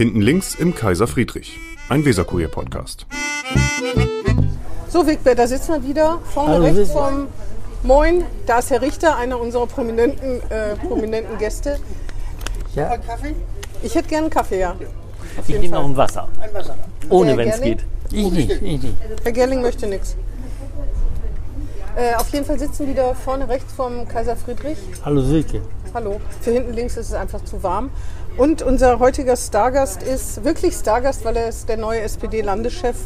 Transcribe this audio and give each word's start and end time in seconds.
Hinten 0.00 0.22
links 0.22 0.54
im 0.54 0.74
Kaiser 0.74 1.06
Friedrich, 1.06 1.60
ein 1.90 2.02
Weserkurier-Podcast. 2.06 3.04
So, 4.88 5.06
Wigbert, 5.06 5.38
da 5.38 5.46
sitzen 5.46 5.74
wir 5.74 5.86
wieder. 5.86 6.18
Vorne 6.32 6.54
Hallo, 6.54 6.64
rechts 6.64 6.92
vom 6.92 7.26
Moin, 7.82 8.24
da 8.46 8.60
ist 8.60 8.70
Herr 8.70 8.80
Richter, 8.80 9.18
einer 9.18 9.38
unserer 9.38 9.66
prominenten, 9.66 10.40
äh, 10.48 10.74
prominenten 10.76 11.36
Gäste. 11.36 11.78
Ja. 12.74 12.96
Ich 13.82 13.94
hätte 13.94 14.08
gerne 14.08 14.24
einen 14.24 14.30
Kaffee, 14.30 14.60
ja. 14.60 14.70
Auf 14.70 15.46
Ich 15.46 15.60
nehme 15.60 15.74
noch 15.74 15.82
Fall. 15.82 15.90
ein 15.90 15.96
Wasser. 15.98 16.28
Ohne, 17.10 17.36
wenn 17.36 17.50
es 17.50 17.60
geht. 17.60 17.84
Ich 18.10 18.30
nicht, 18.30 18.50
ich 18.52 18.62
nicht. 18.62 18.96
Herr 19.22 19.32
Gerling 19.32 19.60
möchte 19.60 19.86
nichts. 19.86 20.16
Äh, 21.94 22.14
auf 22.14 22.32
jeden 22.32 22.46
Fall 22.46 22.58
sitzen 22.58 22.86
wir 22.86 22.94
wieder 22.94 23.14
vorne 23.14 23.46
rechts 23.46 23.74
vom 23.74 24.08
Kaiser 24.08 24.34
Friedrich. 24.34 24.78
Hallo 25.04 25.20
Silke. 25.20 25.60
Hallo. 25.92 26.20
Für 26.40 26.52
hinten 26.52 26.72
links 26.72 26.96
ist 26.96 27.08
es 27.08 27.14
einfach 27.14 27.44
zu 27.44 27.62
warm. 27.62 27.90
Und 28.40 28.62
unser 28.62 29.00
heutiger 29.00 29.36
Stargast 29.36 30.02
ist 30.02 30.44
wirklich 30.44 30.74
Stargast, 30.74 31.26
weil 31.26 31.36
er 31.36 31.50
ist 31.50 31.68
der 31.68 31.76
neue 31.76 32.00
SPD-Landeschef. 32.00 32.96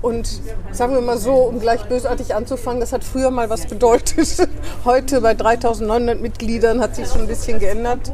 Und 0.00 0.40
sagen 0.72 0.94
wir 0.94 1.02
mal 1.02 1.18
so, 1.18 1.34
um 1.34 1.60
gleich 1.60 1.84
bösartig 1.84 2.34
anzufangen, 2.34 2.80
das 2.80 2.94
hat 2.94 3.04
früher 3.04 3.30
mal 3.30 3.50
was 3.50 3.66
bedeutet. 3.66 4.48
Heute 4.86 5.20
bei 5.20 5.34
3900 5.34 6.22
Mitgliedern 6.22 6.80
hat 6.80 6.96
sich 6.96 7.08
schon 7.08 7.20
ein 7.20 7.26
bisschen 7.26 7.58
geändert. 7.58 8.10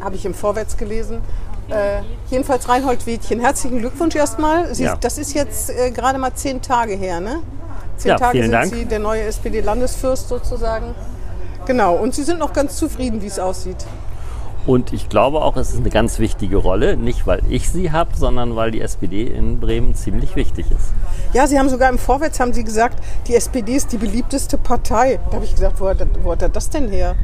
Habe 0.00 0.16
ich 0.16 0.26
im 0.26 0.34
Vorwärts 0.34 0.76
gelesen. 0.76 1.20
Äh, 1.68 2.00
jedenfalls 2.28 2.68
Reinhold 2.68 3.06
Wiedchen. 3.06 3.38
Herzlichen 3.38 3.78
Glückwunsch 3.78 4.16
erstmal. 4.16 4.74
Sie, 4.74 4.82
Ja. 4.82 4.96
Das 4.96 5.16
ist 5.16 5.32
jetzt 5.32 5.70
äh, 5.70 5.92
gerade 5.92 6.18
mal 6.18 6.34
zehn 6.34 6.60
Tage 6.60 6.94
her, 6.94 7.20
ne? 7.20 7.38
Zehn 7.98 8.08
Ja, 8.08 8.16
Tage 8.16 8.42
sind 8.42 8.50
Dank. 8.50 8.74
Sie 8.74 8.84
der 8.84 8.98
neue 8.98 9.22
SPD-Landesfürst 9.22 10.28
sozusagen. 10.28 10.92
Genau, 11.66 11.94
und 11.94 12.16
Sie 12.16 12.24
sind 12.24 12.40
noch 12.40 12.52
ganz 12.52 12.78
zufrieden, 12.78 13.22
wie 13.22 13.28
es 13.28 13.38
aussieht. 13.38 13.76
Und 14.66 14.92
ich 14.94 15.10
glaube 15.10 15.42
auch, 15.42 15.56
es 15.56 15.70
ist 15.70 15.80
eine 15.80 15.90
ganz 15.90 16.18
wichtige 16.18 16.56
Rolle. 16.56 16.96
Nicht, 16.96 17.26
weil 17.26 17.42
ich 17.50 17.68
sie 17.68 17.92
habe, 17.92 18.16
sondern 18.16 18.56
weil 18.56 18.70
die 18.70 18.80
SPD 18.80 19.24
in 19.24 19.60
Bremen 19.60 19.94
ziemlich 19.94 20.36
wichtig 20.36 20.70
ist. 20.70 20.92
Ja, 21.34 21.46
Sie 21.46 21.58
haben 21.58 21.68
sogar 21.68 21.90
im 21.90 21.98
Vorwärts 21.98 22.40
haben 22.40 22.54
Sie 22.54 22.64
gesagt, 22.64 23.02
die 23.26 23.34
SPD 23.34 23.74
ist 23.74 23.92
die 23.92 23.98
beliebteste 23.98 24.56
Partei. 24.56 25.18
Da 25.26 25.36
habe 25.36 25.44
ich 25.44 25.54
gesagt, 25.54 25.80
wo 25.80 25.88
hat, 25.88 25.98
wo 26.22 26.32
hat 26.32 26.42
er 26.42 26.48
das 26.48 26.70
denn 26.70 26.88
her? 26.88 27.14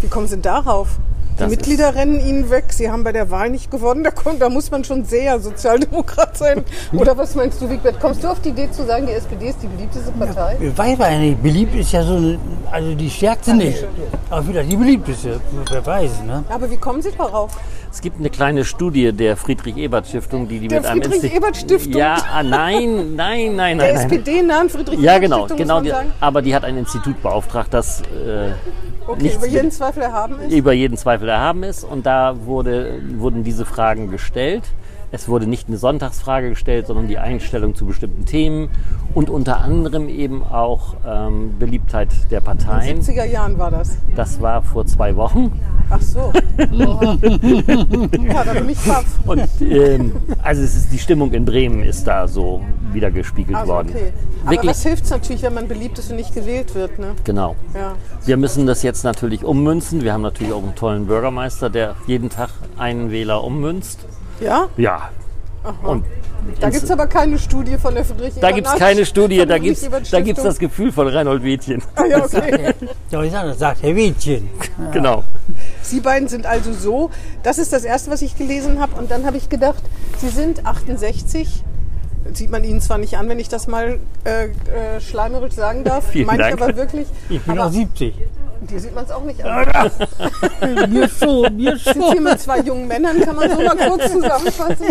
Wie 0.00 0.08
kommen 0.08 0.26
Sie 0.26 0.38
darauf? 0.38 0.98
Die 1.36 1.40
Das 1.40 1.50
Mitglieder 1.50 1.94
rennen 1.94 2.18
Ihnen 2.18 2.48
weg. 2.48 2.64
Sie 2.72 2.90
haben 2.90 3.04
bei 3.04 3.12
der 3.12 3.30
Wahl 3.30 3.50
nicht 3.50 3.70
gewonnen. 3.70 4.02
Da, 4.02 4.10
kommt, 4.10 4.40
da 4.40 4.48
muss 4.48 4.70
man 4.70 4.84
schon 4.84 5.04
sehr 5.04 5.38
Sozialdemokrat 5.38 6.36
sein. 6.38 6.64
Oder 6.94 7.16
was 7.18 7.34
meinst 7.34 7.60
du, 7.60 7.68
Wigbert? 7.68 8.00
Kommst 8.00 8.24
du 8.24 8.28
auf 8.28 8.40
die 8.40 8.48
Idee 8.48 8.70
zu 8.70 8.86
sagen, 8.86 9.06
die 9.06 9.12
SPD 9.12 9.50
ist 9.50 9.58
die 9.62 9.66
beliebteste 9.66 10.12
Partei? 10.12 10.56
Ich 10.60 10.76
weiß 10.78 10.98
aber 10.98 11.10
nicht, 11.18 11.42
beliebt 11.42 11.74
ist 11.74 11.92
ja 11.92 12.02
so, 12.02 12.14
eine- 12.16 12.38
also 12.70 12.94
die 12.94 13.10
stärkste 13.10 13.54
nicht. 13.54 13.84
Aber 14.30 14.42
vielleicht 14.42 14.72
die 14.72 14.76
beliebteste, 14.76 15.38
wer 15.70 15.84
weiß, 15.84 16.22
ne? 16.26 16.42
Aber 16.48 16.70
wie 16.70 16.78
kommen 16.78 17.02
Sie 17.02 17.10
darauf? 17.12 17.50
Es 17.96 18.02
gibt 18.02 18.18
eine 18.18 18.28
kleine 18.28 18.66
Studie 18.66 19.10
der 19.10 19.38
Friedrich-Ebert-Stiftung, 19.38 20.48
die 20.48 20.58
die 20.58 20.68
Der 20.68 20.82
mit 20.82 20.90
einem 20.90 21.02
Friedrich-Ebert-Stiftung? 21.02 21.94
Ja, 21.94 22.18
ah, 22.30 22.42
nein, 22.42 23.14
nein, 23.16 23.56
nein, 23.56 23.56
Der 23.56 23.56
nein. 23.56 23.76
nein. 23.78 23.90
SPD-nahen 23.96 24.68
friedrich 24.68 25.00
Ja, 25.00 25.18
genau, 25.18 25.46
genau. 25.46 25.80
aber 26.20 26.42
die 26.42 26.54
hat 26.54 26.64
ein 26.64 26.76
Institut 26.76 27.22
beauftragt, 27.22 27.72
das 27.72 28.02
äh, 28.02 28.50
Okay, 29.06 29.32
über 29.34 29.46
jeden 29.46 29.70
Zweifel 29.70 30.02
erhaben 30.02 30.38
ist. 30.40 30.52
über 30.52 30.74
jeden 30.74 30.98
Zweifel 30.98 31.26
erhaben 31.30 31.62
ist. 31.62 31.84
Und 31.84 32.04
da 32.04 32.36
wurde, 32.44 33.00
wurden 33.16 33.44
diese 33.44 33.64
Fragen 33.64 34.10
gestellt. 34.10 34.64
Es 35.16 35.28
wurde 35.30 35.46
nicht 35.46 35.66
eine 35.68 35.78
Sonntagsfrage 35.78 36.50
gestellt, 36.50 36.86
sondern 36.88 37.08
die 37.08 37.16
Einstellung 37.16 37.74
zu 37.74 37.86
bestimmten 37.86 38.26
Themen 38.26 38.68
und 39.14 39.30
unter 39.30 39.60
anderem 39.60 40.10
eben 40.10 40.44
auch 40.44 40.94
ähm, 41.06 41.54
Beliebtheit 41.58 42.10
der 42.30 42.40
In 42.40 42.44
Parteien. 42.44 43.00
den 43.00 43.02
70er 43.02 43.24
Jahren 43.24 43.58
war 43.58 43.70
das. 43.70 43.96
Das 44.14 44.42
war 44.42 44.60
vor 44.62 44.84
zwei 44.84 45.16
Wochen. 45.16 45.58
Ach 45.88 46.02
so. 46.02 46.32
Ja, 48.28 48.44
da 48.44 48.52
bin 48.52 48.68
ich 48.68 48.78
baff. 48.80 49.06
Und 49.24 49.42
ähm, 49.60 50.12
also 50.42 50.62
es 50.62 50.76
ist, 50.76 50.92
die 50.92 50.98
Stimmung 50.98 51.32
in 51.32 51.46
Bremen 51.46 51.82
ist 51.82 52.06
da 52.06 52.28
so 52.28 52.60
wieder 52.92 53.10
gespiegelt 53.10 53.56
Also 53.56 53.72
worden. 53.72 53.88
okay. 53.94 54.12
Aber 54.42 54.50
Wirklich, 54.50 54.70
was 54.70 54.82
hilft 54.82 55.04
es 55.04 55.10
natürlich, 55.10 55.42
wenn 55.42 55.54
man 55.54 55.66
beliebt 55.68 55.98
ist 55.98 56.10
und 56.10 56.16
nicht 56.16 56.34
gewählt 56.34 56.74
wird, 56.74 56.98
ne? 56.98 57.12
genau. 57.24 57.56
Ja. 57.74 57.94
Wir 58.26 58.36
müssen 58.36 58.66
das 58.66 58.82
jetzt 58.82 59.02
natürlich 59.04 59.44
ummünzen. 59.44 60.02
Wir 60.02 60.12
haben 60.12 60.22
natürlich 60.22 60.52
auch 60.52 60.62
einen 60.62 60.74
tollen 60.74 61.06
Bürgermeister, 61.06 61.70
der 61.70 61.94
jeden 62.06 62.28
Tag 62.28 62.50
einen 62.76 63.10
Wähler 63.10 63.42
ummünzt. 63.42 64.04
Ja? 64.40 64.68
Ja. 64.76 65.10
Und 65.82 66.04
Da 66.60 66.70
gibt 66.70 66.84
es 66.84 66.90
aber 66.90 67.06
keine 67.08 67.38
Studie 67.38 67.76
von 67.76 67.94
der 67.94 68.04
Friedrich 68.04 68.34
da 68.40 68.52
gibt 68.52 68.68
es 68.68 68.74
keine 68.74 69.04
Studie, 69.04 69.44
da 69.44 69.58
gibt 69.58 69.76
es 69.76 70.10
da 70.10 70.20
gibt's 70.20 70.42
das 70.42 70.58
Gefühl 70.58 70.92
von 70.92 71.08
Reinhold 71.08 71.42
Wädchen. 71.42 71.82
Ah, 71.96 72.04
ja, 72.04 72.24
okay. 72.24 72.72
Soll 73.10 73.24
ich 73.24 73.32
sagen, 73.32 73.48
das 73.48 73.58
sagt 73.58 73.82
Herr 73.82 73.96
Wädchen. 73.96 74.48
Genau. 74.92 75.24
Sie 75.82 76.00
beiden 76.00 76.28
sind 76.28 76.46
also 76.46 76.72
so. 76.72 77.10
Das 77.42 77.58
ist 77.58 77.72
das 77.72 77.84
Erste, 77.84 78.10
was 78.10 78.22
ich 78.22 78.36
gelesen 78.36 78.78
habe. 78.80 78.94
Und 78.96 79.10
dann 79.10 79.24
habe 79.26 79.36
ich 79.36 79.48
gedacht, 79.48 79.82
Sie 80.18 80.28
sind 80.28 80.66
68. 80.66 81.64
Sieht 82.34 82.50
man 82.50 82.62
Ihnen 82.64 82.80
zwar 82.80 82.98
nicht 82.98 83.16
an, 83.16 83.28
wenn 83.28 83.38
ich 83.38 83.48
das 83.48 83.66
mal 83.66 83.98
äh, 84.24 84.46
äh, 84.46 85.00
schleimerisch 85.00 85.54
sagen 85.54 85.82
darf. 85.84 86.06
Vielen 86.10 86.26
Meine 86.26 86.42
ich 86.42 86.48
Dank. 86.50 86.62
aber 86.62 86.76
wirklich. 86.76 87.08
Ich 87.28 87.40
bin 87.42 87.58
aber 87.58 87.68
auch 87.68 87.72
70. 87.72 88.14
dir 88.70 88.80
sieht 88.80 88.94
man 88.94 89.04
es 89.04 89.10
auch 89.10 89.22
nicht 89.24 89.42
an. 89.44 89.66
mir 90.90 91.08
schon, 91.08 91.56
mir 91.56 91.76
Sind 91.76 91.94
hier 91.94 92.14
schon. 92.14 92.22
mit 92.24 92.40
zwei 92.40 92.60
jungen 92.60 92.86
Männern, 92.88 93.20
kann 93.20 93.36
man 93.36 93.50
so 93.50 93.56
mal 93.62 93.76
kurz 93.76 94.12
zusammenfassen. 94.12 94.86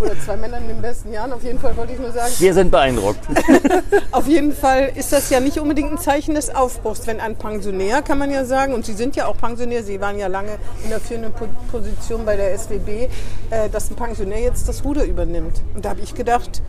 Oder 0.00 0.12
zwei 0.24 0.36
Männern 0.36 0.62
in 0.62 0.68
den 0.68 0.82
besten 0.82 1.12
Jahren. 1.12 1.32
Auf 1.32 1.42
jeden 1.42 1.58
Fall 1.58 1.76
wollte 1.76 1.92
ich 1.92 1.98
nur 1.98 2.12
sagen. 2.12 2.32
Wir 2.38 2.54
sind 2.54 2.70
beeindruckt. 2.70 3.20
Auf 4.12 4.26
jeden 4.26 4.52
Fall 4.52 4.92
ist 4.94 5.12
das 5.12 5.30
ja 5.30 5.40
nicht 5.40 5.58
unbedingt 5.58 5.92
ein 5.92 5.98
Zeichen 5.98 6.34
des 6.34 6.54
Aufbruchs, 6.54 7.06
wenn 7.06 7.20
ein 7.20 7.36
Pensionär, 7.36 8.02
kann 8.02 8.18
man 8.18 8.30
ja 8.30 8.44
sagen, 8.44 8.74
und 8.74 8.84
Sie 8.84 8.92
sind 8.94 9.16
ja 9.16 9.26
auch 9.26 9.36
Pensionär, 9.36 9.82
Sie 9.82 10.00
waren 10.00 10.18
ja 10.18 10.26
lange 10.26 10.52
in 10.84 10.90
der 10.90 11.00
führenden 11.00 11.32
Po- 11.32 11.48
Position 11.70 12.24
bei 12.24 12.36
der 12.36 12.56
SWB, 12.58 13.08
äh, 13.50 13.68
dass 13.70 13.90
ein 13.90 13.96
Pensionär 13.96 14.40
jetzt 14.40 14.68
das 14.68 14.84
Ruder 14.84 15.04
übernimmt. 15.04 15.62
Und 15.74 15.84
da 15.84 15.90
habe 15.90 16.00
ich 16.00 16.14
gedacht, 16.14 16.62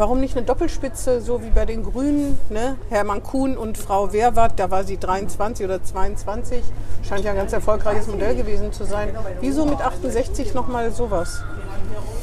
warum 0.00 0.18
nicht 0.18 0.34
eine 0.34 0.46
Doppelspitze, 0.46 1.20
so 1.20 1.42
wie 1.42 1.50
bei 1.50 1.66
den 1.66 1.84
Grünen, 1.84 2.38
ne? 2.48 2.76
Hermann 2.88 3.22
Kuhn 3.22 3.58
und 3.58 3.76
Frau 3.76 4.14
Wehrwart, 4.14 4.54
da 4.56 4.70
war 4.70 4.82
sie 4.84 4.96
23 4.96 5.66
oder 5.66 5.82
22, 5.82 6.62
scheint 7.06 7.22
ja 7.22 7.32
ein 7.32 7.36
ganz 7.36 7.52
erfolgreiches 7.52 8.06
Modell 8.06 8.34
gewesen 8.34 8.72
zu 8.72 8.84
sein. 8.84 9.10
Wieso 9.42 9.66
mit 9.66 9.82
68 9.82 10.54
nochmal 10.54 10.90
sowas? 10.90 11.44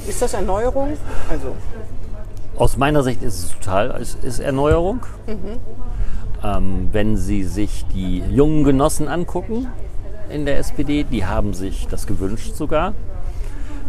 Ist 0.07 0.23
das 0.23 0.33
Erneuerung? 0.33 0.97
Also, 1.29 1.55
Aus 2.57 2.77
meiner 2.77 3.03
Sicht 3.03 3.21
ist 3.21 3.43
es 3.43 3.51
total 3.51 3.91
es 4.01 4.15
ist 4.15 4.39
Erneuerung. 4.39 5.01
Ähm, 6.43 6.89
wenn 6.91 7.15
Sie 7.15 7.43
sich 7.43 7.85
die 7.93 8.23
jungen 8.27 8.63
Genossen 8.63 9.07
angucken 9.07 9.67
in 10.31 10.45
der 10.47 10.57
SPD, 10.57 11.03
die 11.03 11.27
haben 11.27 11.53
sich 11.53 11.87
das 11.87 12.07
gewünscht 12.07 12.55
sogar. 12.55 12.95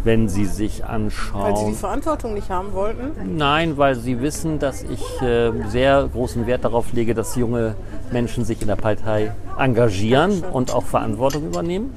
Wenn 0.04 0.28
Sie 0.28 0.46
sich 0.46 0.54
weil 0.54 0.68
Sie 0.70 0.74
die 0.78 0.84
anschauen, 0.84 1.74
Verantwortung 1.74 2.34
nicht 2.34 2.50
haben 2.50 2.72
wollten? 2.72 3.36
nein, 3.36 3.76
weil 3.76 3.94
Sie 3.96 4.20
wissen, 4.20 4.58
dass 4.58 4.82
ich 4.82 5.22
äh, 5.22 5.50
sehr 5.68 6.08
großen 6.12 6.46
Wert 6.46 6.64
darauf 6.64 6.92
lege, 6.92 7.14
dass 7.14 7.36
junge 7.36 7.74
Menschen 8.12 8.44
sich 8.44 8.62
in 8.62 8.68
der 8.68 8.76
Partei 8.76 9.32
engagieren 9.58 10.44
und 10.52 10.72
auch 10.72 10.84
Verantwortung 10.84 11.46
übernehmen. 11.46 11.96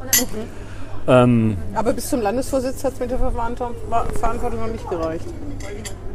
Ähm, 1.07 1.57
Aber 1.73 1.93
bis 1.93 2.09
zum 2.09 2.21
Landesvorsitz 2.21 2.83
hat 2.83 2.93
es 2.93 2.99
mit 2.99 3.11
der 3.11 3.17
Verantwortung, 3.19 4.59
noch 4.59 4.67
nicht 4.71 4.89
gereicht. 4.89 5.25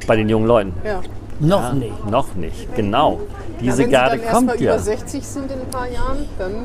bei 0.07 0.17
den 0.17 0.29
jungen 0.29 0.47
Leuten. 0.47 0.73
Ja. 0.85 1.01
Noch 1.41 1.73
nicht. 1.73 2.07
Noch 2.11 2.35
nicht, 2.35 2.75
genau. 2.77 3.21
Diese 3.61 3.79
Wenn 3.85 3.91
Garde 3.91 4.17
Sie 4.19 4.25
dann 4.25 4.27
erstmal 4.27 4.55
kommt 4.57 4.61
ja. 4.61 4.75
über 4.75 4.83
60 4.83 5.27
sind 5.27 5.51
in 5.51 5.61
ein 5.61 5.71
paar 5.71 5.89
Jahren, 5.89 6.25
dann 6.39 6.63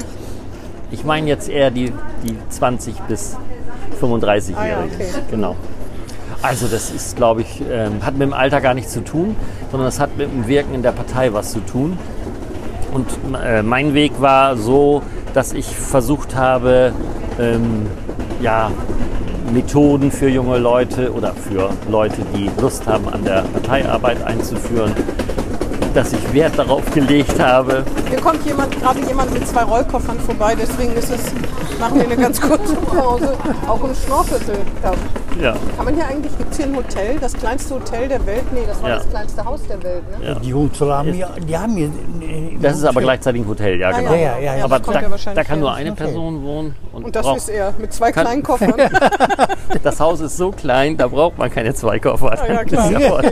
Ich 0.92 1.04
meine 1.04 1.28
jetzt 1.28 1.50
eher 1.50 1.72
die, 1.72 1.92
die 2.24 2.38
20 2.50 2.96
bis 3.02 3.38
35-Jährigen. 3.94 4.56
Ah 4.58 4.68
ja, 4.68 4.80
okay. 4.80 5.08
Genau. 5.30 5.56
Also 6.42 6.68
das 6.68 6.90
ist, 6.90 7.16
glaube 7.16 7.42
ich, 7.42 7.62
ähm, 7.72 8.04
hat 8.04 8.14
mit 8.14 8.24
dem 8.24 8.34
Alter 8.34 8.62
gar 8.62 8.74
nichts 8.74 8.94
zu 8.94 9.02
tun, 9.02 9.36
sondern 9.70 9.88
das 9.88 10.00
hat 10.00 10.18
mit 10.18 10.32
dem 10.32 10.48
Wirken 10.48 10.74
in 10.74 10.82
der 10.82 10.92
Partei 10.92 11.34
was 11.34 11.52
zu 11.52 11.60
tun. 11.60 11.98
Und 12.94 13.08
äh, 13.44 13.62
mein 13.62 13.94
Weg 13.94 14.20
war 14.20 14.58
so, 14.58 15.02
dass 15.34 15.54
ich 15.54 15.68
versucht 15.68 16.36
habe, 16.36 16.94
ähm, 17.40 17.88
ja, 18.42 18.72
Methoden 19.54 20.12
für 20.12 20.30
junge 20.30 20.58
Leute 20.58 21.14
oder 21.14 21.34
für 21.34 21.70
Leute, 21.90 22.24
die 22.36 22.50
Lust 22.60 22.88
haben, 22.88 23.08
an 23.10 23.24
der 23.24 23.44
Parteiarbeit 23.44 24.24
einzuführen, 24.24 24.94
dass 25.94 26.14
ich 26.14 26.34
Wert 26.34 26.58
darauf 26.58 26.90
gelegt 26.92 27.40
habe, 27.40 27.84
hier 28.10 28.20
kommt 28.20 28.46
jemand, 28.46 28.80
gerade 28.80 29.00
jemand 29.08 29.34
mit 29.34 29.48
zwei 29.48 29.64
Rollkoffern 29.64 30.20
vorbei, 30.20 30.56
deswegen 30.60 30.94
ist 30.94 31.12
es, 31.12 31.32
machen 31.80 31.98
wir 31.98 32.06
eine 32.06 32.18
ganz 32.18 32.40
kurze 32.40 32.76
Pause, 32.76 33.38
auch 33.68 33.84
im 33.84 33.96
Schnorrviertel. 33.96 34.58
Ja, 35.40 35.56
kann 35.76 35.86
man 35.86 35.96
hier 35.96 36.06
eigentlich, 36.08 36.38
gibt 36.38 36.52
es 36.52 36.58
hier 36.58 36.66
ein 36.68 36.76
Hotel, 36.76 37.18
das 37.20 37.34
kleinste 37.34 37.76
Hotel 37.76 38.08
der 38.08 38.26
Welt? 38.26 38.44
Nee, 38.54 38.62
das 38.68 38.82
war 38.82 38.90
Ja. 38.90 38.96
das 38.98 39.10
kleinste 39.10 39.46
Haus 39.46 39.62
der 39.68 39.82
Welt, 39.84 40.04
ne? 40.20 40.28
Ja. 40.28 40.36
Die 40.36 40.54
Hochschule 40.54 40.94
haben 40.94 41.14
hier, 41.14 41.30
die 41.48 41.58
haben 41.58 41.76
hier. 41.76 41.90
Das 42.62 42.78
ist 42.78 42.84
aber 42.84 43.02
gleichzeitig 43.02 43.42
ein 43.42 43.48
Hotel, 43.48 43.80
ja, 43.80 43.92
genau. 43.92 44.14
Ja, 44.14 44.38
ja, 44.40 44.56
ja. 44.58 44.64
Aber 44.64 44.80
da, 44.80 45.02
da 45.34 45.44
kann 45.44 45.60
nur 45.60 45.74
eine 45.74 45.92
Okay. 45.92 46.04
Person 46.04 46.44
wohnen. 46.44 46.76
Und, 46.94 47.06
Und 47.06 47.16
das 47.16 47.26
braucht, 47.26 47.38
ist 47.38 47.50
er, 47.50 47.74
mit 47.80 47.94
zwei 47.94 48.12
Kann- 48.12 48.26
kleinen 48.26 48.44
Koffern. 48.44 48.74
das 49.84 50.00
Haus 50.00 50.20
ist 50.20 50.38
so 50.38 50.52
klein, 50.52 50.98
da 50.98 51.08
braucht 51.08 51.38
man 51.38 51.50
keine 51.50 51.74
zwei 51.74 51.98
Koffer. 52.00 52.38
Ja, 52.48 52.64
klar. 52.64 52.92
voll. 53.02 53.32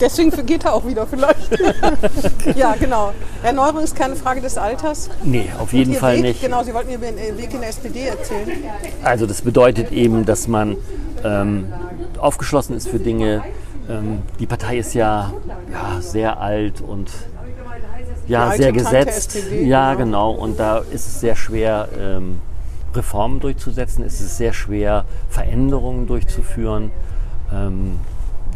Deswegen 0.00 0.30
geht 0.46 0.64
er 0.64 0.74
auch 0.74 0.86
wieder 0.86 1.06
vielleicht. 1.06 1.58
ja, 2.56 2.74
genau. 2.78 3.12
Erneuerung 3.42 3.82
ist 3.82 3.96
keine 3.96 4.16
Frage 4.16 4.40
des 4.40 4.58
Alters. 4.58 5.08
Nee, 5.22 5.48
auf 5.58 5.72
jeden 5.72 5.94
Fall 5.94 6.16
Weg, 6.16 6.22
nicht. 6.22 6.42
Genau, 6.42 6.62
Sie 6.64 6.74
wollten 6.74 6.88
mir 6.88 6.96
über 6.96 7.06
den 7.06 7.18
äh, 7.18 7.38
Weg 7.38 7.54
in 7.54 7.60
der 7.60 7.70
SPD 7.70 8.08
erzählen. 8.08 8.50
Also 9.02 9.26
das 9.26 9.42
bedeutet 9.42 9.92
eben, 9.92 10.24
dass 10.26 10.48
man 10.48 10.76
ähm, 11.26 11.72
aufgeschlossen 12.18 12.76
ist 12.76 12.88
für 12.88 12.98
Dinge. 12.98 13.42
Ähm, 13.88 14.22
die 14.38 14.46
Partei 14.46 14.78
ist 14.78 14.94
ja, 14.94 15.32
ja 15.70 16.00
sehr 16.00 16.40
alt 16.40 16.80
und 16.80 17.10
ja, 18.28 18.52
sehr 18.52 18.72
gesetzt. 18.72 19.36
SPD, 19.36 19.66
ja, 19.66 19.94
genau. 19.94 20.32
genau. 20.34 20.42
Und 20.42 20.58
da 20.58 20.78
ist 20.78 21.06
es 21.06 21.20
sehr 21.20 21.36
schwer, 21.36 21.88
ähm, 21.98 22.40
Reformen 22.94 23.40
durchzusetzen. 23.40 24.04
Es 24.04 24.20
ist 24.20 24.36
sehr 24.36 24.52
schwer, 24.52 25.04
Veränderungen 25.28 26.06
durchzuführen. 26.06 26.90
Ähm, 27.52 28.00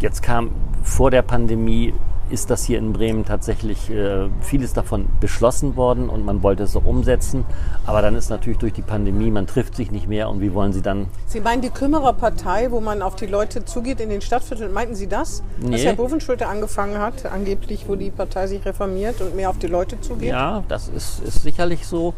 jetzt 0.00 0.22
kam 0.22 0.50
vor 0.82 1.10
der 1.10 1.22
Pandemie, 1.22 1.94
ist 2.30 2.50
das 2.50 2.64
hier 2.64 2.78
in 2.78 2.92
Bremen 2.92 3.24
tatsächlich 3.24 3.90
äh, 3.90 4.28
vieles 4.40 4.72
davon 4.72 5.08
beschlossen 5.20 5.76
worden 5.76 6.08
und 6.08 6.24
man 6.24 6.42
wollte 6.42 6.62
es 6.62 6.76
auch 6.76 6.84
umsetzen. 6.84 7.44
Aber 7.86 8.02
dann 8.02 8.14
ist 8.14 8.30
natürlich 8.30 8.58
durch 8.58 8.72
die 8.72 8.82
Pandemie, 8.82 9.30
man 9.30 9.46
trifft 9.46 9.74
sich 9.74 9.90
nicht 9.90 10.08
mehr 10.08 10.28
und 10.28 10.40
wie 10.40 10.54
wollen 10.54 10.72
Sie 10.72 10.82
dann 10.82 11.06
Sie 11.26 11.40
meinen 11.40 11.62
die 11.62 11.70
Kümmererpartei, 11.70 12.70
wo 12.70 12.80
man 12.80 13.02
auf 13.02 13.16
die 13.16 13.26
Leute 13.26 13.64
zugeht 13.64 14.00
in 14.00 14.08
den 14.10 14.20
Stadtvierteln? 14.20 14.72
Meinten 14.72 14.94
Sie 14.94 15.06
das? 15.06 15.42
Was 15.58 15.70
Nee. 15.70 15.84
Herr 15.84 15.94
Bovenschulte 15.94 16.46
angefangen 16.46 16.98
hat, 16.98 17.26
angeblich, 17.26 17.84
wo 17.88 17.96
die 17.96 18.10
Partei 18.10 18.46
sich 18.46 18.64
reformiert 18.64 19.20
und 19.20 19.34
mehr 19.36 19.50
auf 19.50 19.58
die 19.58 19.66
Leute 19.66 20.00
zugeht? 20.00 20.28
Ja, 20.30 20.62
das 20.68 20.88
ist, 20.88 21.22
ist 21.22 21.42
sicherlich 21.42 21.86
so. 21.86 22.14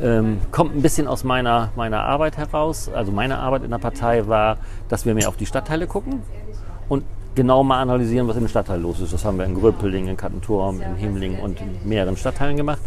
Ähm, 0.00 0.38
kommt 0.52 0.76
ein 0.76 0.82
bisschen 0.82 1.08
aus 1.08 1.24
meiner, 1.24 1.72
meiner 1.74 2.04
Arbeit 2.04 2.36
heraus. 2.36 2.88
Also 2.94 3.10
meine 3.10 3.38
Arbeit 3.38 3.64
in 3.64 3.70
der 3.70 3.78
Partei 3.78 4.28
war, 4.28 4.58
dass 4.88 5.06
wir 5.06 5.14
mehr 5.14 5.28
auf 5.28 5.36
die 5.36 5.46
Stadtteile 5.46 5.88
gucken 5.88 6.22
und 6.88 7.02
genau 7.38 7.62
mal 7.62 7.80
analysieren, 7.80 8.26
was 8.26 8.36
im 8.36 8.48
Stadtteil 8.48 8.80
los 8.80 8.98
ist. 8.98 9.12
Das 9.12 9.24
haben 9.24 9.38
wir 9.38 9.44
in 9.44 9.54
Gröpeling, 9.54 10.08
in 10.08 10.16
Kattenturm, 10.16 10.80
in 10.82 10.96
Himling 10.96 11.38
und 11.38 11.60
in 11.60 11.88
mehreren 11.88 12.16
Stadtteilen 12.16 12.56
gemacht. 12.56 12.80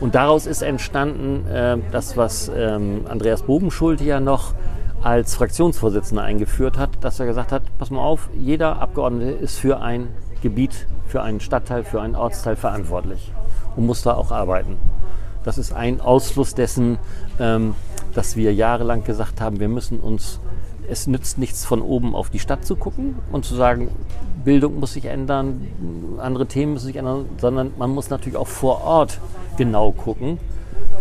Und 0.00 0.14
daraus 0.14 0.46
ist 0.46 0.62
entstanden 0.62 1.46
äh, 1.46 1.76
das, 1.92 2.16
was 2.16 2.50
ähm, 2.56 3.02
Andreas 3.06 3.42
Bobenschulte 3.42 4.02
ja 4.04 4.18
noch 4.18 4.54
als 5.02 5.34
Fraktionsvorsitzender 5.34 6.22
eingeführt 6.22 6.78
hat, 6.78 6.90
dass 7.02 7.20
er 7.20 7.26
gesagt 7.26 7.52
hat, 7.52 7.62
pass 7.78 7.90
mal 7.90 8.00
auf, 8.00 8.30
jeder 8.32 8.80
Abgeordnete 8.80 9.32
ist 9.32 9.58
für 9.58 9.82
ein 9.82 10.08
Gebiet, 10.40 10.86
für 11.06 11.20
einen 11.20 11.40
Stadtteil, 11.40 11.84
für 11.84 12.00
einen 12.00 12.14
Ortsteil 12.14 12.56
verantwortlich 12.56 13.32
und 13.76 13.84
muss 13.84 14.00
da 14.00 14.14
auch 14.14 14.30
arbeiten. 14.30 14.78
Das 15.44 15.58
ist 15.58 15.72
ein 15.74 16.00
Ausfluss 16.00 16.54
dessen, 16.54 16.98
ähm, 17.38 17.74
dass 18.14 18.34
wir 18.34 18.54
jahrelang 18.54 19.04
gesagt 19.04 19.42
haben, 19.42 19.60
wir 19.60 19.68
müssen 19.68 20.00
uns, 20.00 20.40
es 20.90 21.06
nützt 21.06 21.38
nichts 21.38 21.64
von 21.64 21.82
oben 21.82 22.14
auf 22.14 22.30
die 22.30 22.38
Stadt 22.38 22.64
zu 22.64 22.76
gucken 22.76 23.16
und 23.32 23.44
zu 23.44 23.54
sagen, 23.54 23.88
Bildung 24.44 24.80
muss 24.80 24.94
sich 24.94 25.06
ändern, 25.06 25.66
andere 26.18 26.46
Themen 26.46 26.74
müssen 26.74 26.86
sich 26.86 26.96
ändern, 26.96 27.26
sondern 27.40 27.72
man 27.78 27.90
muss 27.90 28.10
natürlich 28.10 28.38
auch 28.38 28.48
vor 28.48 28.82
Ort 28.82 29.20
genau 29.56 29.92
gucken. 29.92 30.38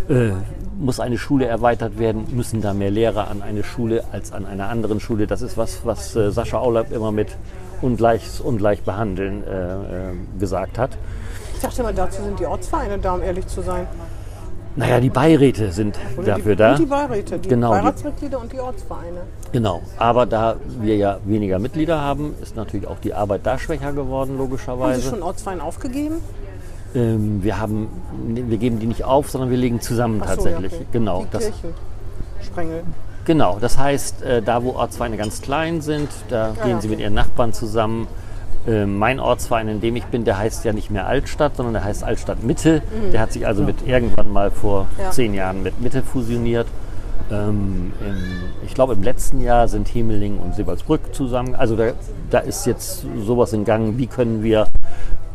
Äh, 0.09 0.31
muss 0.77 0.99
eine 0.99 1.17
Schule 1.17 1.45
erweitert 1.45 1.99
werden? 1.99 2.25
Müssen 2.31 2.61
da 2.61 2.73
mehr 2.73 2.89
Lehrer 2.89 3.27
an 3.27 3.41
eine 3.41 3.63
Schule 3.63 4.03
als 4.11 4.31
an 4.31 4.45
einer 4.45 4.69
anderen 4.69 4.99
Schule? 4.99 5.27
Das 5.27 5.41
ist 5.41 5.57
was, 5.57 5.85
was 5.85 6.15
äh, 6.15 6.31
Sascha 6.31 6.57
Aulab 6.59 6.91
immer 6.91 7.11
mit 7.11 7.35
ungleich, 7.81 8.23
ungleich 8.43 8.83
behandeln 8.83 9.43
äh, 9.43 9.73
äh, 9.73 10.13
gesagt 10.39 10.77
hat. 10.77 10.91
Ich 11.55 11.61
dachte 11.61 11.83
mal, 11.83 11.93
dazu 11.93 12.21
sind 12.23 12.39
die 12.39 12.45
Ortsvereine 12.45 12.97
da, 12.99 13.15
um 13.15 13.21
ehrlich 13.21 13.47
zu 13.47 13.61
sein. 13.61 13.87
Naja, 14.75 14.99
die 14.99 15.09
Beiräte 15.09 15.71
sind 15.71 15.97
Oder 16.17 16.27
dafür 16.37 16.53
die, 16.55 16.59
da. 16.59 16.71
Und 16.71 16.79
die 16.79 16.85
Beiräte, 16.85 17.39
die 17.39 17.49
Genau, 17.49 17.73
die- 17.73 17.79
Beiratsmitglieder 17.81 18.39
und 18.39 18.53
die 18.53 18.59
Ortsvereine. 18.59 19.21
Genau, 19.51 19.81
aber 19.97 20.25
da 20.25 20.55
wir 20.79 20.95
ja 20.95 21.17
weniger 21.25 21.59
Mitglieder 21.59 21.99
haben, 21.99 22.35
ist 22.41 22.55
natürlich 22.55 22.87
auch 22.87 22.99
die 22.99 23.13
Arbeit 23.13 23.41
da 23.43 23.57
schwächer 23.57 23.91
geworden, 23.93 24.29
Haben 24.31 24.37
Sie 24.37 24.43
logischerweise. 24.43 25.01
schon 25.09 25.23
Ortsverein 25.23 25.59
aufgegeben? 25.59 26.15
Ähm, 26.95 27.43
wir, 27.43 27.59
haben, 27.59 27.87
wir 28.25 28.57
geben 28.57 28.79
die 28.79 28.87
nicht 28.87 29.03
auf, 29.03 29.29
sondern 29.29 29.49
wir 29.49 29.57
legen 29.57 29.81
zusammen 29.81 30.19
so, 30.19 30.25
tatsächlich. 30.25 30.71
ja, 30.71 30.77
okay. 30.79 30.87
Genau, 30.91 31.21
Die 31.23 31.27
das, 31.31 31.51
Kirchensprengel. 32.37 32.83
genau, 33.25 33.57
das 33.59 33.77
heißt, 33.77 34.21
äh, 34.23 34.41
da 34.41 34.63
wo 34.63 34.71
Ortsvereine 34.73 35.17
ganz 35.17 35.41
klein 35.41 35.81
sind, 35.81 36.09
da 36.29 36.49
Ja, 36.55 36.63
gehen 36.63 36.71
ja, 36.71 36.81
sie 36.81 36.87
mit 36.87 36.99
ihren 36.99 37.13
Nachbarn 37.15 37.53
zusammen. 37.53 38.07
Ähm, 38.67 38.97
mein 38.97 39.19
Ortsverein, 39.19 39.67
in 39.69 39.81
dem 39.81 39.95
ich 39.95 40.05
bin, 40.05 40.25
der 40.25 40.37
heißt 40.37 40.65
ja 40.65 40.73
nicht 40.73 40.91
mehr 40.91 41.07
Altstadt, 41.07 41.55
sondern 41.55 41.73
der 41.73 41.83
heißt 41.83 42.03
Altstadt 42.03 42.43
Mitte. 42.43 42.81
Der 43.13 43.21
hat 43.21 43.31
sich 43.31 43.47
also 43.47 43.63
mit 43.63 43.87
irgendwann 43.87 44.31
mal 44.31 44.51
vor 44.51 44.83
Mhm. 44.97 45.01
Ja. 45.03 45.11
zehn 45.11 45.33
Jahren 45.33 45.63
mit 45.63 45.81
Mitte 45.81 46.03
fusioniert. 46.03 46.67
Ähm, 47.31 47.93
im, 48.05 48.17
ich 48.65 48.73
glaube, 48.73 48.93
im 48.93 49.03
letzten 49.03 49.39
Jahr 49.41 49.67
sind 49.67 49.87
Hemeling 49.87 50.39
und 50.39 50.55
Sebalsbrück 50.55 51.13
zusammen. 51.13 51.55
Also 51.55 51.75
da, 51.75 51.91
da 52.29 52.39
ist 52.39 52.65
jetzt 52.65 53.05
sowas 53.23 53.53
in 53.53 53.65
Gang. 53.65 53.97
Wie 53.97 54.07
können 54.07 54.43
wir 54.43 54.67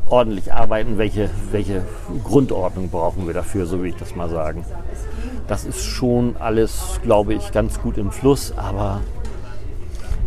ordentlich 0.09 0.53
arbeiten? 0.53 0.99
Welche, 0.99 1.31
welche 1.50 1.82
Grundordnung 2.25 2.91
brauchen 2.91 3.27
wir 3.27 3.35
dafür, 3.35 3.65
so 3.67 3.81
will 3.81 3.88
ich 3.91 3.97
das 3.97 4.15
mal 4.17 4.29
sagen. 4.29 4.65
Das 5.47 5.65
ist 5.65 5.82
schon 5.85 6.37
alles, 6.38 7.00
glaube 7.03 7.35
ich, 7.35 7.53
ganz 7.53 7.81
gut 7.81 7.97
im 7.97 8.11
Fluss, 8.11 8.53
aber 8.56 9.00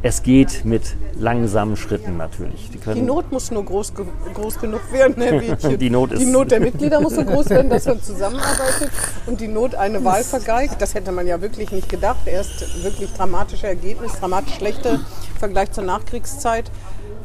es 0.03 0.21
geht 0.23 0.63
mit 0.63 0.95
langsamen 1.19 1.75
Schritten 1.75 2.17
natürlich. 2.17 2.69
Die 2.71 2.77
Die 2.93 3.01
Not 3.01 3.31
muss 3.31 3.51
nur 3.51 3.65
groß, 3.65 3.95
ge 3.95 4.05
groß 4.33 4.59
genug 4.59 4.81
werden, 4.91 5.21
Herr 5.21 5.41
Wiedchen. 5.41 5.77
Die 5.79 5.89
Not 5.89 6.11
die 6.17 6.25
Not 6.25 6.51
der 6.51 6.59
Mitglieder 6.59 7.01
muss 7.01 7.15
so 7.15 7.23
groß 7.25 7.49
werden, 7.49 7.69
dass 7.69 7.85
man 7.85 8.01
zusammenarbeitet 8.01 8.89
und 9.25 9.41
die 9.41 9.47
Not 9.47 9.75
eine 9.75 10.03
Wahl 10.03 10.23
vergeigt. 10.23 10.75
Das 10.79 10.93
hätte 10.93 11.11
man 11.11 11.25
ja 11.27 11.41
wirklich 11.41 11.71
nicht 11.71 11.89
gedacht. 11.89 12.27
Erst 12.27 12.83
wirklich 12.83 13.11
dramatische 13.13 13.67
Ergebnis, 13.67 14.13
dramatisch 14.19 14.55
schlechte 14.55 14.89
im 14.89 15.39
Vergleich 15.39 15.71
zur 15.71 15.83
Nachkriegszeit. 15.83 16.69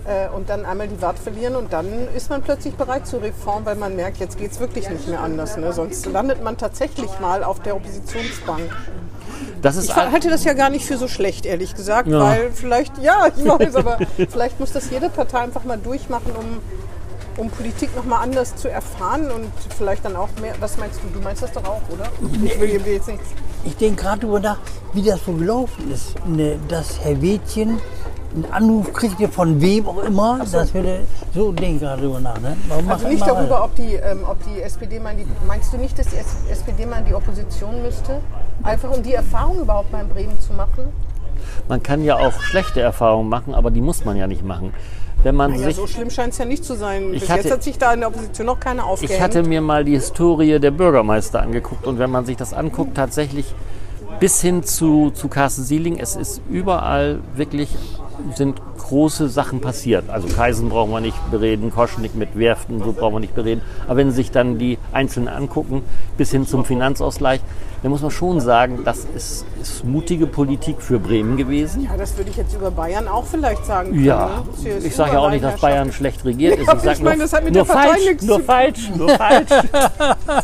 Äh, 0.05 0.35
Und 0.35 0.49
dann 0.49 0.65
einmal 0.65 0.89
die 0.89 1.01
Wahl 1.01 1.15
verlieren 1.15 1.55
und 1.55 1.73
dann 1.73 1.87
ist 2.17 2.29
man 2.29 2.43
plötzlich 2.43 2.75
bereit 2.75 3.07
zur 3.07 3.23
Reform, 3.23 3.65
weil 3.65 3.77
man 3.77 3.95
merkt, 3.95 4.19
jetzt 4.19 4.37
geht 4.37 4.51
es 4.51 4.59
wirklich 4.59 4.91
nicht 4.91 5.07
mehr 5.07 5.21
anders. 5.21 5.57
Ne? 5.57 5.73
Sonst 5.73 6.07
landet 6.07 6.43
man 6.43 6.57
tatsächlich 6.57 7.11
mal 7.21 7.45
auf 7.45 7.61
der 7.61 7.77
Oppositionsbank. 7.77 8.63
Das 9.63 9.77
ist 9.77 9.89
Ich 9.89 9.97
halte 9.97 10.29
das 10.29 10.45
ja 10.45 10.53
gar 10.53 10.69
nicht 10.71 10.85
für 10.85 10.99
so 10.99 11.09
schlecht, 11.09 11.47
ehrlich 11.47 11.75
gesagt, 11.75 12.09
Ja. 12.09 12.21
weil 12.21 12.51
vielleicht, 12.53 12.99
ja, 12.99 13.27
ich 13.37 13.45
weiß, 13.45 13.77
aber 13.77 13.99
vielleicht 14.29 14.61
muss 14.61 14.73
das 14.73 14.91
jede 14.91 15.09
Partei 15.09 15.39
einfach 15.39 15.65
mal 15.65 15.79
durchmachen, 15.79 16.33
um, 16.33 16.59
um 17.43 17.51
Politik 17.51 17.95
nochmal 17.97 18.23
anders 18.23 18.55
zu 18.57 18.69
erfahren 18.69 19.31
und 19.31 19.51
vielleicht 19.77 20.05
dann 20.05 20.17
auch 20.17 20.29
mehr. 20.41 20.55
Was 20.61 20.77
meinst 20.77 21.01
du? 21.03 21.19
Du 21.19 21.25
meinst 21.25 21.43
das 21.43 21.53
doch 21.53 21.65
auch, 21.65 21.81
oder? 21.91 22.05
Ich 22.45 22.61
will 22.61 22.85
will 22.85 22.93
jetzt 22.95 23.09
nicht. 23.09 23.21
Ich 23.65 23.77
denke 23.77 24.03
gerade 24.03 24.21
darüber 24.23 24.41
nach, 24.41 24.59
wie 24.93 25.03
das 25.03 25.25
so 25.25 25.33
gelaufen 25.33 25.91
ist. 25.93 26.15
Ne, 26.27 26.59
dass 26.69 26.99
Herr 27.01 27.23
Wädchen 27.23 27.79
einen 28.35 28.47
Anruf 28.51 28.93
kriegte 28.93 29.29
von 29.29 29.61
wem 29.61 29.87
auch 29.87 30.03
immer. 30.05 30.41
Das 30.51 30.73
würde, 30.75 31.01
so 31.35 31.53
denke 31.53 31.75
ich 31.77 31.81
gerade 31.81 32.03
darüber 32.03 32.21
nach. 32.21 32.41
Ne? 32.41 32.57
Warum 32.69 32.89
Also 32.91 33.09
nicht 33.09 33.27
darüber, 33.27 33.65
ob 33.65 33.75
die, 33.77 33.95
ähm, 33.95 34.21
ob 34.27 34.37
die 34.45 34.61
SPD 34.63 34.99
mal 35.01 35.11
in 35.11 35.19
die. 35.19 35.27
Meinst 35.47 35.73
du 35.73 35.77
nicht, 35.79 35.99
dass 35.99 36.07
die 36.09 36.17
SPD 36.51 36.87
mal 36.87 36.99
in 37.01 37.07
die 37.07 37.15
Opposition 37.15 37.83
müsste? 37.83 38.21
Einfach 38.63 38.91
um 38.91 39.03
die 39.03 39.15
Erfahrung 39.15 39.61
überhaupt 39.61 39.93
mal 39.93 40.03
in 40.03 40.09
Bremen 40.09 40.41
zu 40.41 40.53
machen? 40.53 40.85
Man 41.69 41.83
kann 41.83 42.03
ja 42.05 42.17
auch 42.17 42.41
schlechte 42.41 42.81
Erfahrungen 42.81 43.29
machen, 43.29 43.55
aber 43.55 43.71
die 43.71 43.81
muss 43.81 44.05
man 44.05 44.17
ja 44.17 44.27
nicht 44.27 44.45
machen. 44.45 44.73
Wenn 45.23 45.37
man 45.37 45.53
Ja, 45.55 45.67
sich 45.67 45.77
so 45.77 45.87
schlimm 45.87 46.11
scheint 46.11 46.33
es 46.33 46.39
ja 46.39 46.45
nicht 46.45 46.65
zu 46.65 46.75
sein. 46.75 47.13
Ich 47.15 47.21
Bis 47.21 47.31
hatte- 47.31 47.43
jetzt 47.43 47.53
hat 47.53 47.63
sich 47.63 47.79
da 47.79 47.93
in 47.93 48.01
der 48.01 48.09
Opposition 48.09 48.47
noch 48.47 48.59
keiner 48.59 48.85
aufgehängt. 48.87 49.17
Ich 49.19 49.23
hatte 49.23 49.43
mir 49.43 49.61
mal 49.61 49.85
die 49.85 49.93
Historie 49.93 50.59
der 50.59 50.71
Bürgermeister 50.73 51.41
angeguckt 51.43 51.87
und 51.87 51.99
wenn 51.99 52.11
man 52.11 52.25
sich 52.27 52.37
das 52.37 52.53
anguckt, 52.53 52.97
tatsächlich 52.97 53.55
bis 54.19 54.41
hin 54.41 54.63
zu, 54.63 55.11
zu 55.11 55.29
Carsten 55.29 55.63
Sieling, 55.65 55.99
es 55.99 56.17
ist 56.17 56.41
überall 56.51 57.21
wirklich, 57.35 57.77
sind 58.35 58.61
große 58.79 59.29
Sachen 59.29 59.61
passiert. 59.61 60.09
Also 60.11 60.29
Kaisen 60.29 60.69
brauchen 60.69 60.91
wir 60.93 61.01
nicht 61.01 61.31
bereden, 61.31 61.71
Koschnik 61.71 62.15
mit 62.15 62.39
Werften, 62.39 62.83
so 62.83 62.93
brauchen 62.93 63.15
wir 63.15 63.21
nicht 63.21 63.35
bereden. 63.35 63.63
Aber 63.87 63.97
wenn 63.97 64.11
Sie 64.11 64.17
sich 64.17 64.31
dann 64.31 64.59
die 64.59 64.79
Einzelnen 64.93 65.29
angucken, 65.29 65.83
bis 66.17 66.31
hin 66.31 66.47
zum 66.47 66.65
Finanzausgleich, 66.65 67.41
dann 67.83 67.91
muss 67.91 68.01
man 68.03 68.11
schon 68.13 68.41
sagen, 68.41 68.81
das 68.85 69.05
ist, 69.17 69.45
ist 69.61 69.85
mutige 69.85 70.27
Politik 70.27 70.81
für 70.81 70.99
Bremen 71.01 71.37
gewesen. 71.37 71.83
Ja, 71.85 71.97
das 71.97 72.17
würde 72.17 72.31
ich 72.31 72.37
jetzt 72.37 72.55
über 72.55 72.71
Bayern 72.71 73.09
auch 73.09 73.25
vielleicht 73.27 73.67
sagen. 73.67 73.91
können, 73.91 74.05
Ja, 74.05 74.45
ne? 74.63 74.79
Ich 74.85 74.95
sage 74.95 75.15
ja 75.15 75.19
auch 75.19 75.31
nicht, 75.31 75.43
dass 75.45 75.61
Bayern 75.61 75.91
schlecht 75.93 76.25
regiert 76.25 76.59
ist. 76.59 76.67
Ja, 76.69 76.75
Ich 76.75 76.81
sage 76.81 76.93
ich 76.93 77.01
nur, 77.01 77.11
meine, 77.11 77.23
das 77.25 77.33
hat 77.33 77.45
mit 77.45 77.55
nur 77.55 77.65
der 77.65 77.73
Partei 77.73 77.89
falsch, 77.89 78.05
nichts 78.07 78.25
nur 78.25 78.39
zu- 78.39 78.45
falsch, 78.45 78.91
nur 78.97 79.09
falsch. 79.11 79.49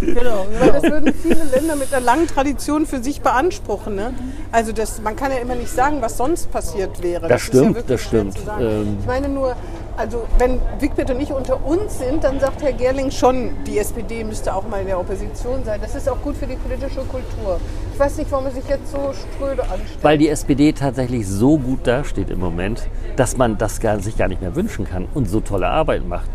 Genau, 0.00 0.46
Weil 0.60 0.72
das 0.72 0.82
würden 0.84 1.12
viele 1.12 1.42
Länder 1.44 1.74
mit 1.74 1.92
einer 1.92 2.04
langen 2.04 2.26
Tradition 2.28 2.86
für 2.86 3.02
sich 3.02 3.20
beanspruchen. 3.20 3.96
Ne? 3.96 4.14
Also 4.52 4.70
das, 4.72 5.00
man 5.02 5.16
kann 5.16 5.32
ja 5.32 5.38
immer 5.38 5.56
nicht 5.56 5.70
sagen, 5.72 5.96
was 6.00 6.16
sonst 6.16 6.52
passiert 6.52 7.02
wäre. 7.02 7.26
Das 7.26 7.42
ist 7.42 7.48
ja 7.54 7.58
stimmt, 7.60 7.74
wirklich 7.76 7.98
das 7.98 8.00
stimmt. 8.06 8.36
Ähm, 8.60 8.96
ich 9.00 9.06
meine 9.06 9.28
nur, 9.28 9.56
also 9.98 10.26
wenn 10.38 10.60
Wigbert 10.78 11.10
und 11.10 11.20
ich 11.20 11.32
unter 11.32 11.64
uns 11.66 11.98
sind, 11.98 12.22
dann 12.22 12.38
sagt 12.38 12.62
Herr 12.62 12.72
Gerling 12.72 13.10
schon, 13.10 13.50
die 13.66 13.78
SPD 13.78 14.22
müsste 14.22 14.54
auch 14.54 14.66
mal 14.68 14.80
in 14.80 14.86
der 14.86 14.98
Opposition 15.00 15.64
sein. 15.64 15.80
Das 15.80 15.94
ist 15.96 16.08
auch 16.08 16.22
gut 16.22 16.36
für 16.36 16.46
die 16.46 16.54
politische 16.54 17.00
Kultur. 17.00 17.60
Ich 17.92 17.98
weiß 17.98 18.16
nicht, 18.18 18.30
warum 18.30 18.46
er 18.46 18.52
sich 18.52 18.66
jetzt 18.68 18.92
so 18.92 19.12
spröde 19.12 19.62
anstellt. 19.62 19.98
Weil 20.02 20.16
die 20.16 20.28
SPD 20.28 20.72
tatsächlich 20.72 21.26
so 21.26 21.58
gut 21.58 21.84
dasteht 21.86 22.30
im 22.30 22.38
Moment, 22.38 22.86
dass 23.16 23.36
man 23.36 23.58
das 23.58 23.80
gar, 23.80 23.98
sich 23.98 24.16
gar 24.16 24.28
nicht 24.28 24.40
mehr 24.40 24.54
wünschen 24.54 24.86
kann 24.86 25.08
und 25.14 25.28
so 25.28 25.40
tolle 25.40 25.66
Arbeit 25.66 26.06
macht. 26.06 26.30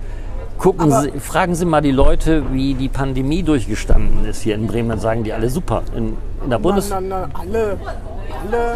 Gucken 0.58 0.92
Aber- 0.92 1.04
Sie, 1.04 1.12
fragen 1.20 1.56
Sie 1.56 1.66
mal 1.66 1.82
die 1.82 1.92
Leute, 1.92 2.52
wie 2.52 2.74
die 2.74 2.90
Pandemie 2.90 3.44
durchgestanden 3.44 4.26
ist 4.26 4.42
hier 4.42 4.56
in 4.56 4.68
Bremen, 4.68 4.90
dann 4.90 5.00
sagen 5.00 5.24
die 5.24 5.32
alle 5.32 5.50
super. 5.50 5.84
In, 5.96 6.18
in 6.44 6.50
der 6.50 6.60
Bundes 6.60 6.90
na, 6.90 7.00
na, 7.00 7.28
na, 7.34 7.40
alle, 7.40 7.78
alle. 8.46 8.76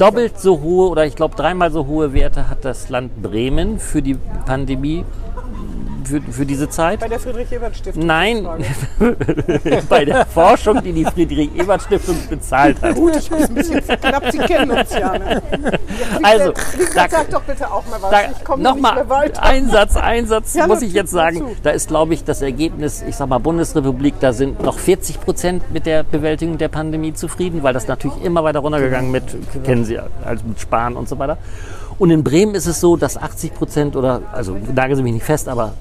Doppelt 0.00 0.40
so 0.40 0.62
hohe 0.62 0.88
oder 0.88 1.04
ich 1.04 1.14
glaube 1.14 1.36
dreimal 1.36 1.70
so 1.70 1.86
hohe 1.86 2.14
Werte 2.14 2.48
hat 2.48 2.64
das 2.64 2.88
Land 2.88 3.22
Bremen 3.22 3.78
für 3.78 4.00
die 4.00 4.16
Pandemie 4.46 5.04
für, 6.04 6.20
für 6.20 6.46
diese 6.46 6.68
Zeit. 6.68 7.00
Bei 7.00 7.08
der 7.08 7.20
Friedrich-Ebert-Stiftung. 7.20 8.06
Nein, 8.06 8.46
bei 9.88 10.04
der 10.04 10.26
Forschung, 10.26 10.82
die 10.82 10.92
die 10.92 11.04
Friedrich-Ebert-Stiftung 11.04 12.16
bezahlt 12.28 12.80
hat. 12.82 12.94
Gut, 12.94 13.16
ich 13.16 13.30
weiß 13.30 13.48
ein 13.48 13.54
bisschen 13.54 13.80
knapp, 13.84 14.30
Sie 14.30 14.38
kennen 14.38 14.70
uns 14.70 14.92
ja. 14.92 15.18
Ne? 15.18 15.42
Also, 16.22 16.52
da- 16.94 17.08
sag 17.08 17.30
doch 17.30 17.42
bitte 17.42 17.70
auch 17.70 17.84
mal 17.86 18.00
was. 18.02 18.10
Da, 18.10 18.18
ich 18.30 18.44
komme 18.44 18.62
nicht 18.62 18.72
Nochmal, 18.74 18.94
mehr 18.96 19.08
weiter. 19.08 19.42
ein 19.42 19.68
Satz, 19.70 19.96
ein 19.96 20.26
Satz 20.26 20.54
Ja, 20.60 20.66
muss 20.66 20.82
ich 20.82 20.92
jetzt 20.92 21.10
sagen. 21.10 21.38
zu. 21.38 21.46
Da 21.62 21.70
ist, 21.70 21.88
glaube 21.88 22.14
ich, 22.14 22.24
das 22.24 22.42
Ergebnis, 22.42 23.02
ich 23.06 23.16
sag 23.16 23.28
mal, 23.28 23.38
Bundesrepublik, 23.38 24.14
da 24.20 24.32
sind 24.32 24.62
noch 24.62 24.78
40 24.78 25.20
Prozent 25.20 25.72
mit 25.72 25.86
der 25.86 26.02
Bewältigung 26.02 26.58
der 26.58 26.68
Pandemie 26.68 27.14
zufrieden, 27.14 27.62
weil 27.62 27.72
das 27.74 27.88
natürlich 27.88 28.22
immer 28.22 28.44
weiter 28.44 28.60
runtergegangen 28.60 29.10
mit, 29.10 29.24
kennen 29.64 29.84
Sie, 29.84 29.98
also 30.24 30.44
mit 30.46 30.60
Sparen 30.60 30.96
und 30.96 31.08
so 31.08 31.18
weiter. 31.18 31.38
Und 31.98 32.10
in 32.10 32.24
Bremen 32.24 32.54
ist 32.54 32.66
es 32.66 32.80
so, 32.80 32.96
dass 32.96 33.16
80 33.16 33.54
Prozent 33.54 33.96
oder, 33.96 34.22
also 34.32 34.56
nageln 34.74 34.96
Sie 34.96 35.02
mich 35.02 35.12
nicht 35.12 35.24
fest, 35.26 35.48
aber 35.48 35.74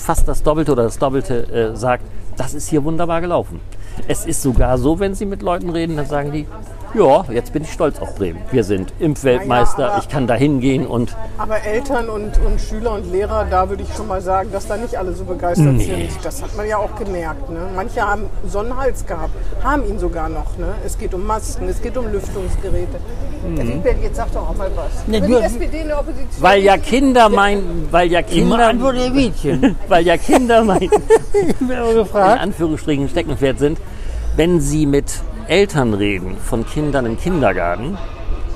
fast 0.00 0.26
das 0.26 0.42
Doppelte 0.42 0.72
oder 0.72 0.84
das 0.84 0.98
Doppelte 0.98 1.46
äh, 1.52 1.76
sagt, 1.76 2.04
das 2.36 2.54
ist 2.54 2.68
hier 2.68 2.82
wunderbar 2.84 3.20
gelaufen. 3.20 3.60
Es 4.08 4.26
ist 4.26 4.42
sogar 4.42 4.78
so, 4.78 4.98
wenn 5.00 5.14
Sie 5.14 5.26
mit 5.26 5.42
Leuten 5.42 5.70
reden, 5.70 5.96
dann 5.96 6.06
sagen 6.06 6.32
die, 6.32 6.46
ja, 6.92 7.24
jetzt 7.30 7.52
bin 7.52 7.62
ich 7.62 7.72
stolz 7.72 8.00
auf 8.00 8.16
Bremen. 8.16 8.40
Wir 8.50 8.64
sind 8.64 8.92
Impfweltmeister, 8.98 9.92
aber- 9.92 9.98
ich 10.02 10.08
kann 10.08 10.26
da 10.26 10.34
hingehen 10.34 10.86
und 10.86 11.16
Aber 11.38 11.62
Eltern 11.62 12.08
und, 12.08 12.32
und 12.44 12.60
Schüler 12.60 12.94
und 12.94 13.12
Lehrer, 13.12 13.46
da 13.48 13.68
würde 13.68 13.84
ich 13.84 13.94
schon 13.94 14.08
mal 14.08 14.20
sagen, 14.20 14.50
dass 14.52 14.66
da 14.66 14.76
nicht 14.76 14.96
alle 14.96 15.12
so 15.12 15.24
begeistert 15.24 15.80
sind. 15.80 16.08
Das 16.24 16.42
hat 16.42 16.56
man 16.56 16.66
ja 16.68 16.78
auch 16.78 16.94
gemerkt. 16.96 17.48
Ne? 17.48 17.60
Manche 17.76 18.00
haben 18.02 18.24
Sonnenhals 18.48 19.06
gehabt, 19.06 19.30
haben 19.62 19.86
ihn 19.88 20.00
sogar 20.00 20.28
noch. 20.28 20.58
Ne? 20.58 20.74
Es 20.84 20.98
geht 20.98 21.14
um 21.14 21.24
Masken, 21.24 21.68
es 21.68 21.80
geht 21.80 21.96
um 21.96 22.10
Lüftungsgeräte. 22.10 22.98
Der 23.56 23.66
Wigbert, 23.68 23.96
jetzt 24.02 24.16
sag 24.16 24.32
doch 24.32 24.50
auch 24.50 24.56
mal 24.56 24.70
was. 24.74 24.90
Ja, 25.06 25.18
Über 25.18 25.26
du- 25.28 25.38
die 25.38 25.44
SPD 25.44 25.80
in 25.82 25.86
der 25.88 25.98
Opposition. 26.00 26.28
Weil 26.42 26.62
ja 26.62 26.76
Kinder 26.76 27.28
meinen, 27.28 27.88
weil 27.90 28.10
ja 28.10 28.18
Immer 28.18 28.28
Kinder, 28.28 28.66
Antwort 28.68 28.96
der 28.96 29.10
Mädchen. 29.10 29.76
weil 29.88 30.04
ja 30.04 30.16
Kinder 30.16 30.64
meinen, 30.64 30.90
in. 31.60 32.18
Anführungsstrichen 32.20 33.08
Steckenpferd 33.08 33.58
sind, 33.58 33.78
wenn 34.36 34.60
sie 34.60 34.86
mit 34.86 35.20
Eltern 35.48 35.94
reden 35.94 36.36
von 36.38 36.64
Kindern 36.66 37.06
im 37.06 37.18
Kindergarten, 37.18 37.98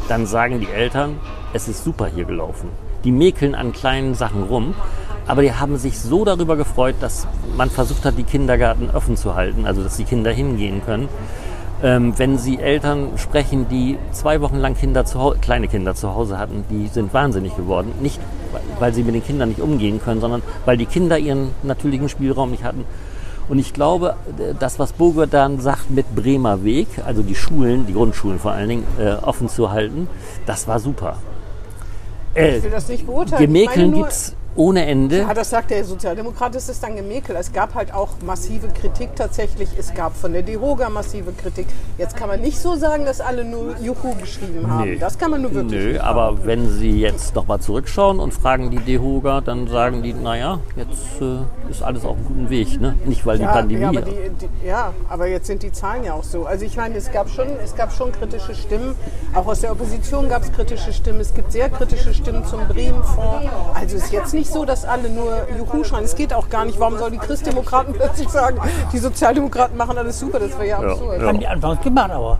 dann 0.08 0.26
sagen 0.26 0.60
die 0.60 0.68
Eltern, 0.68 1.16
es 1.52 1.68
ist 1.68 1.84
super 1.84 2.06
hier 2.06 2.24
gelaufen. 2.24 2.68
Die 3.04 3.12
mäkeln 3.12 3.54
an 3.54 3.72
kleinen 3.72 4.14
Sachen 4.14 4.44
rum, 4.44 4.74
aber 5.26 5.42
die 5.42 5.52
haben 5.52 5.76
sich 5.76 5.98
so 5.98 6.24
darüber 6.24 6.56
gefreut, 6.56 6.96
dass 7.00 7.26
man 7.56 7.70
versucht 7.70 8.04
hat, 8.04 8.16
die 8.18 8.24
Kindergarten 8.24 8.90
offen 8.90 9.16
zu 9.16 9.34
halten, 9.34 9.66
also 9.66 9.82
dass 9.82 9.96
die 9.96 10.04
Kinder 10.04 10.30
hingehen 10.30 10.82
können. 10.84 11.08
Ähm, 11.82 12.14
wenn 12.16 12.38
Sie 12.38 12.58
Eltern 12.58 13.18
sprechen, 13.18 13.68
die 13.68 13.98
zwei 14.12 14.40
Wochen 14.40 14.56
lang 14.56 14.74
Kinder 14.74 15.04
zu 15.04 15.34
kleine 15.40 15.68
Kinder 15.68 15.94
zu 15.94 16.14
Hause 16.14 16.38
hatten, 16.38 16.64
die 16.70 16.86
sind 16.86 17.12
wahnsinnig 17.12 17.56
geworden. 17.56 17.92
Nicht, 18.00 18.20
weil 18.78 18.94
sie 18.94 19.02
mit 19.02 19.14
den 19.14 19.24
Kindern 19.24 19.48
nicht 19.48 19.60
umgehen 19.60 20.00
können, 20.02 20.20
sondern 20.20 20.42
weil 20.64 20.76
die 20.76 20.86
Kinder 20.86 21.18
ihren 21.18 21.50
natürlichen 21.62 22.08
Spielraum 22.08 22.52
nicht 22.52 22.64
hatten. 22.64 22.84
Und 23.48 23.58
ich 23.58 23.72
glaube, 23.72 24.16
äh, 24.38 24.54
das, 24.58 24.78
was 24.78 24.92
Boger 24.92 25.26
dann 25.26 25.60
sagt 25.60 25.90
mit 25.90 26.14
Bremer 26.14 26.64
Weg, 26.64 26.88
also 27.04 27.22
die 27.22 27.34
Schulen, 27.34 27.86
die 27.86 27.92
Grundschulen 27.92 28.38
vor 28.38 28.52
allen 28.52 28.68
Dingen, 28.68 28.86
äh, 28.98 29.12
offen 29.22 29.48
zu 29.48 29.70
halten, 29.70 30.08
das 30.46 30.66
war 30.66 30.78
super. 30.80 31.16
Äh, 32.34 32.58
Ich 32.58 32.64
will 32.64 32.70
das 32.70 32.88
nicht 32.88 33.06
beurteilen. 33.06 33.40
Gemäkeln 33.46 33.90
nur- 33.90 34.00
gibt's 34.00 34.34
ohne 34.56 34.86
Ende. 34.86 35.18
Ja, 35.18 35.34
das 35.34 35.50
sagt 35.50 35.70
der 35.70 35.84
Sozialdemokrat, 35.84 36.54
es 36.54 36.68
ist 36.68 36.82
dann 36.82 36.96
Gemäkel. 36.96 37.36
Es 37.36 37.52
gab 37.52 37.74
halt 37.74 37.92
auch 37.92 38.10
massive 38.24 38.68
Kritik 38.68 39.16
tatsächlich. 39.16 39.68
Es 39.78 39.92
gab 39.94 40.16
von 40.16 40.32
der 40.32 40.42
DEHOGA 40.42 40.88
massive 40.90 41.32
Kritik. 41.32 41.66
Jetzt 41.98 42.16
kann 42.16 42.28
man 42.28 42.40
nicht 42.40 42.58
so 42.58 42.76
sagen, 42.76 43.04
dass 43.04 43.20
alle 43.20 43.44
nur 43.44 43.76
Juhu 43.80 44.14
geschrieben 44.20 44.70
haben. 44.70 44.90
Nee. 44.92 44.98
Das 44.98 45.18
kann 45.18 45.30
man 45.30 45.42
nur 45.42 45.54
wirklich 45.54 45.80
Nö, 45.80 45.92
nicht 45.92 46.00
aber 46.00 46.44
wenn 46.44 46.68
Sie 46.68 47.00
jetzt 47.00 47.34
nochmal 47.34 47.60
zurückschauen 47.60 48.20
und 48.20 48.32
fragen 48.32 48.70
die 48.70 48.78
DEHOGA, 48.78 49.40
dann 49.40 49.66
sagen 49.68 50.02
die, 50.02 50.12
naja, 50.12 50.60
jetzt 50.76 51.20
äh, 51.20 51.70
ist 51.70 51.82
alles 51.82 52.04
auf 52.04 52.16
einem 52.16 52.26
guten 52.26 52.50
Weg. 52.50 52.80
Ne? 52.80 52.94
Nicht, 53.04 53.26
weil 53.26 53.38
die 53.38 53.44
Ja, 53.44 53.52
Pandemie... 53.52 53.82
ja, 53.82 53.88
aber 53.88 54.00
die, 54.02 54.12
die, 54.40 54.66
ja, 54.66 54.92
aber 55.08 55.26
jetzt 55.26 55.46
sind 55.46 55.62
die 55.62 55.72
Zahlen 55.72 56.04
ja 56.04 56.14
auch 56.14 56.24
so. 56.24 56.46
Also 56.46 56.64
ich 56.64 56.76
meine, 56.76 56.96
es 56.96 57.10
gab 57.10 57.28
schon, 57.28 57.48
es 57.62 57.74
gab 57.74 57.92
schon 57.92 58.12
kritische 58.12 58.54
Stimmen. 58.54 58.94
Auch 59.34 59.46
aus 59.46 59.60
der 59.60 59.72
Opposition 59.72 60.28
gab 60.28 60.42
es 60.42 60.52
kritische 60.52 60.92
Stimmen. 60.92 61.20
Es 61.20 61.34
gibt 61.34 61.50
sehr 61.52 61.68
kritische 61.70 62.14
Stimmen 62.14 62.44
zum 62.44 62.60
Bremen-Fonds. 62.68 63.48
Also 63.74 63.96
ist 63.96 64.12
jetzt 64.12 64.34
nicht 64.34 64.43
so, 64.50 64.64
dass 64.64 64.84
alle 64.84 65.08
nur 65.08 65.46
Juhu 65.58 65.84
schreien. 65.84 66.04
Es 66.04 66.14
geht 66.14 66.32
auch 66.34 66.48
gar 66.48 66.64
nicht. 66.64 66.78
Warum 66.80 66.98
sollen 66.98 67.12
die 67.12 67.18
Christdemokraten 67.18 67.94
plötzlich 67.94 68.28
sagen, 68.28 68.58
die 68.92 68.98
Sozialdemokraten 68.98 69.76
machen 69.76 69.96
alles 69.98 70.18
super? 70.18 70.38
Das 70.40 70.50
wäre 70.52 70.66
ja 70.68 70.78
absurd. 70.78 71.20
ja. 71.20 71.26
Haben 71.28 71.40
die 71.40 71.46
anfangs 71.46 71.80
gemacht, 71.82 72.10
aber. 72.10 72.38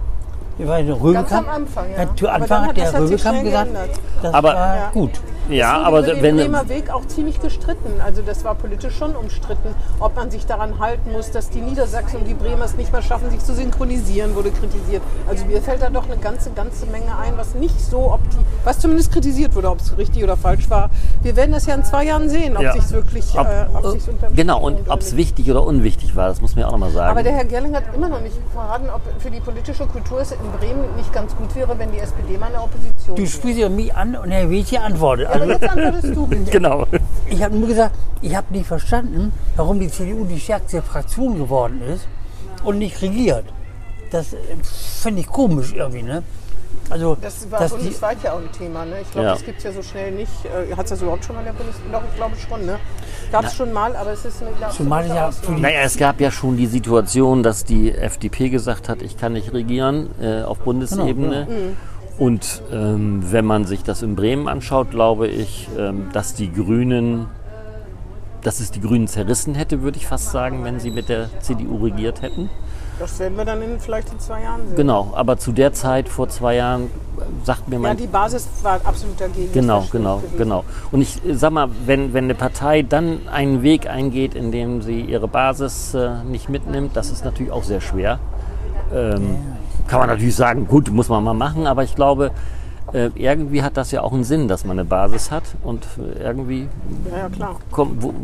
Nicht, 0.56 0.68
Ganz 1.14 1.32
am. 1.32 1.49
Anfang, 1.49 1.87
ja. 1.96 2.14
Zu 2.14 2.28
Anfang 2.28 2.68
hat 2.68 2.76
der 2.76 2.87
sich 2.92 3.00
Röbekamp 3.00 3.42
gesagt, 3.42 3.73
geändert. 3.73 4.00
das 4.23 4.34
Aber- 4.34 4.54
war 4.54 4.76
Ja. 4.76 4.90
gut. 4.92 5.11
Ja, 5.48 5.74
wurde 5.76 5.86
aber 5.86 5.98
über 6.00 6.12
den 6.14 6.22
wenn... 6.22 6.36
Bremer 6.36 6.68
Weg 6.68 6.90
auch 6.90 7.06
ziemlich 7.06 7.40
gestritten. 7.40 8.00
Also 8.04 8.22
das 8.22 8.44
war 8.44 8.54
politisch 8.54 8.96
schon 8.96 9.14
umstritten, 9.16 9.74
ob 10.00 10.16
man 10.16 10.30
sich 10.30 10.46
daran 10.46 10.78
halten 10.78 11.12
muss, 11.12 11.30
dass 11.30 11.50
die 11.50 11.60
Niedersachsen 11.60 12.20
und 12.20 12.24
die 12.28 12.34
Bremer 12.34 12.64
es 12.64 12.76
nicht 12.76 12.92
mehr 12.92 13.02
schaffen, 13.02 13.30
sich 13.30 13.40
zu 13.40 13.54
synchronisieren, 13.54 14.34
wurde 14.34 14.50
kritisiert. 14.50 15.02
Also 15.28 15.44
mir 15.46 15.60
fällt 15.62 15.82
da 15.82 15.90
doch 15.90 16.04
eine 16.06 16.16
ganze, 16.16 16.50
ganze 16.50 16.86
Menge 16.86 17.16
ein, 17.18 17.36
was 17.36 17.54
nicht 17.54 17.80
so, 17.80 18.12
ob 18.12 18.20
die, 18.30 18.38
was 18.64 18.78
zumindest 18.78 19.12
kritisiert 19.12 19.54
wurde, 19.54 19.70
ob 19.70 19.80
es 19.80 19.96
richtig 19.96 20.22
oder 20.24 20.36
falsch 20.36 20.68
war. 20.70 20.90
Wir 21.22 21.36
werden 21.36 21.52
das 21.52 21.66
ja 21.66 21.74
in 21.74 21.84
zwei 21.84 22.04
Jahren 22.04 22.28
sehen, 22.28 22.56
ob 22.56 22.62
Ja. 22.62 22.72
sich 22.72 22.90
wirklich, 22.90 23.34
Ob- 23.38 23.46
äh, 23.46 23.66
ob 23.74 23.86
sich's 23.92 24.08
Genau, 24.34 24.60
und 24.60 24.88
ob 24.88 25.00
es 25.00 25.16
wichtig 25.16 25.50
oder 25.50 25.64
unwichtig 25.64 26.16
war, 26.16 26.28
das 26.28 26.40
muss 26.40 26.54
man 26.54 26.62
ja 26.62 26.68
auch 26.68 26.72
nochmal 26.72 26.90
sagen. 26.90 27.10
Aber 27.10 27.22
der 27.22 27.32
Herr 27.32 27.44
Gerling 27.44 27.74
hat 27.74 27.84
immer 27.94 28.08
noch 28.08 28.20
nicht 28.20 28.36
verraten, 28.52 28.88
ob 28.94 29.00
für 29.20 29.30
die 29.30 29.40
politische 29.40 29.86
Kultur 29.86 30.20
es 30.20 30.32
in 30.32 30.38
Bremen 30.58 30.96
nicht 30.96 31.12
ganz 31.12 31.34
gut 31.36 31.54
wäre, 31.54 31.78
wenn 31.78 31.92
die 31.92 31.98
SPD 31.98 32.38
mal 32.38 32.46
in 32.46 32.52
der 32.52 32.64
Opposition 32.64 33.16
Du 33.16 33.26
sprichst 33.26 33.58
ja 33.58 33.68
mich 33.68 33.94
an 33.94 34.16
und 34.16 34.30
Herr 34.30 34.50
Wädchen 34.50 34.82
antwortet. 34.82 35.28
Aber 35.35 35.43
Also, 35.43 35.53
jetzt 35.53 35.69
antwortest 35.69 36.17
du 36.17 36.29
genau. 36.50 36.87
ich 37.29 37.43
habe 37.43 37.57
nur 37.57 37.69
gesagt, 37.69 37.95
ich 38.23 38.35
habe 38.35 38.47
nicht 38.53 38.67
verstanden, 38.67 39.33
warum 39.57 39.81
die 39.81 39.88
CDU 39.91 40.25
die 40.25 40.41
stärkste 40.41 40.83
Fraktion 40.83 41.37
geworden 41.38 41.81
ist 41.95 42.07
und 42.64 42.79
nicht 42.79 43.00
regiert. 43.03 43.45
Das 44.11 44.33
äh, 44.33 44.37
finde 45.03 45.21
ich 45.23 45.26
komisch 45.26 45.73
irgendwie, 45.73 46.03
ne? 46.03 46.23
Also, 46.91 47.17
Das 47.21 47.50
war 47.50 47.61
dass 47.61 47.73
die, 47.73 47.79
bundesweit 47.79 48.19
ja 48.23 48.33
auch 48.35 48.38
ein 48.41 48.53
Thema. 48.53 48.85
Ne? 48.85 48.97
Ich 49.00 49.11
glaube, 49.11 49.26
Ja. 49.29 49.33
das 49.35 49.45
gibt 49.45 49.59
es 49.59 49.64
ja 49.64 49.73
so 49.73 49.83
schnell 49.83 50.12
nicht. 50.12 50.31
Äh, 50.45 50.75
Hat 50.76 50.85
es 50.85 50.91
das 50.91 51.03
überhaupt 51.03 51.25
schon 51.25 51.35
mal 51.35 51.41
in 51.41 51.47
der 51.47 51.53
Bundesliga? 51.55 51.99
Doch, 51.99 52.03
ich 52.11 52.14
glaube 52.17 52.37
schon. 52.37 52.67
Ne? 52.67 52.79
Gab 53.33 53.45
es 53.47 53.55
schon 53.55 53.73
mal, 53.73 53.97
aber 53.97 54.12
es 54.12 54.25
ist 54.26 54.43
eine 54.43 54.50
Zumal 54.71 55.07
ja 55.09 55.31
Naja, 55.49 55.81
es 55.85 55.97
gab 55.97 56.21
ja 56.21 56.31
schon 56.31 56.57
die 56.59 56.67
Situation, 56.67 57.43
dass 57.43 57.64
die 57.64 57.91
FDP 57.93 58.50
gesagt 58.50 58.88
hat, 58.91 59.00
ich 59.03 59.17
kann 59.17 59.33
nicht 59.33 59.53
regieren 59.55 60.11
äh, 60.21 60.43
auf 60.43 60.59
Bundesebene. 60.59 61.47
Genau, 61.47 61.59
Mhm. 61.61 61.76
Und 62.18 62.62
ähm, 62.73 63.23
wenn 63.30 63.44
man 63.44 63.64
sich 63.64 63.83
das 63.83 64.02
in 64.02 64.14
Bremen 64.14 64.47
anschaut, 64.47 64.90
glaube 64.90 65.26
ich, 65.26 65.68
ähm, 65.76 66.09
dass 66.12 66.35
die 66.35 66.52
Grünen, 66.52 67.26
dass 68.42 68.61
es 68.61 68.71
die 68.71 68.80
Grünen 68.80 69.09
zerrissen 69.09 69.54
hätte, 69.54 69.83
würde 69.83 69.99
ich 69.99 70.06
fast 70.06 70.30
sagen, 70.30 70.62
wenn 70.64 70.78
sie 70.78 70.90
mit 70.90 71.09
der 71.09 71.28
CDU 71.40 71.83
regiert 71.85 72.23
hätten. 72.23 72.50
Das 73.00 73.18
werden 73.18 73.37
wir 73.37 73.44
dann 73.44 73.61
in, 73.61 73.80
vielleicht 73.80 74.12
in 74.12 74.21
zwei 74.21 74.42
Jahren 74.42 74.68
sehen. 74.68 74.76
Genau, 74.76 75.12
aber 75.16 75.37
zu 75.37 75.50
der 75.50 75.73
Zeit, 75.73 76.09
vor 76.09 76.28
zwei 76.28 76.54
Jahren, 76.54 76.90
sagt 77.42 77.66
mir 77.66 77.76
Ja, 77.76 77.80
mein 77.80 77.97
die 77.97 78.06
Basis 78.06 78.49
war 78.62 78.80
absolut 78.85 79.21
dagegen. 79.21 79.52
Genau, 79.52 79.85
genau, 79.90 80.18
gewesen. 80.18 80.38
genau. 80.38 80.64
Und 80.92 81.00
ich 81.00 81.25
äh, 81.25 81.35
sag 81.35 81.50
mal, 81.50 81.68
wenn, 81.87 82.12
wenn 82.14 82.25
eine 82.25 82.37
Partei 82.37 82.83
dann 82.83 83.26
einen 83.26 83.62
Weg 83.62 83.88
eingeht, 83.88 84.37
in 84.37 84.52
dem 84.52 84.83
sie 84.83 85.00
ihre 85.00 85.26
Basis 85.26 85.94
äh, 85.94 86.23
nicht 86.23 86.49
mitnimmt, 86.49 86.94
das 86.94 87.11
ist 87.11 87.25
natürlich 87.25 87.50
auch 87.50 87.64
sehr 87.64 87.80
schwer. 87.80 88.21
Ähm, 88.94 89.38
kann 89.88 90.00
man 90.00 90.09
natürlich 90.09 90.37
sagen, 90.37 90.67
gut, 90.67 90.91
muss 90.91 91.09
man 91.09 91.23
mal 91.25 91.35
machen, 91.35 91.67
aber 91.67 91.85
ich 91.85 91.95
glaube, 91.95 92.31
äh, 92.93 93.11
irgendwie 93.14 93.62
hat 93.62 93.76
das 93.76 93.91
ja 93.91 94.03
auch 94.03 94.12
einen 94.12 94.25
Sinn, 94.25 94.47
dass 94.49 94.64
man 94.64 94.79
eine 94.79 94.85
Basis 94.85 95.31
hat 95.31 95.45
und 95.62 95.87
irgendwie 96.21 96.69
Ja, 97.11 97.19
ja, 97.19 97.29
klar. 97.29 97.57
komm, 97.71 97.97
wo, 98.00 98.14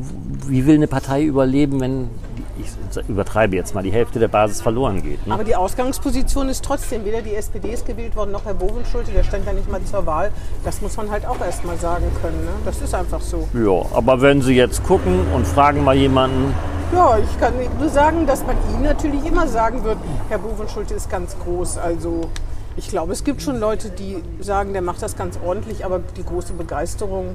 wie 0.47 0.67
will 0.67 0.75
eine 0.77 0.87
Partei 0.87 1.23
überleben, 1.25 1.81
wenn, 1.81 2.11
ich 2.59 2.69
übertreibe 3.09 3.57
jetzt 3.57 3.75
mal, 3.75 3.83
die 3.83 3.91
Hälfte 3.93 4.19
der 4.19 4.29
Basis 4.29 4.61
verloren 4.61 5.03
geht. 5.03 5.27
Ne? 5.27 5.35
Aber 5.35 5.45
die 5.45 5.57
Ausgangsposition 5.57 6.49
ist 6.49 6.65
trotzdem, 6.65 7.05
weder 7.05 7.23
die 7.23 7.35
SPD 7.35 7.71
ist 7.71 7.87
gewählt 7.87 8.15
worden, 8.17 8.33
noch 8.33 8.45
Herr 8.45 8.55
Bovenschulte, 8.55 9.11
der 9.13 9.25
stand 9.25 9.47
ja 9.47 9.53
nicht 9.53 9.71
mal 9.71 9.83
zur 9.83 10.05
Wahl. 10.07 10.31
Das 10.65 10.81
muss 10.83 10.97
man 10.97 11.11
halt 11.11 11.27
auch 11.27 11.41
erst 11.41 11.65
mal 11.65 11.77
sagen 11.79 12.05
können. 12.21 12.41
Ne? 12.45 12.51
Das 12.65 12.81
ist 12.83 12.95
einfach 12.95 13.21
so. 13.21 13.49
Ja, 13.55 13.97
aber 13.97 14.21
wenn 14.21 14.43
Sie 14.43 14.55
jetzt 14.55 14.85
gucken 14.85 15.21
und 15.35 15.47
fragen 15.47 15.83
mal 15.85 15.97
jemanden, 15.97 16.55
Ja, 16.93 17.17
ich 17.19 17.41
kann 17.41 17.55
nur 17.79 17.89
sagen, 17.89 18.27
dass 18.27 18.45
man 18.45 18.57
Ihnen 18.75 18.83
natürlich 18.83 19.25
immer 19.25 19.47
sagen 19.47 19.85
wird, 19.85 19.97
Herr 20.29 20.39
Bovenschulte 20.39 20.95
ist 20.95 21.09
ganz 21.09 21.37
groß. 21.39 21.79
Also 21.79 22.23
ich 22.77 22.89
glaube, 22.89 23.13
es 23.13 23.25
gibt 23.25 23.43
schon 23.43 23.59
Leute, 23.59 23.91
die 23.91 24.23
sagen, 24.41 24.73
der 24.73 24.83
macht 24.83 25.03
das 25.03 25.17
ganz 25.17 25.39
ordentlich, 25.45 25.85
aber 25.85 26.01
die 26.17 26.25
große 26.25 26.53
Begeisterung, 26.53 27.35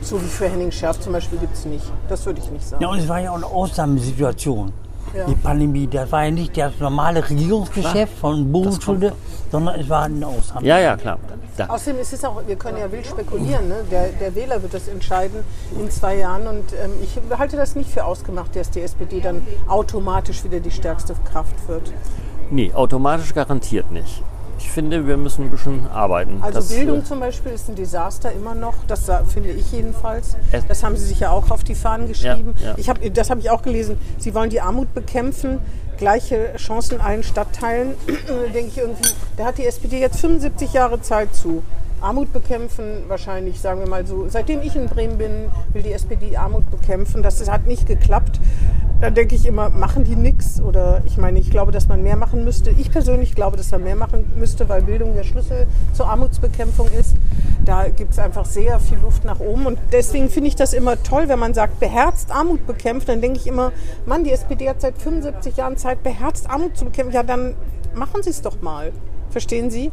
so 0.00 0.20
wie 0.20 0.26
für 0.26 0.48
Henning 0.48 0.72
Scherf 0.72 1.00
zum 1.00 1.12
Beispiel, 1.12 1.38
gibt 1.38 1.54
es 1.54 1.64
nicht. 1.64 1.84
Das 2.08 2.24
würde 2.26 2.40
ich 2.40 2.50
nicht 2.50 2.66
sagen. 2.66 2.82
ja, 2.82 2.88
und 2.88 2.98
es 2.98 3.08
war 3.08 3.20
ja 3.20 3.30
auch 3.30 3.36
eine 3.36 3.46
Ausnahmesituation. 3.46 4.72
Ja. 5.14 5.26
Die 5.26 5.34
Pandemie, 5.34 5.86
das 5.86 6.10
war 6.10 6.24
ja 6.24 6.30
nicht 6.30 6.56
das 6.56 6.72
normale 6.80 7.28
Regierungsgeschäft 7.28 8.18
von 8.18 8.50
Bundesschule, 8.50 9.12
sondern 9.52 9.78
es 9.78 9.88
war 9.88 10.04
eine 10.04 10.26
Ausnahme. 10.26 10.66
ja, 10.66 10.78
ja, 10.80 10.96
klar. 10.96 11.18
Da, 11.56 11.66
Außerdem 11.66 12.00
ist 12.00 12.12
es 12.12 12.24
auch, 12.24 12.42
wir 12.44 12.56
können 12.56 12.78
ja 12.78 12.90
wild 12.90 13.06
spekulieren, 13.06 13.68
ne? 13.68 13.84
der, 13.88 14.08
der 14.08 14.34
Wähler 14.34 14.60
wird 14.60 14.74
das 14.74 14.88
entscheiden 14.88 15.44
in 15.78 15.88
zwei 15.88 16.16
Jahren 16.16 16.48
und 16.48 16.72
ähm, 16.72 16.90
ich 17.00 17.16
halte 17.38 17.56
das 17.56 17.76
nicht 17.76 17.90
für 17.90 18.04
ausgemacht, 18.04 18.56
dass 18.56 18.70
die 18.70 18.80
SPD 18.80 19.20
dann 19.20 19.46
automatisch 19.68 20.42
wieder 20.42 20.58
die 20.58 20.72
stärkste 20.72 21.14
Kraft 21.30 21.68
wird. 21.68 21.92
Nee, 22.50 22.72
automatisch 22.74 23.32
garantiert 23.34 23.92
nicht. 23.92 24.24
Ich 24.64 24.70
finde, 24.70 25.06
wir 25.06 25.18
müssen 25.18 25.44
ein 25.44 25.50
bisschen 25.50 25.86
arbeiten. 25.88 26.38
Also 26.40 26.58
Das, 26.58 26.68
Bildung 26.68 27.00
äh, 27.00 27.04
zum 27.04 27.20
Beispiel 27.20 27.52
ist 27.52 27.68
ein 27.68 27.74
Desaster 27.76 28.32
immer 28.32 28.54
noch, 28.54 28.74
das 28.86 29.10
finde 29.32 29.50
ich 29.50 29.70
jedenfalls. 29.72 30.36
Das 30.68 30.82
haben 30.82 30.96
Sie 30.96 31.04
sich 31.04 31.20
ja 31.20 31.30
auch 31.30 31.50
auf 31.50 31.62
die 31.64 31.74
Fahnen 31.74 32.08
geschrieben. 32.08 32.54
Ja, 32.58 32.68
ja. 32.68 32.74
Ich 32.78 32.88
hab, 32.88 32.98
das 33.14 33.30
habe 33.30 33.40
ich 33.40 33.50
auch 33.50 33.62
gelesen. 33.62 33.98
Sie 34.18 34.34
wollen 34.34 34.48
die 34.48 34.62
Armut 34.62 34.94
bekämpfen, 34.94 35.58
gleiche 35.98 36.54
Chancen 36.56 36.96
in 36.96 37.00
allen 37.02 37.22
Stadtteilen. 37.22 37.94
da 38.06 38.34
denke 38.54 38.68
ich 38.68 38.78
irgendwie, 38.78 39.10
da 39.36 39.44
hat 39.44 39.58
die 39.58 39.66
SPD 39.66 40.00
jetzt 40.00 40.20
75 40.20 40.72
Jahre 40.72 41.00
Zeit 41.02 41.34
zu. 41.34 41.62
Armut 42.00 42.32
bekämpfen, 42.32 43.04
wahrscheinlich, 43.08 43.60
sagen 43.60 43.80
wir 43.80 43.88
mal 43.88 44.06
so. 44.06 44.28
Seitdem 44.28 44.60
ich 44.62 44.76
in 44.76 44.86
Bremen 44.86 45.18
bin, 45.18 45.50
will 45.72 45.82
die 45.82 45.92
SPD 45.92 46.36
Armut 46.36 46.70
bekämpfen. 46.70 47.22
Das, 47.22 47.38
das 47.38 47.50
hat 47.50 47.66
nicht 47.66 47.86
geklappt. 47.86 48.40
Da 49.00 49.10
denke 49.10 49.34
ich 49.34 49.44
immer, 49.44 49.70
machen 49.70 50.04
die 50.04 50.16
nichts? 50.16 50.60
Oder 50.60 51.02
ich 51.04 51.18
meine, 51.18 51.38
ich 51.38 51.50
glaube, 51.50 51.72
dass 51.72 51.88
man 51.88 52.02
mehr 52.02 52.16
machen 52.16 52.44
müsste. 52.44 52.70
Ich 52.70 52.90
persönlich 52.90 53.34
glaube, 53.34 53.56
dass 53.56 53.70
man 53.70 53.82
mehr 53.82 53.96
machen 53.96 54.32
müsste, 54.36 54.68
weil 54.68 54.82
Bildung 54.82 55.14
der 55.14 55.24
Schlüssel 55.24 55.66
zur 55.92 56.08
Armutsbekämpfung 56.08 56.88
ist. 56.88 57.16
Da 57.64 57.88
gibt 57.88 58.12
es 58.12 58.18
einfach 58.18 58.46
sehr 58.46 58.80
viel 58.80 58.98
Luft 58.98 59.24
nach 59.24 59.40
oben. 59.40 59.66
Und 59.66 59.78
deswegen 59.92 60.28
finde 60.30 60.48
ich 60.48 60.56
das 60.56 60.72
immer 60.72 61.02
toll, 61.02 61.28
wenn 61.28 61.38
man 61.38 61.54
sagt, 61.54 61.80
beherzt 61.80 62.30
Armut 62.30 62.66
bekämpfen. 62.66 63.06
Dann 63.06 63.20
denke 63.20 63.38
ich 63.38 63.46
immer, 63.46 63.72
Mann, 64.06 64.24
die 64.24 64.30
SPD 64.30 64.68
hat 64.68 64.80
seit 64.80 64.96
75 64.96 65.56
Jahren 65.56 65.76
Zeit, 65.76 66.02
beherzt 66.02 66.48
Armut 66.48 66.76
zu 66.76 66.84
bekämpfen. 66.84 67.14
Ja, 67.14 67.22
dann 67.22 67.54
machen 67.94 68.22
Sie 68.22 68.30
es 68.30 68.42
doch 68.42 68.62
mal. 68.62 68.92
Verstehen 69.30 69.70
Sie? 69.70 69.90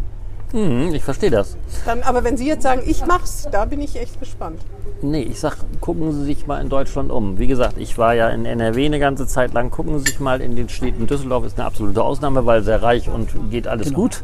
Hm, 0.51 0.93
ich 0.93 1.03
verstehe 1.03 1.29
das. 1.31 1.55
Dann, 1.85 2.01
aber 2.03 2.23
wenn 2.23 2.37
Sie 2.37 2.47
jetzt 2.47 2.63
sagen, 2.63 2.81
ich 2.85 3.05
mach's, 3.05 3.47
da 3.51 3.65
bin 3.65 3.81
ich 3.81 3.95
echt 3.99 4.19
gespannt. 4.19 4.59
Nee, 5.03 5.23
ich 5.23 5.39
sag, 5.39 5.57
gucken 5.79 6.11
Sie 6.11 6.23
sich 6.25 6.45
mal 6.45 6.61
in 6.61 6.69
Deutschland 6.69 7.11
um. 7.11 7.39
Wie 7.39 7.47
gesagt, 7.47 7.77
ich 7.79 7.97
war 7.97 8.13
ja 8.13 8.29
in 8.29 8.45
NRW 8.45 8.85
eine 8.85 8.99
ganze 8.99 9.25
Zeit 9.25 9.51
lang. 9.53 9.71
Gucken 9.71 9.97
Sie 9.97 10.05
sich 10.11 10.19
mal 10.19 10.41
in 10.41 10.55
den 10.55 10.69
Städten. 10.69 11.07
Düsseldorf 11.07 11.43
ist 11.45 11.57
eine 11.57 11.65
absolute 11.65 12.03
Ausnahme, 12.03 12.45
weil 12.45 12.61
sehr 12.63 12.83
reich 12.83 13.09
und 13.09 13.49
geht 13.49 13.67
alles 13.67 13.93
gut. 13.93 14.23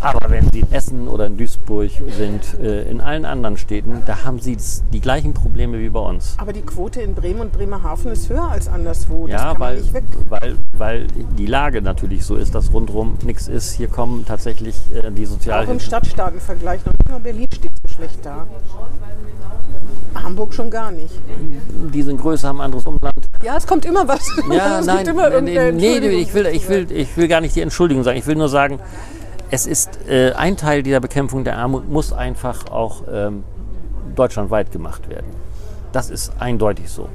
Aber 0.00 0.30
wenn 0.30 0.48
Sie 0.50 0.60
in 0.60 0.72
Essen 0.72 1.08
oder 1.08 1.26
in 1.26 1.36
Duisburg 1.36 1.90
sind, 2.16 2.58
äh, 2.58 2.88
in 2.88 3.02
allen 3.02 3.26
anderen 3.26 3.58
Städten, 3.58 4.02
da 4.06 4.24
haben 4.24 4.38
Sie 4.38 4.56
die 4.92 5.00
gleichen 5.00 5.34
Probleme 5.34 5.78
wie 5.78 5.90
bei 5.90 6.00
uns. 6.00 6.36
Aber 6.38 6.54
die 6.54 6.62
Quote 6.62 7.02
in 7.02 7.14
Bremen 7.14 7.40
und 7.40 7.52
Bremerhaven 7.52 8.10
ist 8.12 8.30
höher 8.30 8.48
als 8.48 8.66
anderswo. 8.68 9.26
Das 9.26 9.32
Ja, 9.32 9.50
kann 9.52 9.58
man 9.58 9.60
weil, 9.68 9.76
nicht 9.80 9.92
weg. 9.92 10.04
weil, 10.30 10.56
weil 10.72 11.06
die 11.36 11.46
Lage 11.46 11.82
natürlich 11.82 12.24
so 12.24 12.36
ist, 12.36 12.54
dass 12.54 12.72
rundherum 12.72 13.18
nichts 13.24 13.46
ist. 13.48 13.72
Hier 13.74 13.88
kommen 13.88 14.24
tatsächlich 14.26 14.76
äh, 14.94 15.10
die 15.10 15.26
Auch 15.50 15.68
im. 15.68 15.80
Stadtstaatenvergleich. 15.80 16.84
Noch 16.84 16.92
nicht 16.92 17.08
mal 17.08 17.20
Berlin 17.20 17.48
steht 17.52 17.72
so 17.82 17.94
schlecht 17.94 18.24
da. 18.24 18.46
Hamburg 20.14 20.52
schon 20.54 20.70
gar 20.70 20.90
nicht. 20.90 21.14
Die 21.92 22.02
sind 22.02 22.20
größer, 22.20 22.48
haben 22.48 22.60
anderes 22.60 22.86
Umland. 22.86 23.14
Ja, 23.42 23.56
es 23.56 23.66
kommt 23.66 23.84
immer 23.84 24.06
was. 24.08 24.28
Ja, 24.50 24.78
es 24.80 24.86
nein, 24.86 25.06
immer 25.06 25.40
nee, 25.40 25.70
nee, 25.70 25.96
ich, 26.08 26.34
will, 26.34 26.46
ich, 26.46 26.68
will, 26.68 26.90
ich 26.90 27.16
will 27.16 27.28
gar 27.28 27.40
nicht 27.40 27.54
die 27.54 27.60
Entschuldigung 27.60 28.02
sagen. 28.02 28.18
Ich 28.18 28.26
will 28.26 28.36
nur 28.36 28.48
sagen, 28.48 28.80
es 29.50 29.66
ist 29.66 30.06
äh, 30.08 30.32
ein 30.32 30.56
Teil 30.56 30.82
dieser 30.82 31.00
Bekämpfung 31.00 31.44
der 31.44 31.56
Armut 31.56 31.88
muss 31.88 32.12
einfach 32.12 32.70
auch 32.70 33.04
ähm, 33.10 33.44
deutschlandweit 34.14 34.72
gemacht 34.72 35.08
werden. 35.08 35.26
Das 35.92 36.10
ist 36.10 36.32
eindeutig 36.38 36.90
so. 36.90 37.08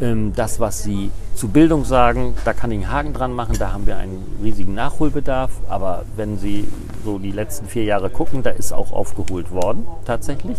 Ähm, 0.00 0.32
das, 0.34 0.60
was 0.60 0.82
Sie 0.82 1.10
zu 1.34 1.48
Bildung 1.48 1.84
sagen, 1.84 2.34
da 2.44 2.52
kann 2.52 2.70
ich 2.70 2.78
einen 2.78 2.90
Haken 2.90 3.12
dran 3.14 3.32
machen, 3.32 3.56
da 3.58 3.72
haben 3.72 3.86
wir 3.86 3.96
einen 3.96 4.38
riesigen 4.42 4.74
Nachholbedarf. 4.74 5.50
Aber 5.68 6.04
wenn 6.16 6.38
Sie 6.38 6.68
so 7.04 7.18
die 7.18 7.32
letzten 7.32 7.66
vier 7.66 7.84
Jahre 7.84 8.10
gucken, 8.10 8.42
da 8.42 8.50
ist 8.50 8.72
auch 8.72 8.92
aufgeholt 8.92 9.50
worden, 9.50 9.86
tatsächlich. 10.04 10.58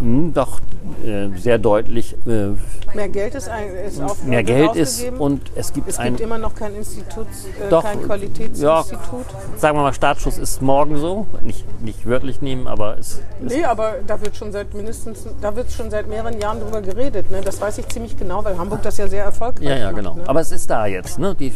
Hm, 0.00 0.34
doch 0.34 0.60
äh, 1.04 1.28
sehr 1.36 1.58
deutlich 1.58 2.14
äh, 2.26 2.50
Mehr 2.94 3.08
Geld 3.08 3.34
ist, 3.34 3.48
ein, 3.48 3.68
ist 3.74 4.00
auf, 4.00 4.22
mehr 4.24 4.42
Geld 4.42 4.76
ist 4.76 5.04
und 5.18 5.42
es 5.54 5.72
gibt 5.72 5.88
es 5.88 5.98
ein, 5.98 6.12
gibt 6.12 6.20
immer 6.20 6.38
noch 6.38 6.54
kein 6.54 6.74
Institut, 6.74 7.26
äh, 7.26 7.68
Doch, 7.68 7.82
kein 7.82 8.02
Qualitätsinstitut. 8.02 9.26
sagen 9.56 9.76
wir 9.76 9.82
mal, 9.82 9.92
Startschuss 9.92 10.38
ist 10.38 10.62
morgen 10.62 10.96
so. 10.98 11.26
Nicht, 11.42 11.64
nicht 11.82 12.06
wörtlich 12.06 12.40
nehmen, 12.40 12.66
aber 12.66 12.98
es, 12.98 13.20
Nee, 13.40 13.64
aber 13.64 13.96
da 14.06 14.20
wird 14.20 14.36
schon 14.36 14.52
seit 14.52 14.72
mindestens, 14.74 15.26
da 15.40 15.54
wird 15.56 15.70
schon 15.72 15.90
seit 15.90 16.08
mehreren 16.08 16.40
Jahren 16.40 16.60
drüber 16.60 16.80
geredet. 16.80 17.30
Ne? 17.30 17.40
Das 17.42 17.60
weiß 17.60 17.78
ich 17.78 17.88
ziemlich 17.88 18.16
genau, 18.16 18.44
weil 18.44 18.56
Hamburg 18.56 18.82
das 18.82 18.96
ja 18.98 19.08
sehr 19.08 19.24
erfolgreich 19.24 19.68
ja, 19.68 19.76
ja, 19.76 19.86
macht. 19.86 19.96
genau. 19.96 20.14
Ne? 20.14 20.22
Aber 20.26 20.40
es 20.40 20.52
ist 20.52 20.70
da 20.70 20.86
jetzt, 20.86 21.18
ne? 21.18 21.34
Die, 21.34 21.52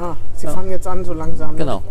ja, 0.00 0.16
sie 0.34 0.46
fangen 0.46 0.70
jetzt 0.70 0.86
an 0.86 1.04
so 1.04 1.12
langsam. 1.12 1.56
Ne? 1.56 1.82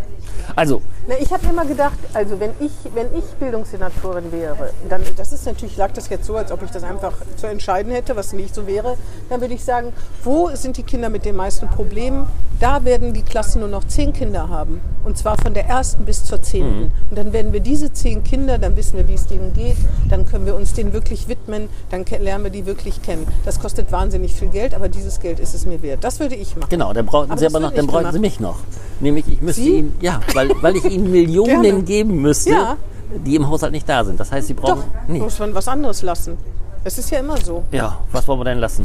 Also, 0.56 0.82
Na, 1.08 1.14
ich 1.20 1.32
habe 1.32 1.46
immer 1.48 1.64
gedacht, 1.64 1.98
also 2.14 2.38
wenn 2.40 2.50
ich, 2.60 2.72
wenn 2.94 3.06
ich 3.16 3.24
Bildungssenatorin 3.40 4.32
wäre, 4.32 4.70
dann, 4.88 5.02
das 5.16 5.32
ist 5.32 5.46
natürlich, 5.46 5.76
lag 5.76 5.92
das 5.92 6.08
jetzt 6.08 6.26
so, 6.26 6.36
als 6.36 6.52
ob 6.52 6.62
ich 6.62 6.70
das 6.70 6.82
einfach 6.82 7.12
zu 7.36 7.46
entscheiden 7.46 7.92
hätte, 7.92 8.16
was 8.16 8.32
nicht 8.32 8.54
so 8.54 8.66
wäre, 8.66 8.96
dann 9.28 9.40
würde 9.40 9.54
ich 9.54 9.64
sagen, 9.64 9.92
wo 10.24 10.50
sind 10.54 10.76
die 10.76 10.82
Kinder 10.82 11.08
mit 11.08 11.24
den 11.24 11.36
meisten 11.36 11.68
Problemen? 11.68 12.26
Da 12.60 12.84
werden 12.84 13.12
die 13.12 13.22
Klassen 13.22 13.60
nur 13.60 13.68
noch 13.68 13.84
zehn 13.84 14.12
Kinder 14.12 14.48
haben. 14.48 14.80
Und 15.04 15.18
zwar 15.18 15.36
von 15.36 15.52
der 15.52 15.66
ersten 15.66 16.04
bis 16.04 16.24
zur 16.24 16.42
zehnten. 16.42 16.92
Und 17.10 17.18
dann 17.18 17.32
werden 17.32 17.52
wir 17.52 17.60
diese 17.60 17.92
zehn 17.92 18.22
Kinder, 18.22 18.58
dann 18.58 18.76
wissen 18.76 18.96
wir, 18.96 19.08
wie 19.08 19.14
es 19.14 19.26
denen 19.26 19.52
geht, 19.52 19.76
dann 20.08 20.26
können 20.26 20.46
wir 20.46 20.54
uns 20.54 20.72
denen 20.72 20.92
wirklich 20.92 21.26
widmen, 21.26 21.68
dann 21.90 22.04
lernen 22.04 22.44
wir 22.44 22.50
die 22.50 22.66
wirklich 22.66 23.02
kennen. 23.02 23.26
Das 23.44 23.58
kostet 23.58 23.90
wahnsinnig 23.90 24.34
viel 24.34 24.48
Geld, 24.48 24.74
aber 24.74 24.88
dieses 24.88 25.18
Geld 25.18 25.40
ist 25.40 25.54
es 25.54 25.66
mir 25.66 25.82
wert. 25.82 26.04
Das 26.04 26.20
würde 26.20 26.36
ich 26.36 26.54
machen. 26.56 26.68
genau, 26.70 26.92
dann 26.92 27.06
brauchen 27.06 27.30
Aber 27.30 27.40
Sie 27.40 27.46
aber 27.46 27.58
noch, 27.58 27.72
dann 27.72 27.86
bräuchten 27.86 28.12
Sie 28.12 28.18
mich 28.20 28.38
noch. 28.38 28.58
Nämlich, 29.00 29.26
ich 29.26 29.40
müsste 29.40 29.62
Sie? 29.62 29.78
Ihnen, 29.78 29.96
ja, 30.00 30.20
weil, 30.34 30.50
weil 30.60 30.76
ich 30.76 30.84
Ihnen 30.84 31.10
Millionen 31.10 31.62
Gerne. 31.62 31.82
geben 31.82 32.20
müsste, 32.22 32.50
Ja. 32.50 32.76
die 33.24 33.36
im 33.36 33.48
Haushalt 33.48 33.72
nicht 33.72 33.88
da 33.88 34.04
sind. 34.04 34.18
Das 34.18 34.30
heißt, 34.32 34.48
Sie 34.48 34.54
Doch, 34.54 34.62
brauchen. 34.62 34.84
Nee. 35.08 35.18
muss 35.20 35.38
man 35.38 35.54
was 35.54 35.68
anderes 35.68 36.02
lassen. 36.02 36.36
Es 36.84 36.98
ist 36.98 37.10
ja 37.10 37.20
immer 37.20 37.36
so. 37.38 37.62
Ja, 37.70 37.98
was 38.10 38.26
wollen 38.26 38.40
wir 38.40 38.44
denn 38.44 38.58
lassen? 38.58 38.84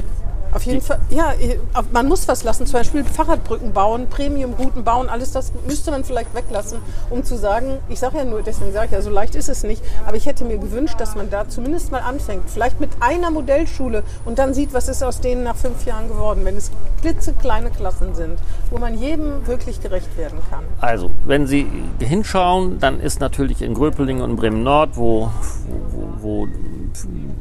Auf 0.58 0.64
jeden 0.64 0.82
Fall, 0.82 0.98
ja, 1.12 1.36
man 1.94 2.08
muss 2.08 2.28
was 2.28 2.44
lassen, 2.44 2.66
zum 2.66 2.74
Beispiel 2.74 3.04
Fahrradbrücken 3.04 3.74
bauen, 3.74 4.08
Premiumrouten 4.10 4.84
bauen, 4.84 5.08
alles 5.08 5.32
das 5.32 5.52
müsste 5.68 5.92
man 5.92 6.04
vielleicht 6.04 6.34
weglassen, 6.34 6.80
um 7.12 7.24
zu 7.24 7.38
sagen, 7.38 7.78
ich 7.90 8.00
sage 8.00 8.18
ja 8.18 8.26
nur, 8.26 8.42
deswegen 8.42 8.74
sage 8.74 8.88
ich 8.88 8.92
ja, 8.94 9.04
so 9.04 9.12
leicht 9.12 9.36
ist 9.36 9.50
es 9.50 9.62
nicht, 9.62 9.84
aber 10.08 10.18
ich 10.18 10.26
hätte 10.26 10.46
mir 10.46 10.58
gewünscht, 10.58 10.96
dass 10.98 11.14
man 11.14 11.30
da 11.30 11.48
zumindest 11.48 11.92
mal 11.92 12.00
anfängt, 12.00 12.50
vielleicht 12.50 12.80
mit 12.80 12.90
einer 13.02 13.30
Modellschule 13.30 14.02
und 14.26 14.40
dann 14.40 14.56
sieht, 14.56 14.74
was 14.74 14.88
ist 14.88 15.04
aus 15.04 15.22
denen 15.22 15.44
nach 15.44 15.56
fünf 15.56 15.86
Jahren 15.86 16.08
geworden, 16.08 16.44
wenn 16.44 16.58
es 16.58 16.72
klitzekleine 17.02 17.70
Klassen 17.70 18.16
sind, 18.16 18.40
wo 18.72 18.80
man 18.80 18.98
jedem 18.98 19.46
wirklich 19.46 19.80
gerecht 19.80 20.18
werden 20.18 20.40
kann. 20.50 20.64
Also, 20.82 21.12
wenn 21.28 21.46
Sie 21.46 21.68
hinschauen, 22.00 22.80
dann 22.80 23.00
ist 23.00 23.20
natürlich 23.20 23.62
in 23.62 23.76
Gröpeling 23.76 24.22
und 24.22 24.38
Bremen 24.38 24.64
Nord, 24.64 24.98
wo, 24.98 25.30
wo, 25.92 26.08
wo 26.20 26.48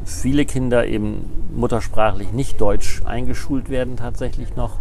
viele 0.05 0.45
Kinder 0.45 0.85
eben 0.85 1.46
muttersprachlich 1.57 2.33
nicht 2.33 2.61
deutsch 2.61 3.03
eingeschult 3.05 3.69
werden 3.71 3.97
tatsächlich 3.97 4.55
noch, 4.57 4.79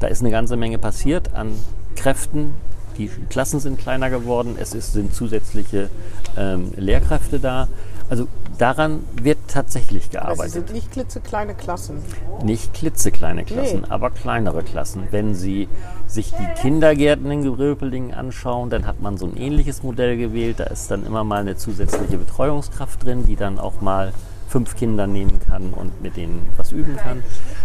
da 0.00 0.06
ist 0.08 0.20
eine 0.20 0.30
ganze 0.30 0.56
Menge 0.56 0.78
passiert 0.78 1.34
an 1.34 1.52
Kräften. 1.94 2.54
Die 2.98 3.10
Klassen 3.28 3.60
sind 3.60 3.78
kleiner 3.78 4.08
geworden, 4.10 4.56
es 4.58 4.74
ist, 4.74 4.92
sind 4.92 5.14
zusätzliche 5.14 5.90
ähm, 6.36 6.72
Lehrkräfte 6.76 7.38
da. 7.38 7.68
Also 8.08 8.28
daran 8.56 9.00
wird 9.20 9.36
tatsächlich 9.48 10.04
Also 10.04 10.16
es 10.16 10.22
gearbeitet. 10.22 10.52
sind 10.52 10.72
nicht 10.72 10.92
klitzekleine 10.92 11.54
Klassen. 11.54 11.96
Nicht 12.44 12.72
klitzekleine 12.72 13.44
Klassen, 13.44 13.80
Nee. 13.80 13.86
aber 13.90 14.10
kleinere 14.10 14.62
Klassen. 14.62 15.08
Wenn 15.10 15.34
Sie 15.34 15.68
sich 16.06 16.32
die 16.32 16.60
Kindergärten 16.60 17.30
in 17.30 17.42
Gröpelingen 17.42 18.14
anschauen, 18.14 18.70
dann 18.70 18.86
hat 18.86 19.00
man 19.02 19.18
so 19.18 19.26
ein 19.26 19.36
ähnliches 19.36 19.82
Modell 19.82 20.16
gewählt. 20.16 20.60
Da 20.60 20.64
ist 20.64 20.90
dann 20.90 21.04
immer 21.04 21.24
mal 21.24 21.40
eine 21.40 21.56
zusätzliche 21.56 22.16
Betreuungskraft 22.16 23.04
drin, 23.04 23.26
die 23.26 23.36
dann 23.36 23.58
auch 23.58 23.80
mal 23.80 24.12
fünf 24.48 24.76
Kinder 24.76 25.06
nehmen 25.06 25.40
kann 25.40 25.72
und 25.72 26.02
mit 26.02 26.16
denen 26.16 26.46
was 26.56 26.72
üben 26.72 26.96
kann. 26.96 27.22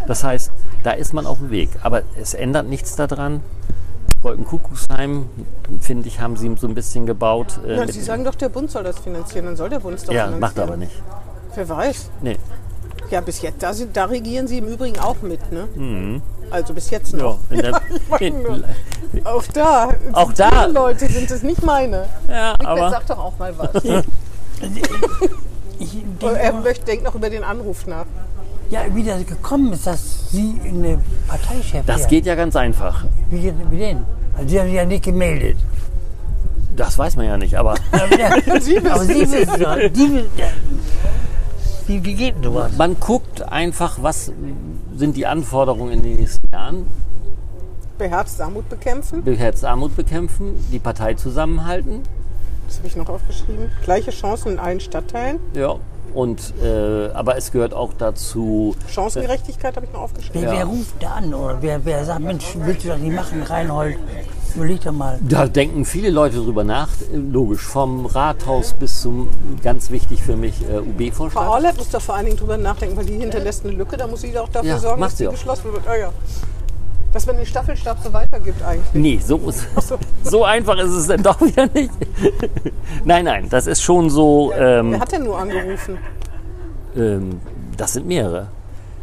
Das 0.08 0.24
heißt, 0.24 0.52
da 0.84 0.92
ist 0.92 1.14
man 1.14 1.26
auf 1.26 1.38
dem 1.38 1.52
Weg. 1.52 1.70
Aber 1.84 2.02
es 2.20 2.34
ändert 2.34 2.68
nichts 2.68 2.96
daran. 2.96 3.42
Wolkenkuckucksheim, 4.22 5.26
finde 5.80 6.08
ich, 6.08 6.20
haben 6.20 6.38
sie 6.38 6.54
so 6.60 6.68
ein 6.68 6.76
bisschen 6.76 7.06
gebaut. 7.08 7.60
äh, 7.66 7.76
Ja, 7.78 7.88
Sie 7.88 8.02
sagen 8.02 8.24
doch, 8.24 8.36
der 8.36 8.50
Bund 8.50 8.70
soll 8.70 8.84
das 8.84 9.00
finanzieren, 9.00 9.46
dann 9.46 9.56
soll 9.56 9.70
der 9.70 9.80
Bund 9.80 9.96
es 9.96 10.04
doch 10.04 10.14
ja, 10.14 10.26
finanzieren. 10.26 10.40
macht 10.42 10.58
er 10.58 10.64
aber 10.66 10.78
nicht. 10.78 10.92
Wer 11.56 11.68
weiß. 11.70 12.10
Nee. 12.22 12.38
Ja, 13.10 13.20
bis 13.22 13.42
jetzt, 13.42 13.62
da, 13.64 13.74
da 13.94 14.06
regieren 14.06 14.48
Sie 14.48 14.60
im 14.60 14.68
Übrigen 14.68 15.00
auch 15.00 15.22
mit, 15.24 15.52
ne? 15.52 16.22
Also 16.52 16.74
bis 16.74 16.90
jetzt 16.92 17.14
noch. 17.14 17.40
Mhm. 17.50 17.56
Ja, 17.58 17.80
der, 18.20 18.32
nur. 18.32 18.64
Auch 19.24 19.44
da. 19.54 19.90
Auch 20.14 20.34
da. 20.34 20.66
Leute 20.66 21.08
sind 21.08 21.30
es 21.32 21.42
nicht 21.44 21.64
meine. 21.64 22.06
ja, 22.30 22.54
Wickler, 22.54 22.70
aber 22.70 22.90
sag 22.92 23.08
doch 23.08 23.18
auch 23.18 23.38
mal 23.40 23.54
was. 23.58 23.84
Ich 25.82 25.92
denke, 26.22 26.40
er 26.40 26.54
möchte, 26.54 26.86
denkt 26.86 27.04
noch 27.04 27.16
über 27.16 27.30
den 27.30 27.44
Anruf 27.44 27.88
nach. 27.88 28.06
ja, 28.70 28.82
wie 28.94 29.04
das 29.04 29.26
gekommen 29.26 29.74
ist, 29.74 29.86
dass 29.88 30.32
Sie 30.32 30.56
eine 30.66 31.00
Parteichef 31.28 31.86
das 31.86 32.08
geht 32.08 32.26
ja 32.26 32.36
ganz 32.36 32.56
einfach. 32.56 33.06
Wie, 33.30 33.52
wie 33.70 33.78
denn? 33.78 34.04
Also 34.38 34.50
Sie 34.50 34.60
haben 34.60 34.68
sich 34.68 34.76
ja 34.76 34.86
nicht 34.86 35.04
gemeldet. 35.04 35.58
Das 36.76 36.98
weiß 36.98 37.16
man 37.18 37.26
ja 37.26 37.38
nicht, 37.38 37.56
aber 37.58 37.76
Sie 38.62 38.76
wissen 38.76 38.88
aber 38.88 39.04
Sie 39.06 39.22
es. 39.24 39.32
wissen 39.32 39.62
ja. 39.62 39.76
Die, 39.90 40.00
wissen- 40.14 40.30
ja. 40.38 40.46
Wie, 41.88 42.04
wie 42.06 42.14
geht 42.14 42.36
denn 42.36 42.44
sowas? 42.44 42.72
man 42.78 42.98
guckt 43.00 43.42
einfach, 43.42 43.98
was 44.02 44.32
sind 44.96 45.18
die 45.18 45.26
Anforderungen 45.26 45.92
in 45.94 46.02
den 46.04 46.16
nächsten 46.18 46.48
Jahren. 46.54 46.86
Beherzt 47.98 48.40
Armut 48.42 48.70
bekämpfen. 48.70 49.24
Beherzt 49.24 49.66
Armut 49.66 49.96
bekämpfen, 49.96 50.54
die 50.72 50.80
Partei 50.80 51.16
zusammenhalten. 51.16 52.02
Das 52.72 52.78
habe 52.78 52.88
ich 52.88 52.96
noch 52.96 53.10
aufgeschrieben. 53.10 53.70
Gleiche 53.84 54.12
Chancen 54.12 54.54
in 54.54 54.60
allen 54.60 54.80
Stadtteilen. 54.80 55.40
Ja. 55.54 55.76
Und, 56.14 56.54
äh, 56.64 57.10
aber 57.14 57.36
es 57.36 57.52
gehört 57.52 57.74
auch 57.74 57.92
dazu, 57.98 58.76
Chancengerechtigkeit 58.88 59.76
habe 59.76 59.86
ich 59.88 59.92
noch 59.92 60.04
aufgeschrieben. 60.04 60.42
Wer, 60.44 60.52
wer 60.52 60.60
Ja. 60.60 60.66
ruft 60.66 60.94
da 61.02 61.10
an? 61.16 61.34
Oder 61.34 61.58
wer, 61.62 61.84
wer 61.86 62.06
sagt, 62.06 62.22
Mensch, 62.22 62.46
willst 62.56 62.86
du 62.86 62.90
das 62.90 63.00
nicht 63.00 63.14
machen, 63.14 63.44
Reinhold? 63.44 63.98
Überleg 64.56 64.82
doch 64.84 64.92
mal. 64.94 65.20
Da 65.22 65.48
denken 65.48 65.84
viele 65.84 66.10
Leute 66.12 66.38
drüber 66.38 66.64
nach. 66.64 66.88
Logisch, 67.14 67.62
vom 67.62 68.06
Rathaus 68.06 68.72
bis 68.74 69.02
zum, 69.02 69.28
ganz 69.62 69.90
wichtig 69.92 70.24
für 70.24 70.38
mich, 70.38 70.62
äh, 70.62 70.80
Frau 70.80 70.80
UB-Vorstand. 70.82 71.48
Orlet 71.50 71.78
muss 71.78 71.90
da 71.90 72.00
vor 72.00 72.16
allen 72.16 72.26
Dingen 72.26 72.38
drüber 72.38 72.58
nachdenken, 72.58 72.96
weil 72.96 73.06
die 73.06 73.18
hinterlässt 73.18 73.66
eine 73.66 73.74
Lücke. 73.74 73.98
Da 73.98 74.08
muss 74.08 74.22
sie 74.22 74.38
auch 74.38 74.50
dafür 74.50 74.70
Ja, 74.70 74.80
sorgen, 74.80 75.02
dass 75.02 75.18
sie 75.18 75.24
die 75.24 75.28
auch. 75.28 75.32
geschlossen 75.34 75.72
wird. 75.74 75.88
Ah, 75.88 75.96
ja. 75.98 76.10
Dass 77.14 77.26
man 77.26 77.36
den 77.38 77.46
Staffelstab 77.46 77.98
so 78.04 78.14
weitergibt 78.14 78.64
eigentlich. 78.64 78.94
Nee, 78.94 79.20
so, 79.24 79.38
ist- 79.50 79.68
so. 79.86 79.98
so 80.24 80.44
einfach 80.46 80.78
ist 80.78 80.92
es 80.92 81.08
dann 81.08 81.22
doch 81.22 81.40
wieder 81.42 81.68
nicht. 81.74 81.92
nein, 83.06 83.26
nein, 83.26 83.48
das 83.50 83.68
ist 83.68 83.82
schon 83.82 84.10
so, 84.10 84.54
ähm, 84.54 84.92
Wer 84.94 85.00
hat 85.02 85.12
denn 85.12 85.24
nur 85.24 85.38
angerufen? 85.38 85.98
ähm, 86.96 87.42
das 87.78 87.94
sind 87.94 88.08
mehrere. 88.08 88.48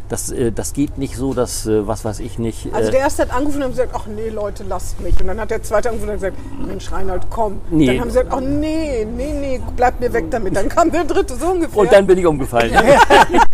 Das, 0.09 0.31
äh, 0.31 0.53
das 0.53 0.73
geht 0.73 0.97
nicht 0.97 1.17
so, 1.17 1.35
dass, 1.35 1.67
äh, 1.67 1.87
was 1.87 2.03
weiß 2.03 2.21
ich 2.21 2.39
nicht. 2.39 2.73
Also 2.73 2.89
äh, 2.89 2.93
der 2.93 3.01
erste 3.01 3.23
hat 3.23 3.31
angerufen 3.31 3.59
und 3.59 3.65
hat 3.65 3.71
gesagt, 3.73 3.93
ach 3.95 4.07
nee, 4.07 4.31
Leute, 4.31 4.65
lasst 4.67 4.99
mich. 5.03 5.21
Und 5.21 5.27
dann 5.27 5.39
hat 5.39 5.51
der 5.51 5.63
zweite 5.63 5.91
angerufen 5.91 6.09
und 6.15 6.23
hat 6.23 6.33
gesagt, 6.35 6.67
Mensch, 6.67 6.91
Reinhold, 6.91 7.23
komm. 7.29 7.61
Nee. 7.71 7.89
Dann 7.89 8.01
haben 8.01 8.11
sie 8.11 8.19
gesagt, 8.21 8.33
ach 8.35 8.41
nee, 8.41 9.05
nee, 9.05 9.33
nee, 9.35 9.61
bleib 9.77 10.01
mir 10.01 10.11
weg 10.11 10.31
damit. 10.31 10.57
Dann 10.57 10.71
kam 10.71 10.91
der 10.91 11.05
dritte 11.05 11.37
so 11.37 11.49
ungefähr. 11.49 11.77
und 11.79 11.93
dann 11.93 12.07
bin 12.07 12.17
ich 12.17 12.25
umgefallen. 12.25 12.73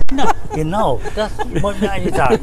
Genau, 0.55 1.01
das 1.17 1.31
wollten 1.63 1.81
wir 1.81 1.91
eigentlich 1.91 2.15
sagen. 2.15 2.39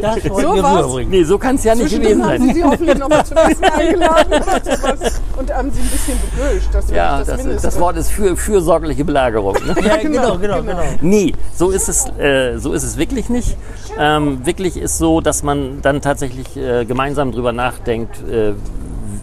Das 0.00 0.28
wollten 0.28 0.42
So 0.48 0.54
wir 0.54 0.62
war's. 0.62 0.78
rüberbringen. 0.84 1.10
Nee, 1.10 1.24
so 1.24 1.38
kann 1.38 1.56
es 1.56 1.64
ja 1.64 1.74
nicht 1.74 1.88
Zwischendrin 1.90 2.18
gewesen 2.18 2.24
haben 2.30 2.40
sie 2.40 2.46
sein. 2.46 2.54
sie 2.54 2.64
hoffentlich 2.64 2.98
noch 2.98 3.08
mal 3.08 3.24
zum 3.24 3.36
Essen 3.36 3.64
eingeladen 3.78 4.32
oder 4.32 4.76
sowas. 4.76 5.20
Und 5.36 5.54
haben 5.54 5.70
sie 5.70 5.80
ein 5.80 5.88
bisschen 5.88 6.18
beböscht. 6.34 6.68
Das 6.72 6.88
wäre 6.88 6.96
Ja, 6.96 7.18
das, 7.18 7.26
das, 7.28 7.36
Mindeste. 7.38 7.66
das 7.68 7.80
Wort 7.80 7.96
ist 7.98 8.10
für 8.10 8.36
fürsorgliche 8.36 9.04
Belagerung. 9.04 9.54
Ne? 9.66 9.74
Ja, 9.84 9.96
genau, 9.98 10.22
genau, 10.22 10.38
genau, 10.38 10.60
genau. 10.62 10.62
genau. 10.62 10.82
Nee, 11.02 11.34
so 11.54 11.70
ist 11.70 11.88
es, 11.88 12.06
äh, 12.18 12.56
so 12.58 12.72
ist 12.72 12.82
es 12.82 12.96
wirklich 12.96 13.28
nicht. 13.28 13.56
Ähm, 13.98 14.44
wirklich 14.46 14.76
ist 14.78 14.98
so, 14.98 15.20
dass 15.20 15.42
man 15.42 15.82
dann 15.82 16.00
tatsächlich 16.00 16.56
äh, 16.56 16.84
gemeinsam 16.86 17.32
drüber 17.32 17.52
nachdenkt, 17.52 18.16
äh, 18.28 18.54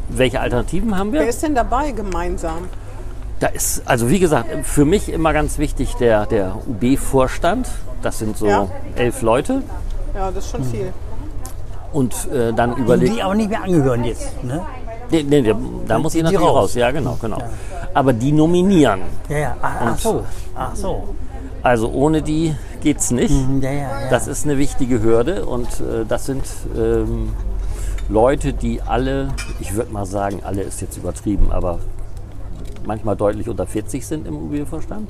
welche 0.10 0.40
Alternativen 0.40 0.98
haben 0.98 1.12
Wer 1.12 1.22
wir. 1.22 1.30
ist 1.30 1.42
denn 1.42 1.56
dabei 1.56 1.92
gemeinsam? 1.92 2.70
Da 3.42 3.48
ist, 3.48 3.82
also 3.86 4.08
wie 4.10 4.20
gesagt, 4.20 4.50
für 4.68 4.86
mich 4.86 5.12
immer 5.12 5.34
ganz 5.34 5.58
wichtig 5.58 5.96
der, 5.96 6.28
der 6.28 6.56
UB-Vorstand. 6.68 7.68
Das 8.04 8.20
sind 8.20 8.38
so 8.38 8.46
Ja. 8.48 8.68
elf 8.96 9.24
Leute. 9.24 9.64
Ja, 10.14 10.30
das 10.32 10.46
ist 10.46 10.52
schon 10.52 10.64
viel. 10.64 10.94
Und 11.92 12.14
äh, 12.32 12.54
dann 12.54 12.78
überlegt. 12.78 13.16
Die 13.16 13.22
aber 13.24 13.34
nicht 13.36 13.50
mehr 13.50 13.64
angehören 13.64 14.04
jetzt. 14.04 14.44
Ne? 14.44 14.62
Nee, 15.10 15.24
nee, 15.24 15.42
nee, 15.42 15.56
da 15.88 15.98
muss 15.98 16.14
ich 16.16 16.22
natürlich 16.24 16.46
raus. 16.48 16.56
raus. 16.56 16.76
Ja, 16.76 16.92
genau, 16.92 17.18
genau. 17.20 17.40
Aber 17.96 18.14
die 18.14 18.32
nominieren. 18.32 19.02
Ja, 19.28 19.38
ja. 19.38 19.56
Ach, 19.62 19.72
ach 19.88 19.98
so. 19.98 20.24
Ach 20.56 20.76
so. 20.76 21.04
Also 21.64 21.90
ohne 21.92 22.22
die 22.22 22.56
geht's 22.82 23.10
nicht. 23.12 23.34
Ja, 23.60 23.72
ja, 23.72 23.80
ja. 23.80 23.90
Das 24.12 24.28
ist 24.28 24.46
eine 24.46 24.60
wichtige 24.60 25.02
Hürde 25.02 25.46
und 25.48 25.68
äh, 25.80 26.06
das 26.08 26.28
sind 26.28 26.44
ähm, 26.78 27.34
Leute, 28.08 28.54
die 28.54 28.84
alle, 28.84 29.30
ich 29.60 29.74
würde 29.76 29.92
mal 29.92 30.06
sagen, 30.06 30.42
alle 30.46 30.62
ist 30.62 30.80
jetzt 30.82 30.98
übertrieben, 30.98 31.52
aber 31.52 31.80
manchmal 32.86 33.16
deutlich 33.16 33.50
unter 33.50 33.66
40 33.66 34.06
sind 34.06 34.28
im 34.28 34.36
UB-Vorstand. 34.36 35.10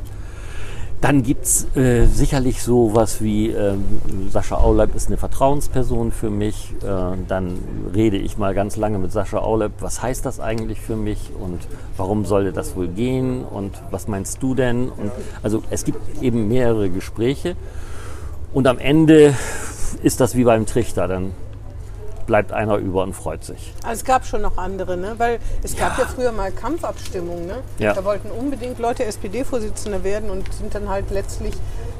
Dann 1.02 1.24
gibt 1.24 1.46
es 1.46 1.76
äh, 1.76 2.06
sicherlich 2.06 2.62
sowas 2.62 3.24
wie 3.24 3.50
ähm, 3.50 3.84
Sascha 4.30 4.58
Auleib 4.58 4.96
ist 4.96 5.08
eine 5.08 5.18
Vertrauensperson 5.18 6.12
für 6.12 6.30
mich. 6.30 6.76
Äh, 6.84 7.18
dann 7.28 7.58
rede 7.96 8.18
ich 8.18 8.38
mal 8.38 8.54
ganz 8.54 8.76
lange 8.76 9.00
mit 9.00 9.12
Sascha 9.12 9.40
Auleib, 9.40 9.72
was 9.80 10.04
heißt 10.04 10.24
das 10.28 10.40
eigentlich 10.40 10.80
für 10.80 10.96
mich 10.96 11.32
und 11.40 11.60
warum 11.98 12.26
sollte 12.26 12.54
das 12.54 12.76
wohl 12.76 12.88
gehen 12.88 13.44
und 13.44 13.72
was 13.90 14.08
meinst 14.08 14.44
du 14.44 14.54
denn? 14.54 14.90
Und, 14.90 15.12
also 15.42 15.64
es 15.72 15.86
gibt 15.86 16.22
eben 16.22 16.48
mehrere 16.48 16.92
Gespräche 16.92 17.56
und 18.54 18.68
am 18.68 18.78
Ende 18.78 19.34
ist 20.04 20.20
das 20.20 20.36
wie 20.36 20.44
beim 20.44 20.68
Trichter, 20.68 21.08
dann 21.08 21.32
bleibt 22.26 22.52
einer 22.52 22.78
über 22.78 23.04
und 23.04 23.14
freut 23.14 23.44
sich. 23.44 23.74
Also 23.84 24.00
es 24.02 24.06
gab 24.06 24.26
schon 24.26 24.42
noch 24.42 24.58
andere, 24.58 24.98
ne? 24.98 25.16
weil 25.18 25.40
es 25.64 25.76
gab 25.76 25.98
ja 25.98 26.06
früher 26.06 26.32
mal 26.32 26.52
Kampfabstimmungen. 26.52 27.48
Ne? 27.48 27.58
Ja. 27.80 27.94
Da 27.94 28.04
wollten 28.04 28.30
unbedingt 28.32 28.80
Leute 28.80 29.06
SPD-Vorsitzende 29.06 30.04
werden 30.04 30.30
und 30.30 30.52
sind 30.54 30.74
dann 30.76 30.90
halt 30.90 31.12
letztlich, 31.12 31.54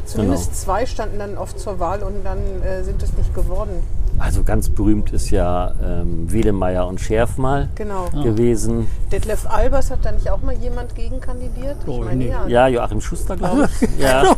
zumindest 0.06 0.46
Genau. 0.46 0.56
zwei 0.56 0.86
standen 0.86 1.20
dann 1.20 1.38
oft 1.38 1.60
zur 1.60 1.80
Wahl 1.80 2.04
und 2.04 2.24
dann 2.24 2.40
äh, 2.64 2.84
sind 2.84 3.02
es 3.04 3.14
nicht 3.14 3.34
geworden. 3.34 3.84
Also 4.22 4.44
ganz 4.44 4.70
berühmt 4.70 5.12
ist 5.14 5.32
ja 5.32 5.74
ähm, 5.84 6.32
Wedemeyer 6.32 6.86
und 6.88 7.02
Scherf 7.02 7.38
mal 7.38 7.70
Genau. 7.74 8.06
gewesen. 8.24 8.86
Detlef 9.12 9.48
Albers 9.50 9.90
hat 9.90 10.06
da 10.06 10.12
nicht 10.12 10.30
auch 10.30 10.42
mal 10.44 10.54
jemand 10.56 10.94
gegen 10.94 11.20
kandidiert? 11.20 11.78
Ich 11.88 12.00
meine, 12.00 12.16
nee. 12.16 12.30
ja. 12.30 12.48
Ja, 12.48 12.68
Joachim 12.68 13.02
Schuster, 13.02 13.36
glaube 13.36 13.68
ich. 13.82 13.90
Ja, 14.00 14.36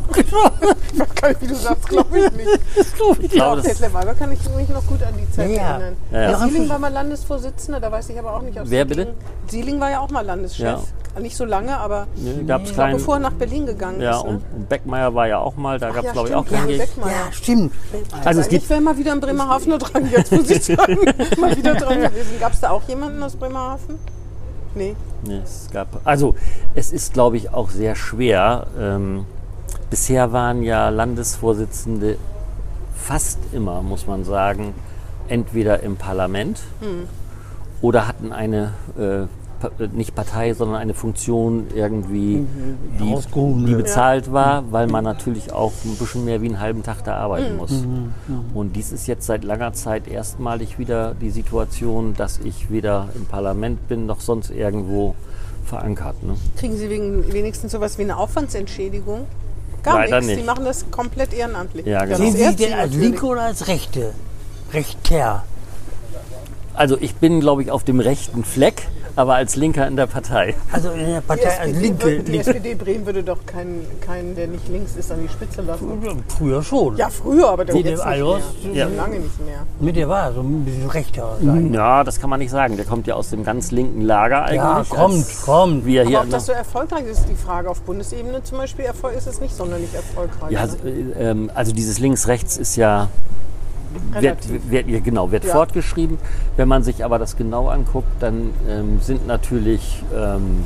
Wie 1.40 1.48
du 1.48 1.56
sagst, 1.56 1.90
glaube 1.90 2.18
ich 2.18 2.32
nicht. 2.32 2.60
ich 3.22 3.30
glaube, 3.32 3.62
das, 3.62 3.66
Detlef 3.66 3.94
Albers 3.94 4.18
kann 4.18 4.32
ich 4.32 4.40
mich 4.56 4.70
noch 4.70 4.86
gut 4.88 5.04
an 5.04 5.14
die 5.20 5.30
Zeit 5.32 5.50
Ja, 5.52 5.78
erinnern. 5.78 5.96
Ja, 6.12 6.38
Sieling 6.48 6.70
war 6.70 6.80
mal 6.80 6.92
Landesvorsitzender, 6.92 7.80
da 7.82 7.92
weiß 7.92 8.10
ich 8.10 8.18
aber 8.18 8.36
auch 8.36 8.42
nicht 8.42 8.58
aus 8.58 8.70
Wer 8.70 8.86
bitte? 8.86 9.14
Sieling 9.48 9.80
war 9.82 9.92
ja 9.92 10.00
auch 10.00 10.10
mal 10.12 10.26
Landeschef. 10.26 10.80
Nicht 11.22 11.38
so 11.38 11.46
lange, 11.46 11.78
aber 11.78 12.08
ne, 12.16 12.44
gab 12.46 12.64
es 12.64 12.70
ich 12.70 12.76
glaube, 12.76 12.94
bevor 12.94 13.16
er 13.18 13.20
nach 13.20 13.34
Berlin 13.34 13.66
gegangen 13.68 14.02
Ja, 14.02 14.18
ist. 14.18 14.24
Ne? 14.24 14.30
und, 14.56 14.68
Beckmeier 14.70 15.14
war 15.14 15.28
ja 15.28 15.38
auch 15.38 15.56
mal, 15.56 15.78
da 15.78 15.90
gab 15.92 15.98
es 16.00 16.06
ja, 16.06 16.12
glaube 16.12 16.30
ich 16.30 16.36
auch 16.36 16.46
keinen 16.46 16.66
Uwe 16.66 16.72
Geg- 16.74 16.78
Beckmeier. 16.80 17.12
Ja, 17.12 17.32
stimmt. 17.32 17.74
Also 18.26 18.40
es 18.42 18.48
gibt, 18.50 18.68
wäre 18.70 18.82
mal 18.82 18.98
wieder 18.98 19.14
in 19.14 19.20
Bremerhaven 19.20 19.78
dran, 19.78 20.10
jetzt 20.12 20.32
muss 20.32 20.50
ich 20.50 20.64
sagen. 20.66 20.98
mal 21.40 21.56
wieder 21.56 21.76
dran 21.76 22.02
gewesen. 22.02 22.40
Gab 22.40 22.54
es 22.54 22.62
da 22.62 22.72
auch 22.72 22.82
jemanden 22.88 23.22
aus 23.22 23.36
Bremerhaven? 23.36 24.00
Nee. 24.76 24.96
nee, 25.24 25.40
es 25.44 25.70
gab, 25.72 25.88
also 26.04 26.34
es 26.74 26.92
ist 26.92 27.14
glaube 27.14 27.38
ich 27.38 27.54
auch 27.54 27.70
sehr 27.70 27.96
schwer. 27.96 28.66
Ähm, 28.80 29.26
bisher 29.92 30.32
waren 30.32 30.64
ja 30.64 30.90
Landesvorsitzende 30.90 32.18
fast 32.96 33.38
immer, 33.52 33.84
muss 33.84 34.08
man 34.08 34.24
sagen, 34.26 34.74
entweder 35.28 35.82
im 35.82 35.96
Parlament 35.98 36.60
Hm. 36.82 37.08
oder 37.82 38.08
hatten 38.08 38.32
eine 38.32 38.74
äh, 38.98 39.28
nicht 39.94 40.16
Partei, 40.16 40.54
sondern 40.54 40.78
eine 40.78 40.94
Funktion 40.94 41.68
irgendwie, 41.76 42.46
die, 43.00 43.14
Ausgehoben, 43.14 43.66
die 43.66 43.72
ja. 43.72 43.78
bezahlt 43.78 44.32
war, 44.32 44.72
weil 44.72 44.88
man 44.88 45.04
natürlich 45.04 45.52
auch 45.52 45.74
ein 45.86 45.96
bisschen 45.96 46.26
mehr 46.26 46.42
wie 46.42 46.48
einen 46.48 46.60
halben 46.60 46.84
Tag 46.84 47.04
da 47.04 47.16
arbeiten 47.16 47.58
muss. 47.58 47.84
Und 48.54 48.76
dies 48.76 48.92
ist 48.92 49.08
jetzt 49.08 49.26
seit 49.26 49.44
langer 49.44 49.74
Zeit 49.74 50.08
erstmalig 50.08 50.80
wieder 50.80 51.16
die 51.20 51.30
Situation, 51.30 52.14
dass 52.16 52.40
ich 52.40 52.70
weder 52.70 53.10
im 53.16 53.26
Parlament 53.26 53.88
bin 53.88 54.06
noch 54.06 54.22
sonst 54.22 54.52
irgendwo 54.52 55.16
verankert. 55.66 56.22
Ne? 56.24 56.36
Kriegen 56.58 56.78
Sie 56.78 56.90
wegen, 56.90 57.32
wenigstens 57.32 57.72
sowas 57.72 57.98
wie 57.98 58.04
eine 58.04 58.18
Aufwandsentschädigung? 58.18 59.26
Gar 59.84 59.96
Leider 59.96 60.18
nichts. 60.18 60.28
Die 60.30 60.36
nicht. 60.38 60.46
machen 60.46 60.66
das 60.66 60.90
komplett 60.92 61.34
ehrenamtlich. 61.34 61.86
Ja, 61.86 62.06
genau. 62.06 62.18
Sehen 62.18 62.32
Sie 62.34 62.44
denn 62.44 62.58
Sie 62.58 62.74
als. 62.74 62.94
Linke 62.94 63.26
oder 63.26 63.42
als 63.42 63.68
Rechte? 63.68 64.14
Rechter. 64.72 65.44
Also 66.74 66.98
ich 67.00 67.16
bin, 67.16 67.40
glaube 67.40 67.62
ich, 67.62 67.72
auf 67.72 67.84
dem 67.84 68.00
rechten 68.00 68.44
Fleck, 68.44 68.88
aber 69.16 69.36
als 69.36 69.56
Linker 69.56 69.88
in 69.88 69.96
der 69.96 70.08
Partei. 70.08 70.56
Also 70.72 70.90
in 70.92 71.06
der 71.06 71.22
Die 71.22 71.28
Partei 71.28 71.60
als 71.60 71.70
SPD, 71.70 71.80
Linke. 71.80 72.04
würde, 72.04 72.24
die 72.24 72.32
Linke. 72.32 72.50
SPD 72.50 72.76
Bremen 72.76 73.06
würde 73.06 73.24
doch 73.24 73.46
keinen, 73.46 73.86
keinen, 74.02 74.36
der 74.36 74.48
nicht 74.48 74.68
links 74.70 74.96
ist, 74.96 75.12
an 75.12 75.22
die 75.22 75.30
Spitze 75.30 75.62
lassen. 75.62 75.88
Früher 76.28 76.64
schon. 76.64 76.98
Ja, 76.98 77.10
früher, 77.10 77.50
aber 77.50 77.66
der 77.66 77.76
Wie 77.76 77.82
jetzt 77.82 78.04
dem 78.04 78.08
mehr. 78.64 78.74
Ja. 78.74 78.86
Schon 78.88 78.98
lange 78.98 79.20
nicht 79.20 79.46
mehr. 79.46 79.60
Mit 79.80 79.96
der 79.96 80.10
war 80.10 80.34
so 80.34 80.42
ein 80.42 80.66
bisschen 80.66 80.90
rechter. 80.90 81.38
sein. 81.42 81.74
Ja, 81.74 82.04
das 82.04 82.20
kann 82.20 82.30
man 82.30 82.40
nicht 82.40 82.52
sagen. 82.52 82.76
Der 82.76 82.86
kommt 82.86 83.08
ja 83.08 83.16
aus 83.16 83.30
dem 83.30 83.44
ganz 83.44 83.72
linken 83.72 84.02
Lager 84.02 84.44
eigentlich. 84.44 84.56
Ja, 84.58 84.86
kommt, 84.90 85.16
als 85.16 85.46
kommt. 85.46 85.86
Wir 85.86 86.02
Aber 86.02 86.10
hier 86.10 86.20
ob 86.22 86.30
das 86.30 86.46
so 86.48 86.52
erfolgreich 86.52 87.06
ist, 87.06 87.20
ist 87.20 87.30
die 87.30 87.36
Frage. 87.36 87.70
Auf 87.70 87.82
Bundesebene 87.82 88.44
zum 88.44 88.58
Beispiel 88.58 88.86
ist 89.16 89.28
es 89.28 89.40
nicht 89.40 89.56
sonderlich 89.56 89.94
erfolgreich. 89.94 90.52
ja, 90.52 90.66
ne? 90.66 90.74
äh, 90.86 91.30
ähm, 91.30 91.52
also 91.54 91.72
dieses 91.72 92.00
links-rechts 92.00 92.58
ist 92.58 92.76
ja 92.76 93.10
wird, 94.20 94.70
wird, 94.70 94.88
ja, 94.88 95.00
genau, 95.00 95.32
wird 95.32 95.46
Ja. 95.46 95.54
fortgeschrieben. 95.54 96.18
Wenn 96.58 96.68
man 96.68 96.84
sich 96.84 97.04
aber 97.04 97.20
das 97.20 97.36
genau 97.36 97.68
anguckt, 97.68 98.08
dann 98.20 98.52
ähm, 98.70 99.00
sind 99.02 99.28
natürlich 99.28 100.04
ähm, 100.16 100.64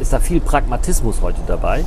ist 0.00 0.12
da 0.12 0.20
viel 0.20 0.40
Pragmatismus 0.40 1.20
heute 1.22 1.40
dabei. 1.46 1.84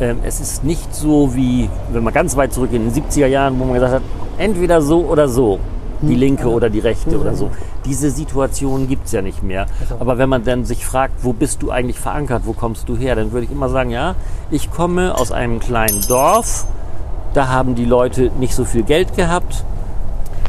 Ähm, 0.00 0.18
es 0.24 0.40
ist 0.40 0.64
nicht 0.64 0.94
so 0.94 1.34
wie, 1.34 1.68
wenn 1.92 2.02
man 2.04 2.12
ganz 2.12 2.36
weit 2.36 2.52
zurück 2.52 2.70
in 2.72 2.90
den 2.90 3.04
70er 3.04 3.26
Jahren, 3.26 3.58
wo 3.58 3.64
man 3.64 3.74
gesagt 3.74 3.94
hat, 3.94 4.02
entweder 4.38 4.80
so 4.82 5.00
oder 5.04 5.28
so, 5.28 5.58
die 6.02 6.14
linke 6.14 6.48
oder 6.48 6.70
die 6.70 6.78
rechte 6.78 7.18
oder 7.20 7.34
so. 7.34 7.50
Diese 7.84 8.10
Situation 8.10 8.88
gibt 8.88 9.06
es 9.06 9.12
ja 9.12 9.20
nicht 9.22 9.42
mehr. 9.42 9.66
Aber 9.98 10.16
wenn 10.18 10.28
man 10.28 10.44
dann 10.44 10.64
sich 10.64 10.84
fragt, 10.86 11.24
wo 11.24 11.32
bist 11.32 11.62
du 11.62 11.70
eigentlich 11.70 11.98
verankert, 11.98 12.42
wo 12.46 12.52
kommst 12.52 12.88
du 12.88 12.96
her, 12.96 13.14
dann 13.16 13.32
würde 13.32 13.44
ich 13.46 13.52
immer 13.52 13.68
sagen, 13.68 13.90
ja, 13.90 14.14
ich 14.50 14.70
komme 14.70 15.14
aus 15.18 15.32
einem 15.32 15.60
kleinen 15.60 16.00
Dorf, 16.08 16.66
da 17.34 17.48
haben 17.48 17.74
die 17.74 17.84
Leute 17.84 18.30
nicht 18.38 18.54
so 18.54 18.64
viel 18.64 18.82
Geld 18.82 19.16
gehabt. 19.16 19.64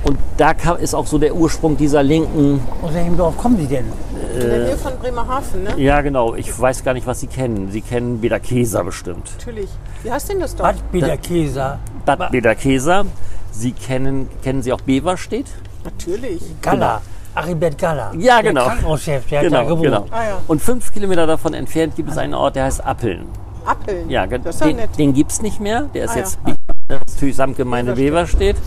Und 0.03 0.17
da 0.37 0.55
kam, 0.55 0.77
ist 0.77 0.95
auch 0.95 1.05
so 1.05 1.19
der 1.19 1.35
Ursprung 1.35 1.77
dieser 1.77 2.01
linken 2.01 2.59
Aus 2.81 2.91
welchem 2.93 3.17
Dorf 3.17 3.37
kommen 3.37 3.57
Sie 3.57 3.67
denn? 3.67 3.85
In 4.33 4.39
der 4.39 4.59
Nähe 4.65 4.77
von 4.77 4.93
Bremerhaven, 4.99 5.63
ne? 5.63 5.73
Ja, 5.77 6.01
genau. 6.01 6.33
Ich 6.33 6.59
weiß 6.59 6.83
gar 6.83 6.93
nicht, 6.95 7.05
was 7.05 7.19
Sie 7.19 7.27
kennen. 7.27 7.69
Sie 7.71 7.81
kennen 7.81 8.19
Bederkesa 8.19 8.81
bestimmt. 8.81 9.29
Natürlich. 9.37 9.69
Wie 10.01 10.11
heißt 10.11 10.29
denn 10.29 10.39
das 10.39 10.55
Dorf? 10.55 10.71
Bad 10.73 10.91
Biederkäser. 10.91 11.77
Bad 12.05 12.31
Bederkesa. 12.31 13.03
Sie 13.51 13.73
kennen, 13.73 14.27
kennen 14.43 14.63
Sie 14.63 14.73
auch 14.73 14.81
Beverstedt? 14.81 15.47
Natürlich. 15.83 16.41
Galla. 16.61 17.01
Aribert 17.35 17.77
Galla. 17.77 18.11
Ja, 18.17 18.41
genau. 18.41 18.61
Der 18.61 18.69
Krankenhauschef, 18.71 19.27
der 19.27 19.39
hat 19.39 19.45
da 19.45 19.49
Genau, 19.49 19.63
gewohnt. 19.75 19.83
genau. 19.83 20.05
Ah, 20.09 20.23
ja. 20.29 20.37
Und 20.47 20.61
fünf 20.61 20.91
Kilometer 20.93 21.27
davon 21.27 21.53
entfernt 21.53 21.95
gibt 21.95 22.09
es 22.09 22.17
einen 22.17 22.33
Ort, 22.33 22.55
der 22.55 22.63
heißt 22.65 22.83
Appeln. 22.83 23.25
Appeln. 23.65 24.09
Ja, 24.09 24.25
das 24.25 24.55
ist 24.55 24.61
ja 24.61 24.67
den, 24.67 24.75
nett. 24.77 24.89
den 24.97 25.13
gibt 25.13 25.31
es 25.31 25.41
nicht 25.41 25.59
mehr. 25.59 25.83
Der 25.93 26.05
ist 26.05 26.11
Ah, 26.15 26.17
jetzt 26.17 26.39
ja. 26.47 26.53
Das 26.99 27.35
Samtgemeinde 27.35 27.93
Beverstedt. 27.93 28.57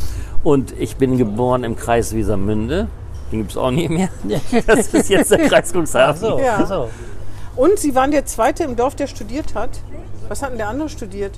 Und 0.42 0.78
ich 0.78 0.96
bin 0.96 1.16
geboren 1.18 1.64
im 1.64 1.76
Kreis 1.76 2.14
Wesermünde. 2.14 2.88
Den 3.32 3.38
gibt 3.38 3.52
es 3.52 3.56
auch 3.56 3.70
nie 3.70 3.88
mehr. 3.88 4.08
Das 4.66 4.88
ist 4.88 5.08
jetzt 5.08 5.30
der 5.30 5.48
Kreis 5.48 5.72
Ach 5.74 5.80
Cuxhaven. 5.80 6.20
so, 6.20 6.38
Ja. 6.38 6.58
ach 6.60 6.66
so. 6.68 6.88
Und 7.56 7.78
Sie 7.78 7.94
waren 7.94 8.10
der 8.10 8.26
Zweite 8.26 8.64
im 8.64 8.76
Dorf, 8.76 8.94
der 8.96 9.06
studiert 9.06 9.54
hat. 9.54 9.70
Was 10.28 10.42
hat 10.42 10.50
denn 10.50 10.58
der 10.58 10.68
andere 10.68 10.88
studiert? 10.88 11.32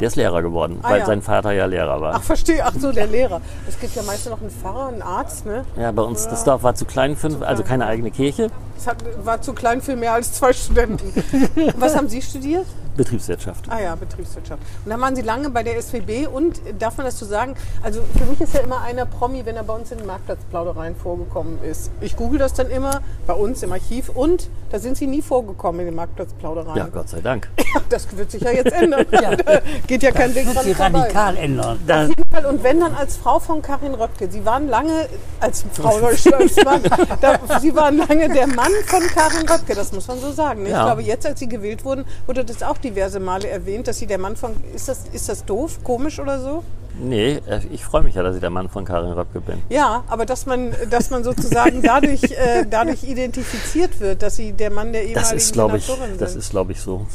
Der 0.00 0.08
ist 0.08 0.16
Lehrer 0.16 0.42
geworden, 0.42 0.80
Ah, 0.82 0.90
weil 0.90 1.00
ja. 1.00 1.06
sein 1.06 1.20
Vater 1.22 1.52
ja 1.52 1.66
Lehrer 1.66 2.00
war. 2.00 2.14
Ach, 2.16 2.22
verstehe. 2.22 2.64
Ach 2.64 2.72
so, 2.78 2.90
der 2.90 3.06
Lehrer. 3.06 3.40
Es 3.68 3.78
gibt 3.78 3.94
ja 3.94 4.02
meistens 4.02 4.30
noch 4.32 4.40
einen 4.40 4.50
Pfarrer, 4.50 4.88
einen 4.88 5.02
Arzt, 5.02 5.44
ne? 5.44 5.64
Ja, 5.78 5.92
bei 5.92 6.02
uns, 6.02 6.26
das 6.28 6.42
Dorf 6.44 6.62
war 6.62 6.74
zu 6.74 6.84
klein, 6.86 7.14
für, 7.16 7.46
also 7.46 7.62
keine 7.62 7.86
eigene 7.86 8.10
Kirche. 8.10 8.48
Es 8.76 8.86
hat, 8.86 8.96
war 9.24 9.42
zu 9.42 9.52
klein 9.52 9.82
für 9.82 9.96
mehr 9.96 10.14
als 10.14 10.32
zwei 10.32 10.52
Studenten. 10.52 11.12
Was 11.76 11.94
haben 11.94 12.08
Sie 12.08 12.22
studiert? 12.22 12.66
Betriebswirtschaft. 12.96 13.66
Ah 13.68 13.80
ja, 13.80 13.94
Betriebswirtschaft. 13.94 14.62
Und 14.84 14.90
dann 14.90 15.00
waren 15.00 15.16
Sie 15.16 15.22
lange 15.22 15.50
bei 15.50 15.62
der 15.62 15.80
SWB 15.80 16.26
und 16.26 16.58
äh, 16.66 16.74
darf 16.78 16.96
man 16.96 17.06
das 17.06 17.18
so 17.18 17.26
sagen? 17.26 17.54
Also 17.82 18.02
für 18.16 18.24
mich 18.24 18.40
ist 18.40 18.54
ja 18.54 18.60
immer 18.60 18.80
einer 18.80 19.06
Promi, 19.06 19.44
wenn 19.44 19.56
er 19.56 19.64
bei 19.64 19.74
uns 19.74 19.90
in 19.90 19.98
den 19.98 20.06
Marktplatzplaudereien 20.06 20.96
vorgekommen 20.96 21.62
ist. 21.62 21.90
Ich 22.00 22.16
google 22.16 22.38
das 22.38 22.54
dann 22.54 22.70
immer 22.70 23.00
bei 23.26 23.34
uns 23.34 23.62
im 23.62 23.72
Archiv 23.72 24.08
und 24.08 24.48
da 24.72 24.78
sind 24.78 24.96
Sie 24.96 25.06
nie 25.06 25.20
vorgekommen 25.20 25.80
in 25.82 25.86
den 25.86 25.94
Marktplatzplaudereien. 25.94 26.76
Ja, 26.78 26.86
Gott 26.88 27.08
sei 27.10 27.20
Dank. 27.20 27.48
Das 27.88 28.06
wird 28.16 28.30
sich 28.30 28.40
ja 28.42 28.50
jetzt 28.50 28.72
ändern. 28.72 29.04
Da 29.10 29.60
geht 29.86 30.02
ja 30.02 30.10
kein 30.12 30.34
Weg 30.34 30.46
Wird 30.46 30.56
dran 30.56 30.64
sich 30.64 30.76
vorbei. 30.76 30.98
radikal 31.00 31.36
ändern. 31.36 31.78
Da, 31.86 32.02
Auf 32.04 32.08
jeden 32.08 32.30
Fall. 32.30 32.46
Und 32.46 32.62
wenn 32.62 32.80
dann 32.80 32.94
als 32.94 33.16
Frau 33.18 33.38
von 33.38 33.60
Karin 33.60 33.94
Röpke. 33.94 34.28
Sie 34.30 34.44
waren 34.46 34.68
lange, 34.68 35.08
als 35.40 35.64
Frau, 35.74 35.98
ich 36.10 36.34
als 36.34 36.56
Mann, 36.64 36.80
da, 37.20 37.38
Sie 37.60 37.74
waren 37.74 37.98
lange 37.98 38.28
der 38.30 38.46
Mann 38.46 38.72
von 38.86 39.02
Karin 39.14 39.46
Röpke, 39.48 39.74
das 39.74 39.92
muss 39.92 40.08
man 40.08 40.18
so 40.20 40.32
sagen. 40.32 40.62
Ne? 40.62 40.68
Ich 40.70 40.74
Ja. 40.74 40.84
glaube, 40.86 41.02
jetzt, 41.02 41.26
als 41.26 41.38
Sie 41.38 41.48
gewählt 41.48 41.84
wurden, 41.84 42.04
wurde 42.26 42.44
das 42.44 42.62
auch 42.62 42.78
diverse 42.78 43.20
Male 43.20 43.48
erwähnt, 43.48 43.88
dass 43.88 43.98
Sie 43.98 44.06
der 44.06 44.18
Mann 44.18 44.36
von, 44.36 44.52
ist 44.74 44.88
das, 44.88 45.04
ist 45.12 45.28
das 45.28 45.44
doof, 45.44 45.80
komisch 45.84 46.18
oder 46.18 46.40
so? 46.40 46.62
Nee, 46.98 47.40
äh, 47.46 47.60
ich 47.70 47.84
freue 47.84 48.02
mich 48.02 48.14
ja, 48.14 48.22
dass 48.22 48.34
ich 48.34 48.40
der 48.40 48.50
Mann 48.50 48.68
von 48.68 48.84
Karin 48.84 49.12
Röpke 49.12 49.40
bin. 49.40 49.62
Ja, 49.68 50.04
aber 50.08 50.26
dass 50.26 50.46
man, 50.46 50.74
dass 50.90 51.10
man 51.10 51.24
sozusagen 51.24 51.82
dadurch, 51.82 52.22
äh, 52.24 52.64
dadurch 52.68 53.04
identifiziert 53.04 54.00
wird, 54.00 54.22
dass 54.22 54.36
Sie 54.36 54.52
der 54.52 54.70
Mann 54.70 54.92
der 54.92 55.02
ehemaligen 55.02 55.20
Das 55.20 55.32
ist, 55.32 55.52
glaube 55.52 55.76
ich, 55.78 55.86
Senatorin 55.86 56.18
das 56.18 56.32
sind. 56.32 56.40
ist, 56.40 56.50
glaube 56.50 56.72
ich, 56.72 56.80
so. 56.80 57.06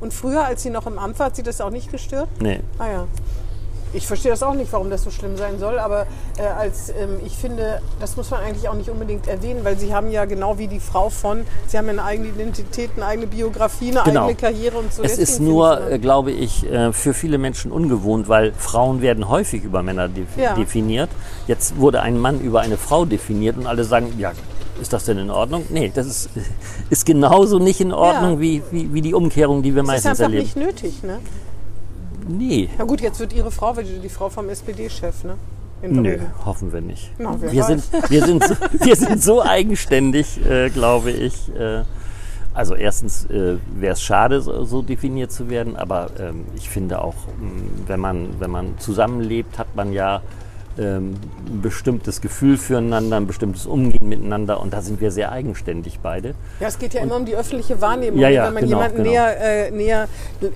Und 0.00 0.12
früher, 0.12 0.44
als 0.44 0.62
Sie 0.62 0.70
noch 0.70 0.86
im 0.86 0.98
Amt 0.98 1.18
war, 1.18 1.26
hat 1.26 1.36
Sie 1.36 1.42
das 1.42 1.60
auch 1.60 1.70
nicht 1.70 1.90
gestört? 1.90 2.28
Nee. 2.40 2.60
Ah 2.78 2.88
ja. 2.88 3.06
Ich 3.96 4.06
verstehe 4.06 4.30
das 4.30 4.42
auch 4.42 4.52
nicht, 4.52 4.70
warum 4.72 4.90
das 4.90 5.04
so 5.04 5.10
schlimm 5.10 5.36
sein 5.38 5.58
soll, 5.58 5.78
aber 5.78 6.06
äh, 6.38 6.42
als 6.42 6.90
ähm, 6.90 7.16
ich 7.24 7.32
finde, 7.36 7.80
das 7.98 8.16
muss 8.16 8.30
man 8.30 8.40
eigentlich 8.42 8.68
auch 8.68 8.74
nicht 8.74 8.90
unbedingt 8.90 9.26
erwähnen, 9.26 9.60
weil 9.64 9.78
sie 9.78 9.94
haben 9.94 10.10
ja 10.10 10.26
genau 10.26 10.58
wie 10.58 10.68
die 10.68 10.80
Frau 10.80 11.08
von, 11.08 11.44
sie 11.66 11.78
haben 11.78 11.86
ja 11.86 11.92
eine 11.92 12.04
eigene 12.04 12.28
Identität, 12.28 12.90
eine 12.96 13.06
eigene 13.06 13.26
Biografie, 13.26 13.90
eine 13.92 14.02
Genau. 14.04 14.24
eigene 14.24 14.34
Karriere 14.36 14.76
und 14.78 14.92
so. 14.92 15.02
Es 15.02 15.16
ist 15.16 15.40
nur, 15.40 15.90
äh, 15.90 15.98
glaube 15.98 16.30
ich, 16.30 16.70
äh, 16.70 16.92
für 16.92 17.14
viele 17.14 17.38
Menschen 17.38 17.72
ungewohnt, 17.72 18.28
weil 18.28 18.52
Frauen 18.52 19.00
werden 19.00 19.28
häufig 19.30 19.64
über 19.64 19.82
Männer 19.82 20.08
def 20.08 20.36
Ja. 20.36 20.54
definiert. 20.54 21.08
Jetzt 21.46 21.78
wurde 21.78 22.02
ein 22.02 22.18
Mann 22.18 22.40
über 22.40 22.60
eine 22.60 22.76
Frau 22.76 23.06
definiert 23.06 23.56
und 23.56 23.66
alle 23.66 23.84
sagen, 23.84 24.12
ja, 24.18 24.32
ist 24.78 24.92
das 24.92 25.06
denn 25.06 25.16
in 25.16 25.30
Ordnung? 25.30 25.64
Nee, 25.70 25.90
das 25.94 26.06
ist, 26.06 26.28
ist 26.90 27.06
genauso 27.06 27.58
nicht 27.58 27.80
in 27.80 27.92
Ordnung 27.92 28.34
Ja. 28.34 28.40
wie, 28.40 28.62
wie, 28.70 28.92
wie 28.92 29.00
die 29.00 29.14
Umkehrung, 29.14 29.62
die 29.62 29.74
wir 29.74 29.82
das 29.82 29.88
ist 29.88 30.04
meistens 30.04 30.10
einfach 30.20 30.24
erleben. 30.24 30.42
nicht 30.44 30.56
nötig, 30.56 31.02
ne? 31.02 31.18
Nee, 32.28 32.68
Na 32.78 32.84
gut, 32.84 33.00
jetzt 33.00 33.20
wird 33.20 33.32
ihre 33.32 33.50
Frau 33.50 33.76
wird 33.76 33.86
die 34.02 34.08
Frau 34.08 34.28
vom 34.28 34.48
SPD-Chef, 34.48 35.24
ne? 35.24 35.36
Nö, 35.82 36.18
hoffen 36.44 36.72
wir 36.72 36.80
nicht. 36.80 37.12
Na, 37.18 37.40
wir, 37.40 37.54
weiß. 37.54 37.66
sind, 37.66 38.10
wir, 38.10 38.24
sind 38.24 38.44
so, 38.44 38.54
wir 38.84 38.96
sind 38.96 39.22
so 39.22 39.42
eigenständig, 39.42 40.44
äh, 40.44 40.70
glaube 40.70 41.10
ich. 41.10 41.54
Äh, 41.54 41.82
also 42.54 42.74
erstens 42.74 43.26
äh, 43.26 43.58
wäre 43.74 43.92
es 43.92 44.02
schade, 44.02 44.40
so, 44.40 44.64
so 44.64 44.80
definiert 44.80 45.30
zu 45.30 45.50
werden, 45.50 45.76
aber 45.76 46.10
ähm, 46.18 46.46
ich 46.56 46.70
finde 46.70 47.02
auch, 47.02 47.14
mh, 47.38 47.86
wenn 47.86 48.00
man, 48.00 48.40
wenn 48.40 48.50
man 48.50 48.78
zusammenlebt, 48.78 49.58
hat 49.58 49.76
man 49.76 49.92
ja 49.92 50.22
ähm, 50.78 51.14
ein 51.48 51.60
bestimmtes 51.62 52.20
Gefühl 52.20 52.56
füreinander, 52.56 53.16
ein 53.16 53.26
bestimmtes 53.26 53.66
Umgehen 53.66 54.08
miteinander 54.08 54.60
und 54.60 54.72
da 54.72 54.82
sind 54.82 55.00
wir 55.00 55.10
sehr 55.10 55.32
eigenständig 55.32 56.00
beide. 56.00 56.34
Ja, 56.60 56.68
es 56.68 56.78
geht 56.78 56.94
ja 56.94 57.02
immer 57.02 57.16
um 57.16 57.24
die 57.24 57.34
öffentliche 57.36 57.80
Wahrnehmung. 57.80 58.20
Ja, 58.20 58.28
ja, 58.28 58.46
Wenn 58.46 58.54
man 58.54 58.64
genau, 58.64 58.78
jemanden 58.78 58.98
genau. 58.98 59.10
näher, 59.10 59.66
äh, 59.66 59.70
näher 59.70 60.08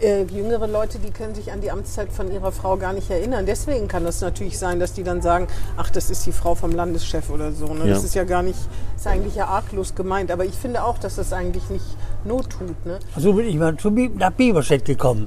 äh, 0.03 0.23
jüngere 0.25 0.67
Leute, 0.67 0.99
die 0.99 1.11
können 1.11 1.35
sich 1.35 1.53
an 1.53 1.61
die 1.61 1.71
Amtszeit 1.71 2.13
von 2.13 2.31
ihrer 2.33 2.53
Frau 2.53 2.77
gar 2.77 2.93
nicht 2.93 3.11
erinnern. 3.11 3.47
Deswegen 3.47 3.89
kann 3.89 4.05
das 4.05 4.21
natürlich 4.21 4.59
sein, 4.59 4.81
dass 4.81 4.93
die 4.93 5.03
dann 5.03 5.23
sagen, 5.23 5.47
ach, 5.77 5.91
das 5.91 6.11
ist 6.11 6.27
die 6.27 6.33
Frau 6.33 6.55
vom 6.55 6.73
Landeschef 6.73 7.31
oder 7.31 7.53
so. 7.53 7.67
Ne? 7.67 7.87
Das 7.87 8.01
Ja. 8.01 8.05
ist 8.05 8.15
ja 8.15 8.25
gar 8.25 8.43
nicht, 8.43 8.59
ist 8.97 9.07
eigentlich 9.07 9.35
ja 9.37 9.47
arglos 9.47 9.95
gemeint. 9.95 10.31
Aber 10.31 10.45
ich 10.45 10.55
finde 10.55 10.85
auch, 10.85 10.99
dass 10.99 11.17
das 11.17 11.33
eigentlich 11.33 11.69
nicht 11.71 11.85
Not 12.25 12.51
tut. 12.51 12.87
Ne? 12.87 12.99
So 13.17 13.33
bin 13.33 13.47
ich 13.47 13.57
mal 13.57 13.77
zu, 13.77 13.91
nach 13.91 14.33
Biberstedt 14.33 14.85
gekommen. 14.85 15.27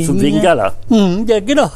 Zum 0.00 0.18
wegen 0.20 0.40
Gala. 0.40 0.72
Hm, 0.88 1.26
ja, 1.26 1.40
genau. 1.40 1.70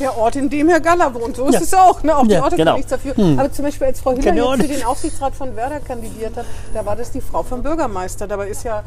Der 0.00 0.16
Ort, 0.16 0.36
in 0.36 0.48
dem 0.48 0.68
Herr 0.68 0.80
Galler 0.80 1.12
wohnt, 1.14 1.36
so 1.36 1.46
ist 1.48 1.54
Ja. 1.54 1.60
es 1.60 1.74
auch. 1.74 2.02
Ne? 2.02 2.16
Auch 2.16 2.26
die 2.26 2.32
Ja, 2.34 2.42
Orte 2.42 2.56
genau. 2.56 2.76
nichts 2.76 2.90
dafür. 2.90 3.14
Aber 3.38 3.50
zum 3.52 3.64
Beispiel, 3.64 3.86
als 3.88 4.00
Frau 4.00 4.14
Hiller 4.14 4.34
jetzt 4.34 4.62
für 4.62 4.68
den 4.74 4.84
Aufsichtsrat 4.84 5.34
von 5.34 5.56
Werder 5.56 5.80
kandidiert 5.80 6.36
hat, 6.36 6.46
da 6.72 6.86
war 6.86 6.94
das 6.96 7.10
die 7.10 7.20
Frau 7.20 7.42
vom 7.42 7.62
Bürgermeister. 7.62 8.26
Dabei 8.26 8.48
ist 8.48 8.64
ja, 8.64 8.82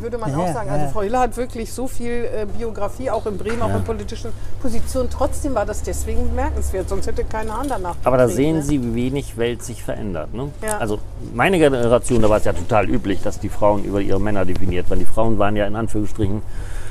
würde 0.00 0.18
man 0.18 0.30
Ja, 0.32 0.38
auch 0.38 0.52
sagen, 0.52 0.68
also 0.70 0.84
ja. 0.86 0.90
Frau 0.90 1.02
Hiller 1.02 1.20
hat 1.20 1.36
wirklich 1.36 1.72
so 1.72 1.86
viel 1.86 2.24
äh, 2.24 2.46
Biografie, 2.58 3.10
auch 3.10 3.26
in 3.26 3.38
Bremen, 3.38 3.62
auch 3.62 3.74
in 3.74 3.84
politischen 3.84 4.32
Positionen. 4.60 5.08
Trotzdem 5.10 5.54
war 5.54 5.64
das 5.64 5.82
deswegen 5.82 6.28
bemerkenswert, 6.28 6.88
sonst 6.88 7.06
hätte 7.06 7.24
kein 7.24 7.52
Hahn 7.54 7.68
danach 7.68 7.94
Aber 8.04 8.16
da 8.16 8.28
sehen 8.28 8.56
ne? 8.56 8.62
Sie, 8.62 8.82
wie 8.82 8.94
wenig 8.94 9.36
Welt 9.36 9.62
sich 9.62 9.82
verändert. 9.82 10.34
Ne? 10.34 10.48
Ja. 10.62 10.78
Also 10.78 10.98
meine 11.34 11.58
Generation, 11.58 12.20
da 12.22 12.28
war 12.28 12.38
es 12.38 12.44
ja 12.44 12.52
total 12.52 12.88
üblich, 12.88 13.22
dass 13.22 13.38
die 13.38 13.48
Frauen 13.48 13.84
über 13.84 14.00
ihre 14.00 14.20
Männer 14.20 14.44
definiert 14.44 14.90
waren. 14.90 14.98
Die 14.98 15.04
Frauen 15.06 15.38
waren 15.38 15.56
ja 15.56 15.66
in 15.66 15.76
Anführungsstrichen 15.76 16.42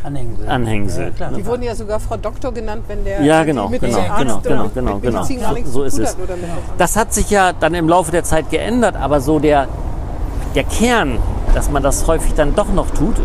Anhängsel. 0.07 0.49
Anhängsel. 0.49 1.03
Ja, 1.05 1.09
klar. 1.11 1.31
Die 1.35 1.45
wurden 1.45 1.63
ja 1.63 1.75
sogar 1.75 1.99
Frau 1.99 2.17
Doktor 2.17 2.51
genannt, 2.53 2.83
wenn 2.87 3.03
der 3.03 3.21
Ja, 3.23 3.41
die 3.41 3.47
genau, 3.47 3.67
mit 3.69 3.81
genau, 3.81 3.97
dem 3.97 4.03
genau, 4.03 4.13
Arzt 4.13 4.19
genau, 4.23 4.37
oder 4.63 4.69
genau, 4.73 4.93
mit 4.95 5.03
genau. 5.03 5.17
Gar 5.17 5.25
So- 5.25 5.53
nichts 5.53 5.71
so 5.71 5.83
ist 5.83 5.99
es. 5.99 6.09
hat. 6.11 6.17
Das 6.77 6.95
hat 6.95 7.13
sich 7.13 7.29
ja 7.29 7.53
dann 7.53 7.73
im 7.73 7.87
Laufe 7.89 8.11
der 8.11 8.23
Zeit 8.23 8.49
geändert, 8.49 8.95
aber 8.95 9.19
so 9.21 9.39
der, 9.39 9.67
der 10.55 10.63
Kern, 10.63 11.19
dass 11.53 11.69
man 11.69 11.83
das 11.83 12.07
häufig 12.07 12.33
dann 12.33 12.55
doch 12.55 12.71
noch 12.73 12.89
tut, 12.91 13.15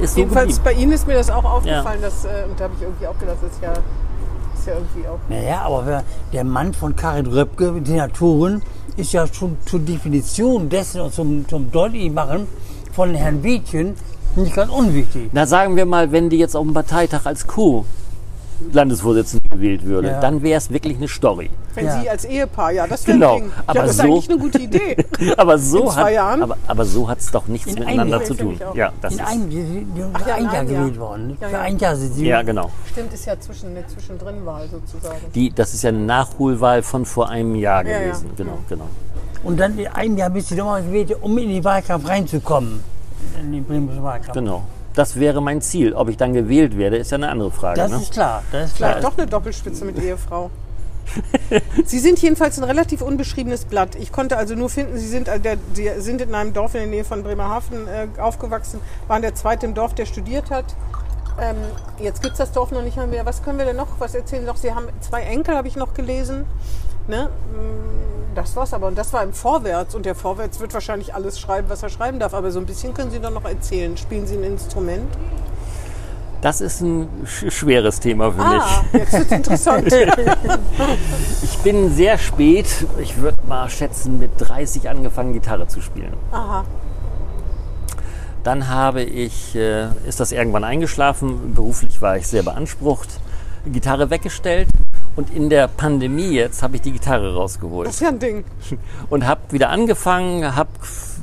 ist 0.00 0.14
so 0.14 0.20
Jedenfalls 0.20 0.56
geblieben. 0.56 0.64
bei 0.64 0.82
Ihnen 0.82 0.92
ist 0.92 1.06
mir 1.06 1.14
das 1.14 1.30
auch 1.30 1.44
aufgefallen, 1.44 2.02
dass, 2.02 2.24
äh, 2.24 2.28
und 2.48 2.60
da 2.60 2.64
habe 2.64 2.74
ich 2.76 2.82
irgendwie 2.82 3.06
auch 3.06 3.18
gedacht, 3.18 3.38
das 3.42 3.50
ist 3.52 3.62
ja, 3.62 3.72
ist 3.72 4.66
ja 4.66 4.72
irgendwie 4.74 5.08
auch 5.08 5.18
Naja, 5.28 5.62
aber 5.62 5.86
wer- 5.86 6.04
der 6.34 6.44
Mann 6.44 6.74
von 6.74 6.94
Karin 6.96 7.26
Röpke, 7.26 7.72
Senatorin, 7.82 8.60
ist 8.98 9.12
ja 9.12 9.26
schon 9.26 9.56
zur 9.64 9.80
Definition 9.80 10.68
dessen 10.68 11.00
und 11.00 11.14
zum, 11.14 11.48
zum 11.48 11.70
Deutlichmachen 11.70 12.46
von 12.92 13.14
Herrn 13.14 13.42
Wietchen 13.42 13.94
nicht 14.36 14.54
ganz 14.54 14.70
unwichtig. 14.70 15.30
Na 15.32 15.46
sagen 15.46 15.74
wir 15.76 15.86
mal, 15.86 16.12
wenn 16.12 16.28
die 16.30 16.38
jetzt 16.38 16.54
auf 16.56 16.64
dem 16.64 16.72
Parteitag 16.74 17.26
als 17.26 17.46
Co-Landesvorsitzende 17.46 19.48
gewählt 19.50 19.84
würde, 19.84 20.08
Ja. 20.08 20.20
dann 20.20 20.42
wäre 20.42 20.58
es 20.58 20.70
wirklich 20.70 20.96
eine 20.96 21.08
Story. 21.08 21.50
Wenn 21.74 21.86
Ja. 21.86 22.00
Sie 22.00 22.08
als 22.10 22.24
Ehepaar, 22.24 22.70
ja, 22.72 22.86
das 22.86 23.06
wäre 23.06 23.18
Genau, 23.18 23.40
aber 23.66 23.80
ja, 23.80 23.82
das 23.82 23.90
ist 23.92 23.96
so- 23.98 24.02
eigentlich 24.04 24.30
eine 24.30 24.38
gute 24.38 24.58
Idee. 24.58 24.96
aber 25.36 25.58
so 25.58 25.84
In 25.84 25.90
zwei 25.90 26.02
hat, 26.04 26.12
Jahren? 26.12 26.42
aber, 26.42 26.56
aber 26.66 26.84
so 26.86 27.06
hat 27.08 27.18
es 27.18 27.30
doch 27.30 27.46
nichts 27.48 27.66
In 27.72 27.78
miteinander 27.80 28.24
zu 28.24 28.34
tun. 28.34 28.58
Ja, 28.74 28.92
das 29.00 29.12
In 29.14 29.18
ist, 29.20 29.26
einem, 29.26 29.50
die, 29.50 29.56
die, 29.62 29.84
die 29.94 30.02
Ach 30.12 30.26
ja, 30.26 30.34
ein 30.36 30.44
in 30.46 30.52
Jahr 30.52 30.64
gewählt 30.64 30.98
worden. 30.98 31.36
Ja, 31.40 31.48
Für 31.48 31.58
ein 31.58 31.78
Jahr 31.78 31.96
sind 31.96 32.14
sie. 32.14 32.26
ja 32.26 32.42
genau. 32.42 32.70
Stimmt, 32.90 33.12
ist 33.12 33.26
ja 33.26 33.38
zwischen, 33.38 33.70
eine 33.76 33.86
Zwischendrin-Wahl 33.86 34.68
sozusagen. 34.70 35.20
Die, 35.34 35.50
das 35.52 35.74
ist 35.74 35.82
ja 35.82 35.90
eine 35.90 35.98
Nachholwahl 35.98 36.82
von 36.82 37.04
vor 37.04 37.28
einem 37.28 37.54
Jahr 37.56 37.84
Ja, 37.84 37.92
ja. 37.92 37.98
gewesen. 38.06 38.30
Genau, 38.36 38.58
genau. 38.68 38.88
Und 39.44 39.60
dann 39.60 39.78
in 39.78 39.86
einem 39.88 40.16
Jahr 40.16 40.30
bist 40.30 40.50
du 40.50 40.54
nochmal 40.56 40.82
gewählt, 40.82 41.14
um 41.20 41.36
in 41.38 41.48
den 41.50 41.62
Wahlkampf 41.62 42.08
reinzukommen. 42.08 42.80
In 43.38 43.52
den 43.52 43.64
bremischen 43.64 44.02
Wahlkampf. 44.02 44.34
genau. 44.34 44.62
Das 44.94 45.20
wäre 45.20 45.42
mein 45.42 45.60
Ziel. 45.60 45.92
Ob 45.92 46.08
ich 46.08 46.16
dann 46.16 46.32
gewählt 46.32 46.78
werde, 46.78 46.96
ist 46.96 47.10
ja 47.10 47.16
eine 47.16 47.28
andere 47.28 47.50
Frage. 47.50 47.78
Das 47.78 47.90
ne? 47.90 47.98
ist 47.98 48.12
klar. 48.12 48.42
Das 48.50 48.70
ist 48.70 48.76
klar. 48.76 48.92
Vielleicht 48.92 49.04
doch 49.04 49.18
eine 49.18 49.26
Doppelspitze 49.26 49.84
mit 49.84 50.02
Ehefrau. 50.02 50.50
Sie 51.84 51.98
sind 51.98 52.20
jedenfalls 52.20 52.58
ein 52.58 52.64
relativ 52.64 53.02
unbeschriebenes 53.02 53.66
Blatt. 53.66 53.94
Ich 53.94 54.10
konnte 54.10 54.36
also 54.36 54.54
nur 54.54 54.70
finden, 54.70 54.96
Sie 54.98 55.06
sind, 55.06 55.28
äh, 55.28 55.38
der, 55.38 55.58
Sie 55.74 55.88
sind 55.98 56.20
in 56.20 56.34
einem 56.34 56.52
Dorf 56.52 56.74
in 56.74 56.80
der 56.80 56.88
Nähe 56.88 57.04
von 57.04 57.22
Bremerhaven 57.22 57.86
äh, 57.86 58.08
aufgewachsen, 58.20 58.80
waren 59.06 59.22
der 59.22 59.34
Zweite 59.34 59.66
im 59.66 59.74
Dorf, 59.74 59.94
der 59.94 60.06
studiert 60.06 60.50
hat. 60.50 60.74
Ähm, 61.40 61.56
jetzt 62.00 62.22
gibt 62.22 62.32
es 62.32 62.38
das 62.38 62.52
Dorf 62.52 62.70
noch 62.70 62.82
nicht 62.82 62.96
mehr. 62.96 63.26
Was 63.26 63.42
können 63.42 63.58
wir 63.58 63.66
denn 63.66 63.76
noch? 63.76 63.88
Was 63.98 64.14
erzählen 64.14 64.42
Sie 64.42 64.46
noch? 64.46 64.56
Sie 64.56 64.74
haben 64.74 64.86
zwei 65.00 65.22
Enkel, 65.22 65.54
habe 65.56 65.68
ich 65.68 65.76
noch 65.76 65.92
gelesen. 65.92 66.46
Ne? 67.08 67.28
Mm, 67.52 68.34
Das 68.34 68.54
war's 68.56 68.74
aber. 68.74 68.88
Und 68.88 68.98
das 68.98 69.12
war 69.12 69.22
im 69.22 69.32
Vorwärts. 69.32 69.94
Und 69.94 70.04
der 70.06 70.14
Vorwärts 70.14 70.60
wird 70.60 70.74
wahrscheinlich 70.74 71.14
alles 71.14 71.38
schreiben, 71.40 71.68
was 71.70 71.82
er 71.82 71.88
schreiben 71.88 72.18
darf. 72.18 72.34
Aber 72.34 72.50
so 72.50 72.58
ein 72.60 72.66
bisschen 72.66 72.92
können 72.94 73.10
Sie 73.10 73.18
doch 73.20 73.30
noch 73.30 73.44
erzählen. 73.44 73.96
Spielen 73.96 74.26
Sie 74.26 74.34
ein 74.36 74.44
Instrument? 74.44 75.08
Das 76.42 76.60
ist 76.60 76.82
ein 76.82 77.08
sch 77.24 77.50
schweres 77.50 77.98
Thema 77.98 78.30
für 78.30 78.42
Ah, 78.42 78.82
mich. 78.92 79.02
jetzt 79.02 79.12
wird's 79.14 79.32
interessant. 79.32 79.90
Ich 81.42 81.58
bin 81.58 81.92
sehr 81.94 82.18
spät, 82.18 82.66
ich 83.00 83.16
würde 83.16 83.38
mal 83.48 83.68
schätzen, 83.70 84.18
mit 84.18 84.30
30 84.38 84.88
angefangen, 84.88 85.32
Gitarre 85.32 85.66
zu 85.66 85.80
spielen. 85.80 86.12
Aha. 86.30 86.64
Dann 88.44 88.68
habe 88.68 89.02
ich, 89.02 89.56
äh, 89.56 89.86
ist 90.06 90.20
das 90.20 90.30
irgendwann 90.30 90.62
eingeschlafen, 90.62 91.54
beruflich 91.54 92.00
war 92.02 92.16
ich 92.16 92.28
sehr 92.28 92.42
beansprucht, 92.44 93.08
Gitarre 93.66 94.10
weggestellt 94.10 94.68
und 95.16 95.30
in 95.34 95.48
der 95.50 95.66
Pandemie 95.66 96.30
jetzt 96.30 96.62
habe 96.62 96.76
ich 96.76 96.82
die 96.82 96.92
Gitarre 96.92 97.34
rausgeholt. 97.34 97.88
Das 97.88 97.96
ist 97.96 98.00
ja 98.02 98.08
ein 98.08 98.18
Ding. 98.18 98.44
und 99.10 99.26
habe 99.26 99.40
wieder 99.50 99.70
angefangen, 99.70 100.54
hab, 100.54 100.68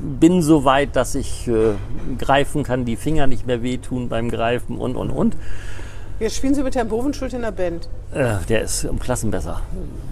bin 0.02 0.42
so 0.42 0.66
weit, 0.66 0.96
dass 0.96 1.16
ich 1.16 1.48
äh, 1.48 1.74
greifen 2.18 2.64
kann, 2.64 2.86
die 2.86 2.96
Finger 2.96 3.28
nicht 3.28 3.46
mehr 3.48 3.62
wehtun 3.62 4.10
beim 4.10 4.30
Greifen 4.30 4.78
und 4.78 4.96
und 4.96 5.12
und. 5.12 5.36
Jetzt 6.20 6.36
spielen 6.36 6.54
Sie 6.54 6.64
mit 6.64 6.76
Herrn 6.76 6.88
Bovenschulte 6.88 7.36
in 7.36 7.42
der 7.42 7.52
Band. 7.52 7.90
Äh, 8.14 8.36
der 8.48 8.62
ist 8.62 8.86
um 8.86 9.00
Klassen 9.00 9.32
besser, 9.32 9.62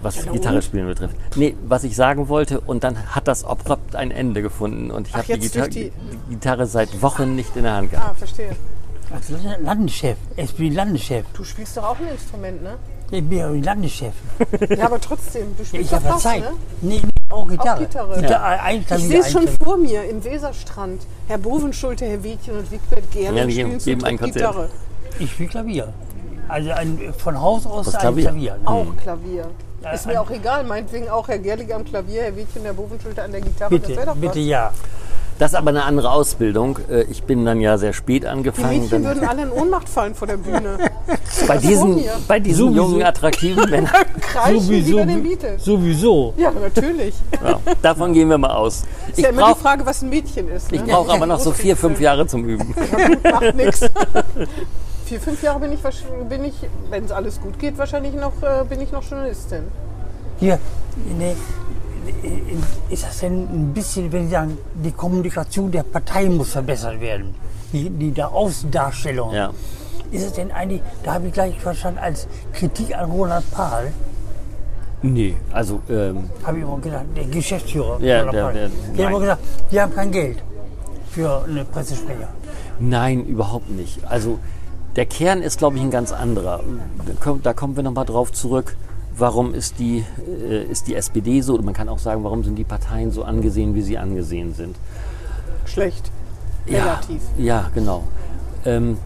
was 0.02 0.24
Ja, 0.24 0.32
Gitarre 0.32 0.60
spielen 0.60 0.86
betrifft. 0.86 1.16
Nee, 1.36 1.56
was 1.66 1.84
ich 1.84 1.94
sagen 1.96 2.28
wollte, 2.28 2.60
und 2.60 2.84
dann 2.84 3.14
hat 3.14 3.28
das 3.28 3.44
abrupt 3.44 3.94
ein 3.96 4.10
Ende 4.10 4.42
gefunden 4.42 4.90
und 4.90 5.08
ich 5.08 5.14
habe 5.14 5.38
die, 5.38 5.48
durch 5.48 5.68
die- 5.70 5.92
Gitarre 6.28 6.66
seit 6.66 7.02
Wochen 7.02 7.34
nicht 7.36 7.56
in 7.56 7.62
der 7.62 7.74
Hand 7.74 7.92
gehabt. 7.92 8.10
Ah, 8.10 8.14
verstehe. 8.14 8.50
Als 9.10 9.30
Landeschef, 9.62 10.16
SPD-Landeschef. 10.36 11.24
Du 11.34 11.44
spielst 11.44 11.76
doch 11.76 11.84
auch 11.84 12.00
ein 12.00 12.08
Instrument, 12.08 12.62
ne? 12.62 12.76
Ich 13.12 13.22
bin 13.28 13.38
ja 13.38 13.48
Landeschef. 13.48 14.14
Ja, 14.76 14.86
aber 14.86 14.98
trotzdem, 15.00 15.54
du 15.56 15.62
Ja, 15.62 15.68
spielst 15.68 15.92
ich 15.92 15.98
doch 15.98 16.04
habe 16.04 16.20
Zeit. 16.20 16.40
ne? 16.40 16.52
Nee, 16.80 17.00
nee, 17.04 17.10
auch 17.28 17.46
Gitarre. 17.46 17.80
Gitarre. 17.84 18.20
Gitarre 18.20 18.60
ein 18.62 18.80
Ich 18.80 18.86
Klavier, 18.86 19.06
sehe 19.08 19.20
es 19.20 19.30
schon 19.30 19.48
vor 19.62 19.76
mir 19.76 20.02
im 20.08 20.24
Weserstrand. 20.24 21.02
Herr 21.28 21.38
Bovenschulte, 21.38 22.06
Herr 22.06 22.22
Wiedchen 22.24 22.56
und 22.58 22.70
Wigbert 22.70 23.10
gerne 23.12 23.38
Ja, 23.38 23.44
die 23.46 23.52
spielen 23.52 23.78
zu 23.80 23.90
geben 23.90 24.04
ein 24.04 24.18
Konzert. 24.18 24.34
Gitarre. 24.50 24.68
Ich 25.18 25.30
spiele 25.30 25.48
Klavier. 25.50 25.92
Also 26.48 26.70
ein, 26.72 27.14
von 27.18 27.40
Haus 27.40 27.66
aus 27.66 27.94
ein 27.94 28.00
Klavier. 28.00 28.24
Klavier. 28.30 28.56
Auch 28.64 28.96
Klavier. 29.02 29.46
Ist 29.94 30.06
mir 30.06 30.20
auch 30.20 30.30
egal, 30.30 30.64
meinetwegen 30.64 31.08
auch 31.10 31.28
Herr 31.28 31.38
Gerlig 31.38 31.74
am 31.74 31.84
Klavier, 31.84 32.22
Herr 32.22 32.36
Wiedchen, 32.36 32.62
Herr 32.62 32.72
Bovenschulte 32.72 33.22
an 33.22 33.32
der 33.32 33.40
Gitarre. 33.40 33.78
das 33.78 33.80
Bitte, 33.88 33.96
wäre 33.96 34.06
doch 34.06 34.16
bitte 34.16 34.38
was. 34.40 34.46
ja. 34.46 34.72
Das 35.38 35.52
ist 35.52 35.56
aber 35.56 35.70
eine 35.70 35.84
andere 35.84 36.10
Ausbildung. 36.12 36.78
Äh, 36.90 37.02
Ich 37.04 37.24
bin 37.24 37.44
dann 37.44 37.60
ja 37.60 37.76
sehr 37.78 37.92
spät 37.92 38.22
Die 38.22 38.28
angefangen. 38.28 38.82
Mädchen 38.82 39.02
Dann 39.02 39.04
würden 39.04 39.28
alle 39.28 39.42
in 39.42 39.50
Ohnmacht 39.50 39.88
fallen 39.88 40.14
vor 40.14 40.28
der 40.28 40.36
Bühne. 40.36 40.78
bei 41.48 41.58
diesen, 41.58 42.00
bei 42.28 42.38
diesen 42.38 42.58
Sowieso. 42.66 42.82
jungen, 42.82 43.02
attraktiven 43.02 43.68
Männern. 43.70 43.90
Kreischen 44.20 44.70
wie 44.70 44.92
bei 44.92 45.04
den 45.04 45.22
Beatles. 45.22 45.64
sowieso. 45.64 46.34
Ja, 46.36 46.50
natürlich. 46.52 47.14
Ja, 47.44 47.58
davon 47.80 48.12
gehen 48.12 48.28
wir 48.28 48.38
mal 48.38 48.54
aus. 48.54 48.82
Ist 49.08 49.18
Ich 49.18 49.24
ja 49.24 49.30
immer 49.30 49.42
die 49.42 49.48
brauche 49.48 49.60
Frage, 49.60 49.86
was 49.86 50.02
ein 50.02 50.08
Mädchen 50.10 50.48
ist. 50.48 50.70
Ne? 50.70 50.76
ich 50.78 50.84
brauch 50.84 51.08
aber 51.08 51.26
noch 51.26 51.40
so 51.40 51.50
vier, 51.52 51.76
fünf 51.76 52.00
Jahre 52.00 52.26
zum 52.26 52.44
Üben. 52.44 52.74
Macht 53.24 53.54
nichts. 53.56 53.80
Vier, 55.06 55.20
fünf 55.20 55.42
Jahre 55.42 55.58
bin 55.60 55.72
ich, 55.72 55.80
bin 56.28 56.44
ich 56.44 56.54
wenn 56.90 57.04
es 57.04 57.10
alles 57.12 57.40
gut 57.40 57.58
geht, 57.58 57.76
wahrscheinlich 57.78 58.14
noch, 58.14 58.32
äh, 58.42 58.64
bin 58.68 58.80
ich 58.80 58.92
noch 58.92 59.02
Journalistin. 59.02 59.64
Hier, 60.38 60.58
nee, 61.18 61.34
ist 62.90 63.04
das 63.04 63.18
denn 63.20 63.42
ein 63.48 63.72
bisschen, 63.72 64.10
wenn 64.12 64.24
Sie 64.24 64.30
sagen, 64.32 64.58
die 64.74 64.92
Kommunikation 64.92 65.70
der 65.70 65.82
Partei 65.82 66.26
muss 66.28 66.50
verbessert 66.50 67.00
werden? 67.00 67.34
Die, 67.72 67.88
die 67.90 68.10
der 68.10 68.30
Außendarstellung. 68.32 69.32
Ja. 69.32 69.50
Ist 70.10 70.24
es 70.26 70.32
denn 70.34 70.50
eigentlich, 70.52 70.82
da 71.04 71.14
habe 71.14 71.28
ich 71.28 71.32
gleich 71.32 71.58
verstanden, 71.58 71.98
als 72.00 72.26
Kritik 72.52 72.96
an 72.96 73.10
Roland 73.10 73.50
Pahl, 73.50 73.92
Nee, 75.04 75.34
also 75.52 75.80
ähm, 75.90 76.30
habe 76.46 76.58
ich 76.58 76.62
immer 76.62 76.78
gedacht, 76.78 77.06
der 77.16 77.24
Geschäftsführer. 77.24 77.98
Ja, 78.00 78.18
Roland 78.20 78.34
der- 78.36 78.42
Pahl, 78.44 78.52
der- 78.54 78.68
der 78.96 79.08
immer 79.08 79.18
gesagt, 79.18 79.42
die 79.72 79.80
haben 79.80 79.92
kein 79.92 80.12
Geld 80.12 80.38
für 81.10 81.42
eine 81.44 81.64
Pressesprecher. 81.64 82.28
Nein, 82.78 83.24
überhaupt 83.24 83.68
nicht. 83.68 83.98
Also 84.04 84.38
der 84.94 85.06
Kern 85.06 85.42
ist, 85.42 85.58
glaube 85.58 85.76
ich, 85.76 85.82
ein 85.82 85.90
ganz 85.90 86.12
anderer. 86.12 86.60
Da 87.42 87.52
kommen 87.52 87.74
wir 87.74 87.82
nochmal 87.82 88.04
drauf 88.04 88.30
zurück. 88.32 88.76
Warum 89.16 89.54
ist 89.54 89.78
die, 89.78 90.04
äh, 90.48 90.64
ist 90.64 90.86
die 90.88 90.94
SPD 90.94 91.40
so? 91.42 91.54
Und 91.54 91.64
man 91.64 91.74
kann 91.74 91.88
auch 91.88 91.98
sagen, 91.98 92.24
warum 92.24 92.44
sind 92.44 92.56
die 92.56 92.64
Parteien 92.64 93.10
so 93.10 93.24
angesehen, 93.24 93.74
wie 93.74 93.82
sie 93.82 93.98
angesehen 93.98 94.54
sind? 94.54 94.76
Schlecht. 95.66 96.10
Relativ. 96.66 97.20
Ja, 97.36 97.44
ja 97.44 97.70
genau. 97.74 98.04
Ähm, 98.64 98.98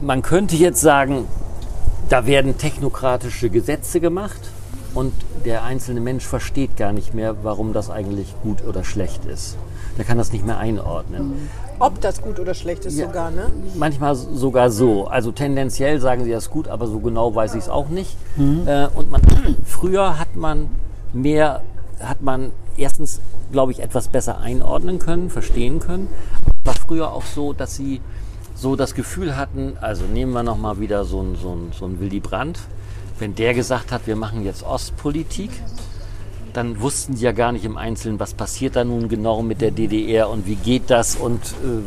man 0.00 0.22
könnte 0.22 0.56
jetzt 0.56 0.80
sagen, 0.80 1.26
da 2.08 2.26
werden 2.26 2.58
technokratische 2.58 3.50
Gesetze 3.50 4.00
gemacht 4.00 4.40
und 4.94 5.12
der 5.44 5.64
einzelne 5.64 6.00
Mensch 6.00 6.24
versteht 6.26 6.76
gar 6.76 6.92
nicht 6.92 7.14
mehr, 7.14 7.36
warum 7.42 7.72
das 7.72 7.90
eigentlich 7.90 8.34
gut 8.42 8.64
oder 8.66 8.84
schlecht 8.84 9.24
ist. 9.24 9.56
Der 9.98 10.04
kann 10.04 10.18
das 10.18 10.32
nicht 10.32 10.46
mehr 10.46 10.58
einordnen. 10.58 11.48
Ob 11.78 12.00
das 12.00 12.22
gut 12.22 12.38
oder 12.38 12.54
schlecht 12.54 12.84
ist 12.86 12.96
Ja. 12.98 13.06
sogar, 13.06 13.30
ne? 13.30 13.46
Manchmal 13.76 14.14
sogar 14.14 14.70
so. 14.70 15.06
Also 15.06 15.32
tendenziell 15.32 16.00
sagen 16.00 16.24
sie 16.24 16.30
das 16.30 16.50
gut, 16.50 16.68
aber 16.68 16.86
so 16.86 17.00
genau 17.00 17.34
weiß 17.34 17.54
ich 17.54 17.62
es 17.64 17.68
auch 17.68 17.88
nicht. 17.88 18.16
Äh, 18.66 18.86
und 18.94 19.10
man, 19.10 19.20
früher 19.64 20.18
hat 20.18 20.36
man 20.36 20.68
mehr, 21.12 21.62
hat 22.00 22.22
man 22.22 22.52
erstens, 22.76 23.20
glaube 23.52 23.72
ich, 23.72 23.80
etwas 23.80 24.08
besser 24.08 24.38
einordnen 24.38 24.98
können, 24.98 25.28
verstehen 25.30 25.80
können. 25.80 26.08
Aber 26.44 26.54
es 26.54 26.66
war 26.80 26.86
früher 26.86 27.12
auch 27.12 27.24
so, 27.24 27.52
dass 27.52 27.76
sie 27.76 28.00
so 28.54 28.76
das 28.76 28.94
Gefühl 28.94 29.36
hatten, 29.36 29.72
also 29.80 30.04
nehmen 30.04 30.32
wir 30.32 30.42
nochmal 30.42 30.80
wieder 30.80 31.04
so 31.04 31.20
einen 31.20 31.36
so 31.36 31.50
einen- 31.52 31.72
so 31.78 31.86
einen 31.86 31.98
Willy 32.00 32.20
Brandt, 32.20 32.60
wenn 33.20 33.34
der 33.34 33.54
gesagt 33.54 33.92
hat, 33.92 34.06
wir 34.06 34.16
machen 34.16 34.44
jetzt 34.44 34.62
Ostpolitik, 34.62 35.50
dann 36.52 36.80
wussten 36.80 37.14
die 37.14 37.22
ja 37.22 37.32
gar 37.32 37.52
nicht 37.52 37.64
im 37.64 37.76
Einzelnen, 37.76 38.18
was 38.18 38.34
passiert 38.34 38.76
da 38.76 38.84
nun 38.84 39.08
genau 39.08 39.42
mit 39.42 39.60
der 39.60 39.70
DDR 39.70 40.28
und 40.28 40.46
wie 40.46 40.56
geht 40.56 40.90
das 40.90 41.16
und 41.16 41.40
äh, 41.40 41.82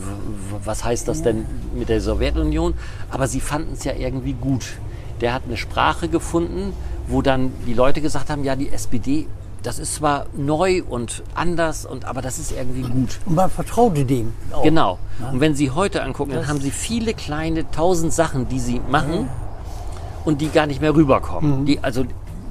was 0.63 0.83
heißt 0.83 1.07
das 1.07 1.21
denn 1.21 1.45
mit 1.75 1.89
der 1.89 1.99
Sowjetunion. 1.99 2.73
Aber 3.09 3.27
sie 3.27 3.41
fanden 3.41 3.73
es 3.73 3.83
ja 3.83 3.93
irgendwie 3.93 4.33
gut. 4.33 4.65
Der 5.21 5.33
hat 5.33 5.43
eine 5.45 5.57
Sprache 5.57 6.07
gefunden, 6.07 6.73
wo 7.07 7.21
dann 7.21 7.51
die 7.67 7.73
Leute 7.73 8.01
gesagt 8.01 8.29
haben, 8.29 8.43
ja, 8.43 8.55
die 8.55 8.69
SPD, 8.69 9.27
das 9.63 9.79
ist 9.79 9.95
zwar 9.95 10.27
neu 10.35 10.83
und 10.83 11.23
anders, 11.35 11.85
und, 11.85 12.05
aber 12.05 12.21
das 12.21 12.39
ist 12.39 12.51
irgendwie 12.51 12.81
gut. 12.81 13.19
Und 13.25 13.35
man 13.35 13.49
vertraute 13.49 14.05
dem. 14.05 14.33
Auch. 14.51 14.63
Genau. 14.63 14.99
Und 15.31 15.39
wenn 15.41 15.55
Sie 15.55 15.71
heute 15.71 16.03
angucken, 16.03 16.31
dann 16.31 16.47
haben 16.47 16.61
Sie 16.61 16.71
viele 16.71 17.13
kleine 17.13 17.69
tausend 17.71 18.13
Sachen, 18.13 18.47
die 18.47 18.59
Sie 18.59 18.79
machen 18.89 19.29
und 20.25 20.41
die 20.41 20.49
gar 20.49 20.65
nicht 20.65 20.81
mehr 20.81 20.95
rüberkommen. 20.95 21.65
Die, 21.65 21.79
also 21.83 22.05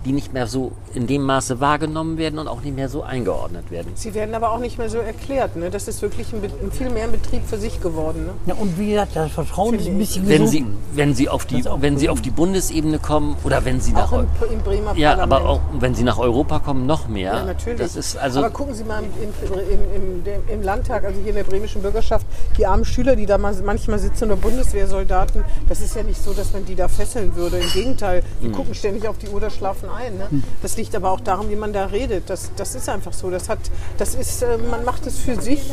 die 0.04 0.12
nicht 0.12 0.32
mehr 0.32 0.46
so 0.46 0.72
in 0.94 1.06
dem 1.06 1.22
Maße 1.22 1.60
wahrgenommen 1.60 2.18
werden 2.18 2.38
und 2.38 2.48
auch 2.48 2.62
nicht 2.62 2.74
mehr 2.76 2.88
so 2.88 3.02
eingeordnet 3.02 3.70
werden. 3.70 3.92
Sie 3.94 4.14
werden 4.14 4.34
aber 4.34 4.52
auch 4.52 4.58
nicht 4.58 4.78
mehr 4.78 4.88
so 4.88 4.98
erklärt, 4.98 5.56
ne? 5.56 5.70
Das 5.70 5.88
ist 5.88 6.02
wirklich 6.02 6.32
ein, 6.32 6.42
ein 6.42 6.70
viel 6.72 6.90
mehr 6.90 7.04
ein 7.04 7.12
Betrieb 7.12 7.42
für 7.46 7.58
sich 7.58 7.80
geworden, 7.80 8.26
ne? 8.26 8.32
Ja, 8.46 8.54
und 8.54 8.78
wie 8.78 8.90
gesagt, 8.90 9.16
das 9.16 9.30
Vertrauen 9.32 9.74
ist 9.74 9.86
ein 9.88 9.98
bisschen 9.98 10.28
Wenn 10.28 10.46
Sie, 10.46 10.64
wenn 10.94 11.14
Sie 11.14 11.28
auf 11.28 11.46
die, 11.46 11.64
wenn 11.64 11.96
Sie 11.98 12.08
auf 12.08 12.20
die 12.20 12.30
Bundesebene 12.30 12.98
kommen 12.98 13.36
oder 13.44 13.64
wenn 13.64 13.80
Sie 13.80 13.92
nach 13.92 14.12
Auch 14.12 14.20
im, 14.20 14.26
im 14.52 14.60
Bremer 14.60 14.94
ja, 14.96 15.14
Parlament. 15.16 15.32
aber 15.42 15.48
auch 15.50 15.60
wenn 15.78 15.94
Sie 15.94 16.02
nach 16.04 16.18
Europa 16.18 16.58
kommen, 16.58 16.86
noch 16.86 17.08
mehr. 17.08 17.34
Ja, 17.34 17.44
natürlich. 17.44 17.78
Das 17.78 17.96
ist 17.96 18.16
also 18.16 18.40
Aber 18.40 18.50
gucken 18.50 18.74
Sie 18.74 18.84
mal 18.84 19.02
im, 19.02 19.10
im, 19.22 19.52
im, 19.58 20.26
im, 20.26 20.48
im 20.48 20.62
Landtag, 20.62 21.04
also 21.04 21.18
hier 21.20 21.30
in 21.30 21.36
der 21.36 21.44
bremischen 21.44 21.82
Bürgerschaft, 21.82 22.26
die 22.58 22.66
armen 22.66 22.84
Schüler, 22.84 23.16
die 23.16 23.26
da 23.26 23.38
mal, 23.38 23.54
manchmal 23.64 23.98
sitzen 23.98 24.24
oder 24.24 24.36
Bundeswehrsoldaten, 24.36 25.44
das 25.68 25.80
ist 25.80 25.94
ja 25.96 26.02
nicht 26.02 26.22
so, 26.22 26.32
dass 26.32 26.52
man 26.52 26.64
die 26.64 26.74
da 26.74 26.88
fesseln 26.88 27.34
würde. 27.36 27.58
Im 27.58 27.70
Gegenteil, 27.72 28.22
die 28.42 28.46
Hm. 28.46 28.52
gucken 28.52 28.74
ständig 28.74 29.06
auf 29.08 29.18
die 29.18 29.28
Uhr 29.28 29.36
oder 29.36 29.50
schlafen 29.50 29.88
ein. 29.88 30.16
Ne? 30.18 30.42
Das 30.62 30.76
liegt 30.82 30.96
aber 30.96 31.12
auch 31.12 31.20
daran, 31.20 31.48
wie 31.48 31.54
man 31.54 31.72
da 31.72 31.86
redet. 31.86 32.28
Das, 32.28 32.50
das 32.56 32.74
ist 32.74 32.88
einfach 32.88 33.12
so. 33.12 33.30
Das 33.30 33.48
hat, 33.48 33.60
das 33.98 34.16
ist, 34.16 34.42
äh, 34.42 34.58
man 34.58 34.84
macht 34.84 35.06
es 35.06 35.16
für 35.16 35.40
sich 35.40 35.70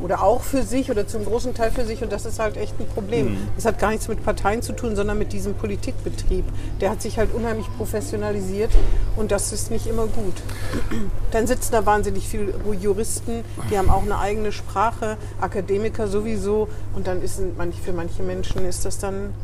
oder 0.00 0.22
auch 0.22 0.42
für 0.42 0.62
sich 0.62 0.92
oder 0.92 1.08
zum 1.08 1.24
großen 1.24 1.54
Teil 1.54 1.72
für 1.72 1.84
sich 1.84 2.04
und 2.04 2.12
das 2.12 2.24
ist 2.24 2.38
halt 2.38 2.56
echt 2.56 2.78
ein 2.78 2.86
Problem. 2.86 3.30
Hm. 3.30 3.48
Das 3.56 3.64
hat 3.64 3.80
gar 3.80 3.90
nichts 3.90 4.06
mit 4.06 4.22
Parteien 4.24 4.62
zu 4.62 4.74
tun, 4.74 4.94
sondern 4.94 5.18
mit 5.18 5.32
diesem 5.32 5.54
Politikbetrieb. 5.54 6.44
Der 6.80 6.90
hat 6.90 7.02
sich 7.02 7.18
halt 7.18 7.34
unheimlich 7.34 7.66
professionalisiert 7.76 8.70
und 9.16 9.32
das 9.32 9.52
ist 9.52 9.72
nicht 9.72 9.88
immer 9.88 10.06
gut. 10.06 10.34
Dann 11.32 11.48
sitzen 11.48 11.72
da 11.72 11.84
wahnsinnig 11.84 12.28
viele 12.28 12.54
Juristen, 12.80 13.42
die 13.72 13.76
haben 13.76 13.90
auch 13.90 14.02
eine 14.02 14.20
eigene 14.20 14.52
Sprache, 14.52 15.16
Akademiker 15.40 16.06
sowieso 16.06 16.68
und 16.94 17.08
dann 17.08 17.22
ist 17.22 17.40
manch, 17.56 17.80
für 17.80 17.92
manche 17.92 18.22
Menschen 18.22 18.64
ist 18.64 18.84
das 18.84 18.98
dann 18.98 19.34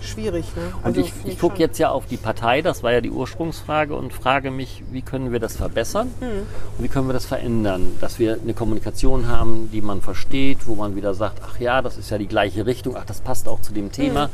schwierig. 0.00 0.44
Ne? 0.56 0.62
Und 0.84 0.96
ich, 0.96 1.12
ich 1.24 1.38
gucke 1.38 1.58
jetzt 1.58 1.78
ja 1.78 1.90
auf 1.90 2.06
die 2.06 2.16
Partei, 2.16 2.62
das 2.62 2.82
war 2.82 2.92
ja 2.92 3.00
die 3.00 3.10
Ursprungsfrage, 3.10 3.94
und 3.94 4.12
frage 4.12 4.50
mich, 4.50 4.82
wie 4.90 5.02
können 5.02 5.32
wir 5.32 5.40
das 5.40 5.56
verbessern 5.56 6.10
Hm. 6.20 6.28
und 6.76 6.84
wie 6.84 6.88
können 6.88 7.08
wir 7.08 7.12
das 7.12 7.26
verändern, 7.26 7.92
dass 8.00 8.18
wir 8.18 8.38
eine 8.42 8.54
Kommunikation 8.54 9.28
haben, 9.28 9.70
die 9.72 9.80
man 9.80 10.00
versteht, 10.00 10.66
wo 10.66 10.74
man 10.74 10.96
wieder 10.96 11.14
sagt, 11.14 11.42
ach 11.44 11.58
ja, 11.58 11.82
das 11.82 11.96
ist 11.96 12.10
ja 12.10 12.18
die 12.18 12.28
gleiche 12.28 12.66
Richtung, 12.66 12.96
ach, 12.96 13.04
das 13.04 13.20
passt 13.20 13.48
auch 13.48 13.60
zu 13.60 13.72
dem 13.72 13.92
Thema. 13.92 14.24
Hm. 14.24 14.30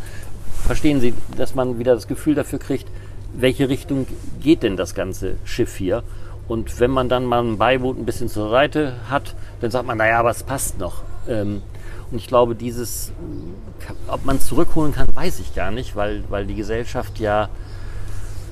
Verstehen 0.66 1.00
Sie, 1.00 1.14
dass 1.36 1.54
man 1.54 1.78
wieder 1.78 1.94
das 1.94 2.08
Gefühl 2.08 2.34
dafür 2.34 2.58
kriegt, 2.58 2.88
welche 3.34 3.68
Richtung 3.68 4.06
geht 4.40 4.62
denn 4.62 4.76
das 4.76 4.94
ganze 4.94 5.36
Schiff 5.44 5.76
hier? 5.76 6.02
Und 6.46 6.78
wenn 6.78 6.90
man 6.90 7.08
dann 7.08 7.24
mal 7.24 7.42
ein 7.42 7.58
Beiboot 7.58 7.98
ein 7.98 8.04
bisschen 8.04 8.28
zur 8.28 8.50
Seite 8.50 8.94
hat, 9.08 9.34
dann 9.60 9.70
sagt 9.70 9.86
man, 9.86 9.98
naja, 9.98 10.20
aber 10.20 10.30
es 10.30 10.42
passt 10.42 10.78
noch. 10.78 11.02
Ähm, 11.28 11.62
und 12.14 12.18
ich 12.20 12.28
glaube, 12.28 12.54
dieses, 12.54 13.10
ob 14.06 14.24
man 14.24 14.36
es 14.36 14.46
zurückholen 14.46 14.92
kann, 14.94 15.08
weiß 15.12 15.40
ich 15.40 15.52
gar 15.52 15.72
nicht, 15.72 15.96
weil, 15.96 16.22
weil 16.28 16.46
die 16.46 16.54
Gesellschaft 16.54 17.18
ja 17.18 17.48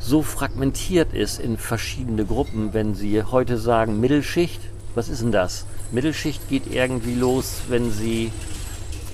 so 0.01 0.23
fragmentiert 0.23 1.15
ist 1.15 1.39
in 1.39 1.57
verschiedene 1.57 2.25
Gruppen. 2.25 2.75
Wenn 2.75 2.97
Sie 2.97 3.23
heute 3.23 3.59
sagen 3.59 4.01
Mittelschicht, 4.01 4.61
was 4.97 5.09
ist 5.09 5.23
denn 5.23 5.31
das? 5.31 5.65
Mittelschicht 5.93 6.49
geht 6.49 6.75
irgendwie 6.75 7.15
los, 7.15 7.63
wenn 7.69 7.93
Sie 7.93 8.33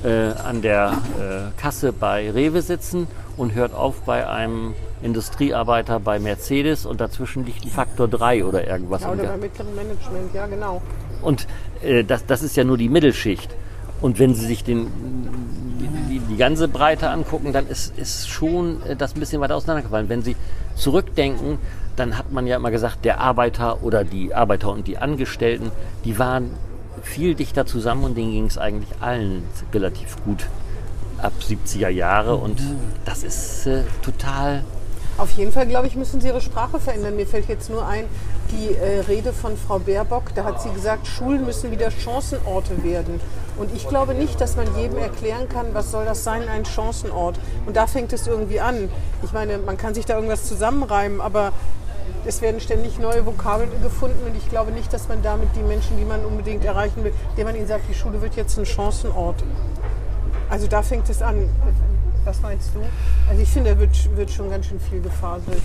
äh, 0.03 0.31
an 0.31 0.63
der 0.63 0.93
äh, 1.19 1.61
Kasse 1.61 1.93
bei 1.93 2.31
Rewe 2.31 2.63
sitzen 2.63 3.07
und 3.37 3.53
hört 3.53 3.75
auf 3.75 4.01
bei 4.07 4.27
einem 4.27 4.73
Industriearbeiter 5.03 6.01
bei 6.01 6.19
Mercedes 6.19 6.87
und 6.87 7.03
dazwischen 7.03 7.45
liegt 7.45 7.67
ein 7.67 7.71
Faktor 7.71 8.09
3 8.09 8.47
oder 8.47 8.67
irgendwas. 8.67 9.03
Ja, 9.03 9.13
oder 9.13 9.25
beim 9.25 9.41
mittleren 9.41 9.75
Management, 9.75 10.33
ja 10.33 10.47
genau. 10.47 10.81
Und 11.21 11.47
äh, 11.83 12.03
das, 12.03 12.25
das 12.25 12.43
ist 12.43 12.57
ja 12.57 12.65
nur 12.65 12.79
die 12.79 12.89
Mittelschicht. 12.89 13.55
Und 14.01 14.19
wenn 14.19 14.35
Sie 14.35 14.47
sich 14.47 14.65
den, 14.65 14.89
die, 16.09 16.21
die 16.21 16.37
ganze 16.37 16.69
Breite 16.69 17.11
angucken, 17.11 17.53
dann 17.53 17.67
ist, 17.67 17.97
ist 17.99 18.29
schon 18.29 18.83
äh, 18.83 18.97
das 18.97 19.15
ein 19.15 19.21
bisschen 19.21 19.41
weiter 19.41 19.57
auseinandergefallen. 19.57 20.09
Wenn 20.09 20.23
Sie 20.23 20.37
zurückdenken, 20.77 21.59
dann 21.97 22.17
hat 22.17 22.31
man 22.33 22.47
ja 22.47 22.57
immer 22.57 22.71
gesagt, 22.71 23.05
der 23.05 23.21
Arbeiter 23.21 23.83
oder 23.83 24.05
die 24.05 24.35
Arbeiter 24.35 24.71
und 24.71 24.87
die 24.87 24.99
Angestellten, 24.99 25.73
die 26.05 26.19
waren 26.19 26.51
viel 27.03 27.35
dichter 27.35 27.67
zusammen 27.67 28.05
und 28.05 28.17
denen 28.17 28.33
ging 28.33 28.47
es 28.47 28.59
eigentlich 28.59 28.91
allen 29.01 29.43
relativ 29.73 30.17
gut. 30.25 30.47
ab 31.23 31.33
70er 31.41 31.89
Jahre 31.89 32.37
und 32.37 32.61
das 33.05 33.23
ist 33.25 33.67
äh, 33.67 33.83
total. 34.03 34.65
Auf 35.17 35.33
jeden 35.33 35.51
Fall, 35.51 35.67
glaube 35.67 35.89
ich, 35.89 35.97
müssen 35.97 36.21
sie 36.21 36.29
ihre 36.29 36.41
Sprache 36.41 36.79
verändern. 36.79 37.17
Mir 37.17 37.27
fällt 37.27 37.49
jetzt 37.49 37.71
nur 37.71 37.85
ein, 37.85 38.05
die 38.53 38.75
äh, 38.75 39.01
Rede 39.01 39.33
von 39.33 39.57
Frau 39.57 39.81
Baerbock, 39.81 40.35
da 40.35 40.45
hat 40.45 40.63
sie 40.63 40.71
gesagt, 40.71 41.07
Schulen 41.09 41.45
müssen 41.45 41.73
wieder 41.73 41.91
Chancenorte 41.91 42.85
werden. 42.85 43.21
Und 43.59 43.75
ich 43.75 43.89
glaube 43.89 44.15
nicht, 44.15 44.41
dass 44.41 44.57
man 44.57 44.67
jedem 44.77 44.99
erklären 44.99 45.49
kann, 45.49 45.75
was 45.75 45.91
soll 45.91 46.05
das 46.05 46.23
sein, 46.23 46.49
ein 46.49 46.65
Chancenort. 46.65 47.39
Und 47.67 47.77
da 47.77 47.87
fängt 47.87 48.13
es 48.13 48.27
irgendwie 48.27 48.61
an. 48.61 48.89
Ich 49.23 49.33
meine, 49.33 49.59
man 49.59 49.77
kann 49.77 49.95
sich 49.95 50.07
da 50.07 50.15
irgendwas 50.15 50.45
zusammenreimen, 50.45 51.21
aber 51.21 51.53
es 52.25 52.41
werden 52.41 52.61
ständig 52.61 52.99
neue 52.99 53.27
Vokabeln 53.27 53.71
gefunden 53.83 54.27
und 54.27 54.37
ich 54.37 54.49
glaube 54.49 54.71
nicht, 54.71 54.93
dass 54.93 55.09
man 55.09 55.23
damit 55.23 55.49
die 55.57 55.63
Menschen, 55.63 55.97
die 55.99 56.05
man 56.05 56.25
unbedingt 56.25 56.65
erreichen 56.65 57.05
will, 57.05 57.13
indem 57.31 57.47
man 57.47 57.57
ihnen 57.57 57.67
sagt, 57.67 57.89
die 57.89 57.95
Schule 57.95 58.21
wird 58.23 58.37
jetzt 58.37 58.59
ein 58.59 58.67
Chancenort. 58.67 59.43
Also 60.51 60.67
da 60.67 60.83
fängt 60.83 61.09
es 61.11 61.21
an. 61.21 61.49
Was 62.25 62.41
meinst 62.43 62.71
du? 62.75 62.81
Also 63.29 63.43
ich 63.43 63.49
finde, 63.49 63.75
da 63.75 63.81
wird, 63.81 64.17
wird 64.17 64.31
schon 64.31 64.51
ganz 64.51 64.67
schön 64.67 64.81
viel 64.81 65.01
gefaselt. 65.01 65.63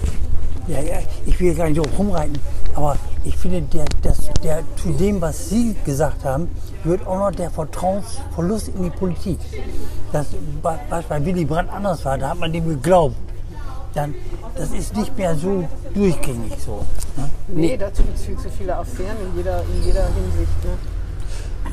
Ja, 0.68 0.80
ja, 0.80 0.99
ich 1.26 1.39
will 1.39 1.53
gar 1.53 1.68
nicht 1.68 1.76
so 1.76 1.84
rumreiten, 1.97 2.39
aber 2.74 2.95
ich 3.26 3.36
finde, 3.36 3.61
der, 3.64 3.86
das, 4.01 4.30
der, 4.43 4.64
zu 4.82 4.91
dem, 4.93 5.20
was 5.20 5.49
Sie 5.49 5.76
gesagt 5.84 6.24
haben, 6.24 6.49
gehört 6.84 7.05
auch 7.05 7.18
noch 7.18 7.32
der 7.32 7.49
Vertrauensverlust 7.49 8.70
in 8.70 8.84
die 8.84 8.89
Politik. 8.89 9.39
Das, 10.14 10.28
was 10.61 11.05
bei 11.05 11.26
Willy 11.26 11.43
Brandt 11.43 11.70
anders 11.72 12.05
war, 12.05 12.18
da 12.18 12.30
hat 12.30 12.39
man 12.39 12.53
dem 12.53 12.68
geglaubt. 12.68 13.16
Dann, 13.93 14.16
das 14.55 14.72
ist 14.72 14.95
nicht 14.95 15.16
mehr 15.18 15.36
so 15.36 15.68
durchgängig 15.93 16.53
so. 16.66 16.86
Ne? 17.18 17.30
Nee, 17.47 17.78
dazu 17.78 18.01
gibt 18.01 18.18
es 18.18 18.26
viel 18.26 18.38
zu 18.38 18.49
viele 18.49 18.76
Affären 18.76 19.18
in 19.20 19.38
jeder, 19.38 19.61
in 19.64 19.84
jeder 19.84 20.05
Hinsicht. 20.05 20.64
Ne? 20.64 20.93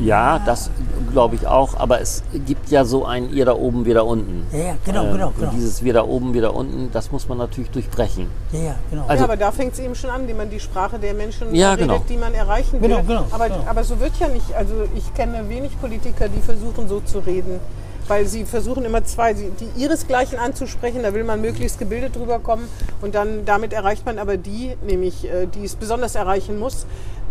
Ja, 0.00 0.38
das 0.44 0.70
glaube 1.12 1.34
ich 1.36 1.46
auch, 1.46 1.76
aber 1.78 2.00
es 2.00 2.22
gibt 2.46 2.70
ja 2.70 2.84
so 2.84 3.04
ein 3.04 3.32
ihr 3.32 3.44
da 3.44 3.54
oben, 3.54 3.84
wir 3.84 3.94
da 3.94 4.02
unten. 4.02 4.46
Ja, 4.52 4.58
ja, 4.58 4.74
genau, 4.84 5.04
Ähm, 5.04 5.12
genau, 5.12 5.26
und 5.28 5.38
genau. 5.38 5.50
Dieses 5.52 5.84
wir 5.84 5.92
da 5.92 6.04
oben, 6.04 6.34
wir 6.34 6.42
da 6.42 6.48
unten, 6.50 6.90
das 6.92 7.12
muss 7.12 7.28
man 7.28 7.38
natürlich 7.38 7.70
durchbrechen. 7.70 8.26
Ja, 8.52 8.58
ja, 8.60 8.74
genau. 8.90 9.04
Also- 9.06 9.22
ja, 9.22 9.24
aber 9.24 9.36
da 9.36 9.52
fängt 9.52 9.74
es 9.74 9.78
eben 9.78 9.94
schon 9.94 10.10
an, 10.10 10.26
wie 10.28 10.34
man 10.34 10.48
die 10.50 10.60
Sprache 10.60 10.98
der 10.98 11.14
Menschen 11.14 11.54
Ja, 11.54 11.72
redet, 11.72 11.88
genau. 11.88 12.04
die 12.08 12.16
man 12.16 12.34
erreichen 12.34 12.80
will. 12.80 12.88
Genau, 12.88 13.02
genau, 13.02 13.26
aber, 13.30 13.48
genau. 13.48 13.64
aber 13.68 13.84
so 13.84 14.00
wird 14.00 14.12
ja 14.18 14.28
nicht. 14.28 14.54
Also 14.54 14.74
ich 14.96 15.12
kenne 15.14 15.48
wenig 15.48 15.78
Politiker, 15.80 16.28
die 16.28 16.40
versuchen 16.40 16.88
so 16.88 17.00
zu 17.00 17.18
reden. 17.20 17.60
Weil 18.08 18.26
sie 18.26 18.44
versuchen 18.44 18.84
immer 18.84 19.04
zwei, 19.04 19.34
die 19.34 19.52
ihresgleichen 19.76 20.36
anzusprechen, 20.36 21.04
da 21.04 21.14
will 21.14 21.22
man 21.22 21.40
möglichst 21.40 21.78
gebildet 21.78 22.16
drüber 22.16 22.40
kommen 22.40 22.64
und 23.02 23.14
dann 23.14 23.44
damit 23.44 23.72
erreicht 23.72 24.04
man 24.04 24.18
aber 24.18 24.36
die, 24.36 24.76
nämlich 24.84 25.30
äh, 25.30 25.46
die 25.46 25.64
es 25.64 25.76
besonders 25.76 26.16
erreichen 26.16 26.58
muss, 26.58 26.86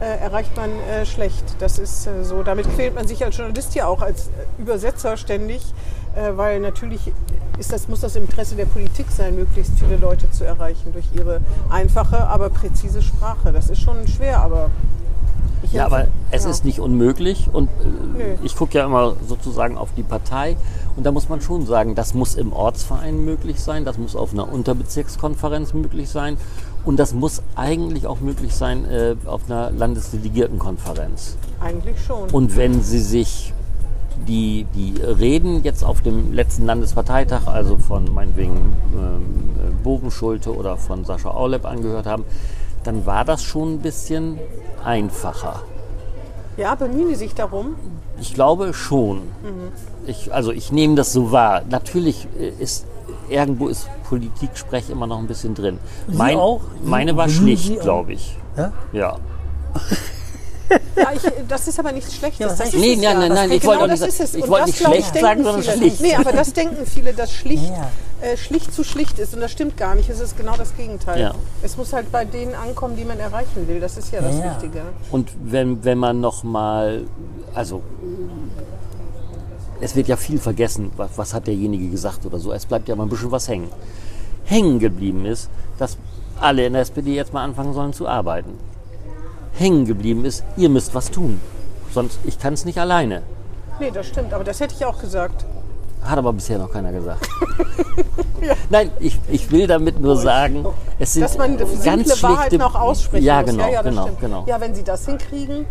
erreicht 0.06 0.56
man 0.56 0.70
äh, 0.70 1.06
schlecht. 1.06 1.44
Das 1.60 1.78
ist 1.78 2.08
äh, 2.08 2.24
so. 2.24 2.44
Damit 2.44 2.74
quält 2.76 2.96
man 2.96 3.08
sich 3.08 3.24
als 3.24 3.36
Journalist 3.38 3.76
ja 3.76 3.88
auch 3.88 4.02
als 4.02 4.28
äh, 4.28 4.62
Übersetzer 4.62 5.18
ständig, 5.18 5.62
äh, 6.16 6.38
weil 6.38 6.60
natürlich 6.60 7.12
ist 7.58 7.74
das, 7.74 7.88
muss 7.88 8.02
das 8.02 8.16
Interesse 8.16 8.56
der 8.56 8.66
Politik 8.66 9.08
sein, 9.10 9.36
möglichst 9.36 9.74
viele 9.78 9.98
Leute 9.98 10.32
zu 10.32 10.46
erreichen 10.46 10.94
durch 10.94 11.06
ihre 11.14 11.42
einfache, 11.70 12.28
aber 12.28 12.50
präzise 12.50 13.02
Sprache. 13.02 13.52
Das 13.52 13.70
ist 13.70 13.82
schon 13.82 14.08
schwer, 14.08 14.40
aber 14.40 14.70
Ja, 15.74 15.86
aber 15.86 16.08
es 16.32 16.46
ja. 16.46 16.50
ist 16.50 16.64
nicht 16.64 16.80
unmöglich 16.80 17.50
und 17.52 17.68
äh, 17.68 18.38
ich 18.44 18.56
gucke 18.56 18.78
ja 18.78 18.86
immer 18.86 19.16
sozusagen 19.28 19.78
auf 19.78 19.90
die 19.98 20.04
Partei 20.04 20.56
und 20.96 21.06
da 21.06 21.12
muss 21.12 21.28
man 21.28 21.42
schon 21.42 21.66
sagen, 21.66 21.96
das 21.96 22.14
muss 22.14 22.36
im 22.36 22.54
Ortsverein 22.54 23.24
möglich 23.26 23.60
sein, 23.60 23.84
das 23.84 23.98
muss 23.98 24.16
auf 24.16 24.32
einer 24.32 24.52
Unterbezirkskonferenz 24.52 25.74
möglich 25.74 26.10
sein 26.10 26.38
und 26.86 26.98
das 26.98 27.14
muss 27.14 27.42
eigentlich 27.56 28.08
auch 28.08 28.20
möglich 28.22 28.56
sein 28.56 28.86
äh, 28.86 29.16
auf 29.26 29.42
einer 29.48 29.72
Landesdelegiertenkonferenz. 29.72 31.38
eigentlich 31.62 31.96
schon. 32.04 32.30
Und 32.30 32.56
wenn 32.56 32.82
Sie 32.82 33.00
sich 33.00 33.54
die, 34.28 34.66
die 34.76 35.02
Reden 35.02 35.64
jetzt 35.64 35.84
auf 35.84 36.02
dem 36.02 36.34
letzten 36.34 36.66
Landesparteitag, 36.66 37.48
also 37.48 37.78
von 37.78 38.14
meinetwegen 38.14 38.76
ähm, 38.94 39.50
äh, 39.58 39.72
Bogenschulte 39.84 40.54
oder 40.56 40.78
von 40.78 41.06
Sascha 41.06 41.32
Aulep 41.32 41.66
angehört 41.66 42.06
haben, 42.06 42.26
dann 42.84 43.06
war 43.06 43.26
das 43.26 43.44
schon 43.44 43.76
ein 43.76 43.80
bisschen 43.80 44.40
einfacher. 44.84 45.64
ja, 46.58 46.76
bemühen 46.76 47.10
die 47.10 47.16
sich 47.16 47.36
darum. 47.36 47.76
Ich 48.22 48.34
glaube 48.34 48.74
schon. 48.74 49.22
Ich, 50.06 50.34
also 50.34 50.52
ich 50.52 50.72
nehme 50.72 50.96
das 50.96 51.14
so 51.14 51.32
wahr. 51.32 51.62
Natürlich 51.70 52.28
äh, 52.38 52.50
ist 52.62 52.86
irgendwo 53.30 53.68
ist 53.68 53.88
Politik-Sprech 54.10 54.90
immer 54.90 55.08
noch 55.08 55.20
ein 55.20 55.28
bisschen 55.28 55.56
drin. 55.56 55.80
Sie 56.08 56.18
auch? 56.36 56.62
Sie- 56.84 56.90
Meine 56.90 57.16
war 57.18 57.30
schlicht, 57.30 57.78
auch? 57.80 57.84
glaube 57.84 58.14
ich. 58.14 58.36
Ja? 58.58 58.72
Ja. 58.92 59.18
Ja, 60.96 61.08
ich, 61.16 61.22
das 61.48 61.68
ist 61.68 61.80
aber 61.80 61.92
nichts 61.92 62.14
Schlechtes. 62.14 62.40
Ja, 62.60 62.66
das 62.66 62.74
Nee, 62.74 62.96
nein, 62.96 63.02
ja. 63.02 63.14
nein, 63.16 63.32
nein, 63.34 63.52
ich 63.52 63.62
genau 63.62 63.72
wollte 63.80 63.84
auch 63.86 63.88
das 63.88 64.02
nicht 64.02 64.10
ist 64.10 64.18
sagen- 64.18 64.30
es. 64.30 64.36
ich 64.36 64.44
Und 64.44 64.50
wollte 64.50 64.66
das, 64.68 64.80
nicht 64.80 64.86
schlecht 64.88 65.16
sagen, 65.18 65.44
sondern 65.44 65.64
schlicht. 65.64 66.02
Nee, 66.02 66.16
aber 66.16 66.32
das 66.32 66.54
denken 66.54 66.86
viele, 66.86 67.14
dass 67.14 67.32
schlicht, 67.34 67.64
Ja. 67.72 67.90
äh, 68.28 68.38
schlicht 68.38 68.72
zu 68.72 68.84
schlicht 68.84 69.18
ist. 69.18 69.34
Und 69.34 69.40
das 69.42 69.52
stimmt 69.52 69.78
gar 69.78 69.96
nicht. 69.96 70.10
Es 70.10 70.20
ist 70.20 70.38
genau 70.38 70.56
das 70.58 70.76
Gegenteil. 70.78 71.20
Ja. 71.20 71.34
Es 71.64 71.76
muss 71.78 71.92
halt 71.94 72.12
bei 72.12 72.24
denen 72.26 72.54
ankommen, 72.54 72.96
die 72.98 73.06
man 73.06 73.20
erreichen 73.20 73.68
will. 73.68 73.80
Das 73.80 73.98
ist 73.98 74.12
ja 74.12 74.22
das. 74.22 74.36
Wichtige. 74.36 74.82
Und 75.10 75.30
wenn, 75.44 75.84
wenn 75.84 75.98
man 75.98 76.22
noch 76.22 76.44
mal, 76.44 77.04
also 77.56 77.82
es 79.82 79.96
wird 79.96 80.08
ja 80.08 80.18
viel 80.18 80.40
vergessen, 80.40 80.92
was, 80.98 81.18
was 81.18 81.34
hat 81.34 81.48
derjenige 81.48 81.90
gesagt 81.90 82.26
oder 82.26 82.40
so. 82.40 82.52
Es 82.52 82.66
bleibt 82.66 82.88
ja 82.88 82.96
mal 82.96 83.04
ein 83.04 83.10
bisschen 83.10 83.32
was 83.32 83.48
hängen. 83.48 83.70
Hängen 84.46 84.80
geblieben 84.80 85.26
ist, 85.26 85.50
dass 85.78 85.98
alle 86.40 86.66
in 86.66 86.74
der 86.74 86.82
SPD 86.82 87.16
jetzt 87.16 87.34
mal 87.34 87.44
anfangen 87.44 87.74
sollen 87.74 87.94
zu 87.94 88.08
arbeiten. 88.08 88.52
Hängen 89.54 89.86
geblieben 89.86 90.26
ist, 90.26 90.44
ihr 90.58 90.70
müsst 90.70 90.96
was 90.96 91.12
tun. 91.12 91.40
Sonst, 91.94 92.20
ich 92.26 92.40
kann 92.40 92.54
es 92.54 92.66
nicht 92.66 92.80
alleine. 92.80 93.24
Nee, 93.80 93.92
das 93.92 94.08
stimmt. 94.08 94.34
Aber 94.34 94.44
das 94.44 94.60
hätte 94.60 94.76
ich 94.76 94.86
auch 94.86 95.00
gesagt. 95.00 95.46
Hat 96.02 96.18
aber 96.18 96.32
bisher 96.32 96.58
noch 96.58 96.72
keiner 96.72 96.92
gesagt. 96.92 97.28
Nein, 98.70 98.92
ich, 99.00 99.20
ich 99.30 99.52
will 99.52 99.68
damit 99.68 100.00
nur 100.00 100.16
sagen, 100.16 100.66
es 100.98 101.14
sind 101.14 101.24
Dass 101.24 101.38
man 101.38 101.58
ganz 101.58 101.84
simple 101.84 102.22
Wahrheiten 102.22 102.50
schlichte... 102.50 102.66
auch 102.66 102.76
aussprechen 102.76 103.26
ja, 103.26 103.42
muss. 103.42 103.52
Genau, 103.52 103.64
ja, 103.66 103.70
ja, 103.70 103.82
genau, 103.82 104.10
genau. 104.20 104.44
Ja, 104.48 104.62
wenn 104.62 104.74
sie 104.74 104.84
das 104.84 105.06
hinkriegen, 105.06 105.66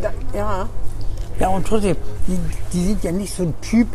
da, 0.00 0.10
ja. 0.36 0.68
Ja, 1.40 1.48
und 1.48 1.66
trotzdem, 1.66 1.96
die, 2.26 2.38
die 2.72 2.84
sind 2.86 3.02
ja 3.04 3.12
nicht 3.12 3.34
so 3.34 3.42
ein 3.44 3.54
Typ, 3.60 3.88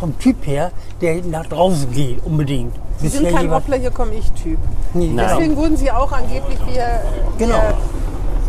vom 0.00 0.18
Typ 0.18 0.46
her, 0.46 0.70
der 1.00 1.22
nach 1.24 1.46
draußen 1.46 1.90
geht, 1.92 2.24
unbedingt. 2.24 2.74
Sie 2.98 3.08
sind 3.08 3.30
kein 3.30 3.50
Hoppla, 3.50 3.76
hier 3.76 3.90
komme 3.90 4.14
ich 4.14 4.30
Typ. 4.32 4.58
Nee, 4.94 5.08
Nein. 5.08 5.16
genau. 5.16 5.28
Deswegen 5.36 5.56
wurden 5.56 5.76
sie 5.76 5.90
auch 5.90 6.12
angeblich, 6.12 6.58
wie 6.66 6.72
Herr, 6.78 7.02
Genau. 7.38 7.54
Herr, 7.56 7.74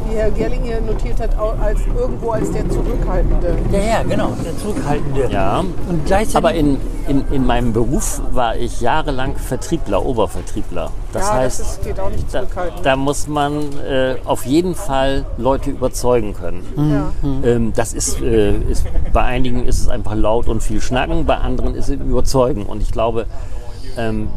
wie 0.10 0.16
Herr 0.16 0.32
Gerling 0.32 0.64
hier 0.64 0.82
notiert 0.82 1.20
hat, 1.20 1.38
als 1.38 1.80
irgendwo 1.98 2.32
als 2.32 2.52
der 2.52 2.70
Zurückhaltende. 2.70 3.58
Ja, 3.72 3.80
ja, 3.80 4.04
genau, 4.04 4.30
der 4.44 4.58
Zurückhaltende. 4.58 5.30
Ja. 5.32 5.60
Und 5.60 6.06
gleichzeitig, 6.06 6.36
Aber 6.36 6.54
in, 6.54 6.78
in, 7.08 7.24
in 7.32 7.46
meinem 7.46 7.74
Beruf 7.74 8.22
war 8.32 8.56
ich 8.56 8.82
jahrelang 8.82 9.36
Vertriebler, 9.36 10.06
Obervertriebler. 10.06 10.92
Das 11.14 11.24
ja, 11.24 11.34
heißt, 11.34 11.60
das 11.60 11.72
ist, 11.72 11.84
geht 11.84 12.00
auch 12.00 12.10
nicht 12.10 12.26
da, 12.34 12.40
zurückhalten. 12.42 12.84
da 12.84 12.96
muss 12.96 13.28
man 13.28 13.54
äh, 13.88 14.16
auf 14.26 14.46
jeden 14.46 14.76
Fall 14.76 15.26
Leute 15.38 15.70
überzeugen 15.70 16.34
können. 16.34 16.66
ja. 16.78 17.12
Ähm, 17.44 17.74
das 17.74 17.94
ist, 17.94 18.22
äh, 18.22 18.54
ist, 18.58 18.86
bei 19.14 19.24
einigen 19.24 19.66
ist 19.66 19.80
es 19.80 19.90
einfach 19.90 20.16
laut 20.16 20.48
und 20.48 20.62
viel 20.62 20.82
schnacken, 20.82 21.26
bei 21.26 21.38
anderen 21.38 21.76
ist 21.76 21.90
es 21.90 21.96
überzeugen. 21.96 22.66
Und 22.66 22.82
ich 22.82 22.92
glaube, 22.92 23.26
ähm, 23.98 24.30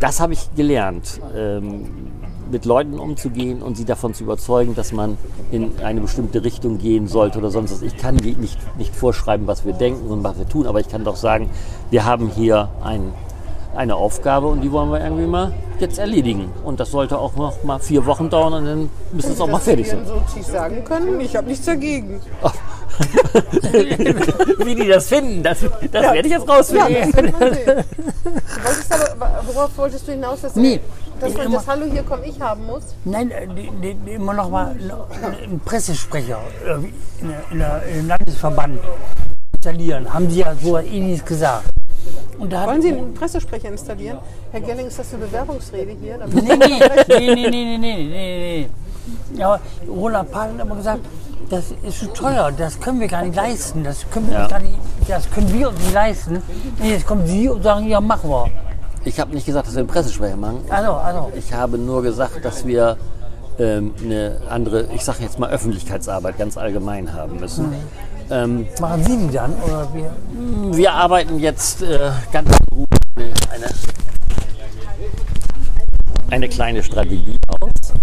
das 0.00 0.20
habe 0.20 0.32
ich 0.32 0.54
gelernt, 0.54 1.20
ähm, 1.36 1.86
mit 2.50 2.64
Leuten 2.64 2.98
umzugehen 2.98 3.62
und 3.62 3.76
sie 3.76 3.84
davon 3.84 4.14
zu 4.14 4.24
überzeugen, 4.24 4.74
dass 4.74 4.92
man 4.92 5.16
in 5.50 5.72
eine 5.82 6.00
bestimmte 6.00 6.44
Richtung 6.44 6.78
gehen 6.78 7.08
sollte 7.08 7.38
oder 7.38 7.50
sonst 7.50 7.72
was. 7.72 7.82
Ich 7.82 7.96
kann 7.96 8.16
die 8.16 8.34
nicht, 8.34 8.58
nicht 8.78 8.94
vorschreiben, 8.94 9.46
was 9.46 9.64
wir 9.64 9.72
denken 9.72 10.08
und 10.08 10.24
was 10.24 10.38
wir 10.38 10.48
tun, 10.48 10.66
aber 10.66 10.80
ich 10.80 10.88
kann 10.88 11.04
doch 11.04 11.16
sagen, 11.16 11.50
wir 11.90 12.04
haben 12.04 12.28
hier 12.28 12.68
ein, 12.82 13.12
eine 13.76 13.96
Aufgabe 13.96 14.46
und 14.48 14.62
die 14.62 14.72
wollen 14.72 14.90
wir 14.90 15.00
irgendwie 15.02 15.26
mal 15.26 15.52
jetzt 15.80 15.98
erledigen. 15.98 16.50
Und 16.64 16.80
das 16.80 16.90
sollte 16.90 17.18
auch 17.18 17.36
noch 17.36 17.62
mal 17.64 17.78
vier 17.78 18.04
Wochen 18.06 18.30
dauern 18.30 18.52
und 18.54 18.64
dann 18.64 18.90
müssen 19.12 19.32
es 19.32 19.40
auch 19.40 19.48
mal 19.48 19.58
fertig 19.58 19.88
sein. 19.88 20.04
Sozis 20.06 20.46
sagen 20.48 20.82
können, 20.84 21.20
ich 21.20 21.36
habe 21.36 21.48
nichts 21.48 21.66
dagegen. 21.66 22.20
Wie 24.64 24.74
die 24.74 24.88
das 24.88 25.06
finden, 25.06 25.42
das, 25.42 25.58
das 25.92 26.02
werde 26.02 26.26
ich 26.26 26.32
jetzt 26.32 26.48
Ja, 26.48 26.54
rausfinden. 26.54 26.94
Du 27.04 28.64
wolltest 28.64 28.92
aber, 28.92 29.42
worauf 29.46 29.78
wolltest 29.78 30.08
du 30.08 30.12
hinaus, 30.12 30.40
dass, 30.42 30.56
Nee, 30.56 30.80
dass 31.20 31.34
man 31.34 31.52
das 31.52 31.66
Hallo, 31.66 31.86
hier 31.90 32.02
komme 32.04 32.26
ich 32.26 32.40
haben 32.40 32.64
muss? 32.66 32.82
Nein, 33.04 33.30
äh, 33.30 33.46
die, 33.48 33.70
die, 33.82 34.12
immer 34.12 34.34
noch 34.34 34.50
mal 34.50 34.76
äh, 34.76 35.44
einen 35.44 35.58
Pressesprecher 35.60 36.38
äh, 36.64 36.74
in, 36.74 36.92
in, 37.50 37.60
in, 37.60 38.00
im 38.00 38.08
Landesverband 38.08 38.78
installieren. 39.52 40.12
Haben 40.12 40.30
Sie 40.30 40.40
ja 40.40 40.54
so 40.54 40.78
ähnliches 40.78 41.22
eh 41.22 41.28
gesagt. 41.28 41.70
Wollen 42.38 42.82
Sie 42.82 42.92
einen 42.92 43.14
Pressesprecher 43.14 43.68
installieren? 43.68 44.18
Herr 44.52 44.60
Gelling, 44.60 44.86
ist 44.86 44.98
das 44.98 45.12
eine 45.12 45.24
Bewerbungsrede 45.26 45.96
hier? 46.00 46.18
Nein, 46.18 46.30
nein, 46.30 46.58
nein, 46.58 46.80
nein, 47.08 47.80
nein, 47.80 48.10
nein. 48.10 48.70
Ja, 49.34 49.58
Roland 49.88 50.30
Pahl 50.30 50.50
hat 50.52 50.60
immer 50.60 50.76
gesagt, 50.76 51.00
das 51.50 51.72
ist 51.82 51.98
zu 51.98 52.06
teuer, 52.12 52.52
das 52.52 52.78
können 52.78 53.00
wir 53.00 53.08
gar 53.08 53.22
nicht 53.24 53.34
leisten, 53.34 53.82
das 53.82 54.08
können 54.10 54.30
wir, 54.30 54.46
ja. 54.48 54.58
nicht, 54.58 54.78
das 55.08 55.28
können 55.30 55.52
wir 55.52 55.70
uns 55.70 55.78
nicht 55.78 55.94
leisten. 55.94 56.42
Nee, 56.80 56.90
jetzt 56.92 57.06
kommen 57.06 57.26
Sie 57.26 57.48
und 57.48 57.62
sagen, 57.62 57.88
ja, 57.88 58.00
machen 58.00 58.30
wir. 58.30 58.67
Ich 59.04 59.20
habe 59.20 59.34
nicht 59.34 59.46
gesagt, 59.46 59.66
dass 59.66 59.74
wir 59.74 59.80
einen 59.80 59.88
Pressesprecher 59.88 60.36
machen. 60.36 60.60
Also, 60.68 60.92
also, 60.92 61.32
Ich 61.36 61.52
habe 61.52 61.78
nur 61.78 62.02
gesagt, 62.02 62.44
dass 62.44 62.66
wir 62.66 62.96
ähm, 63.58 63.94
eine 64.02 64.40
andere, 64.48 64.88
ich 64.94 65.04
sage 65.04 65.22
jetzt 65.22 65.38
mal 65.38 65.50
Öffentlichkeitsarbeit 65.50 66.38
ganz 66.38 66.56
allgemein 66.56 67.12
haben 67.12 67.40
müssen. 67.40 67.72
Ähm, 68.30 68.66
Machen 68.80 69.04
Sie 69.04 69.16
die 69.16 69.32
dann? 69.32 69.54
Oder 69.62 69.88
wir? 69.94 70.76
wir 70.76 70.92
arbeiten 70.92 71.38
jetzt 71.38 71.82
äh, 71.82 72.10
ganz 72.32 72.50
in 72.50 72.76
Ruhe 72.76 72.86
eine, 73.52 73.66
eine 76.30 76.48
kleine 76.48 76.82
Strategie 76.82 77.36
aus. 77.48 77.94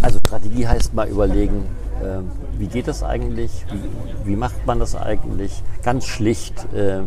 Also 0.00 0.18
Strategie 0.26 0.66
heißt 0.66 0.94
mal 0.94 1.08
überlegen, 1.08 1.66
äh, 2.02 2.20
wie 2.58 2.66
geht 2.66 2.88
das 2.88 3.02
eigentlich, 3.02 3.50
wie, 3.70 4.30
wie 4.30 4.36
macht 4.36 4.66
man 4.66 4.78
das 4.78 4.96
eigentlich, 4.96 5.62
ganz 5.82 6.06
schlicht, 6.06 6.72
äh, 6.72 7.00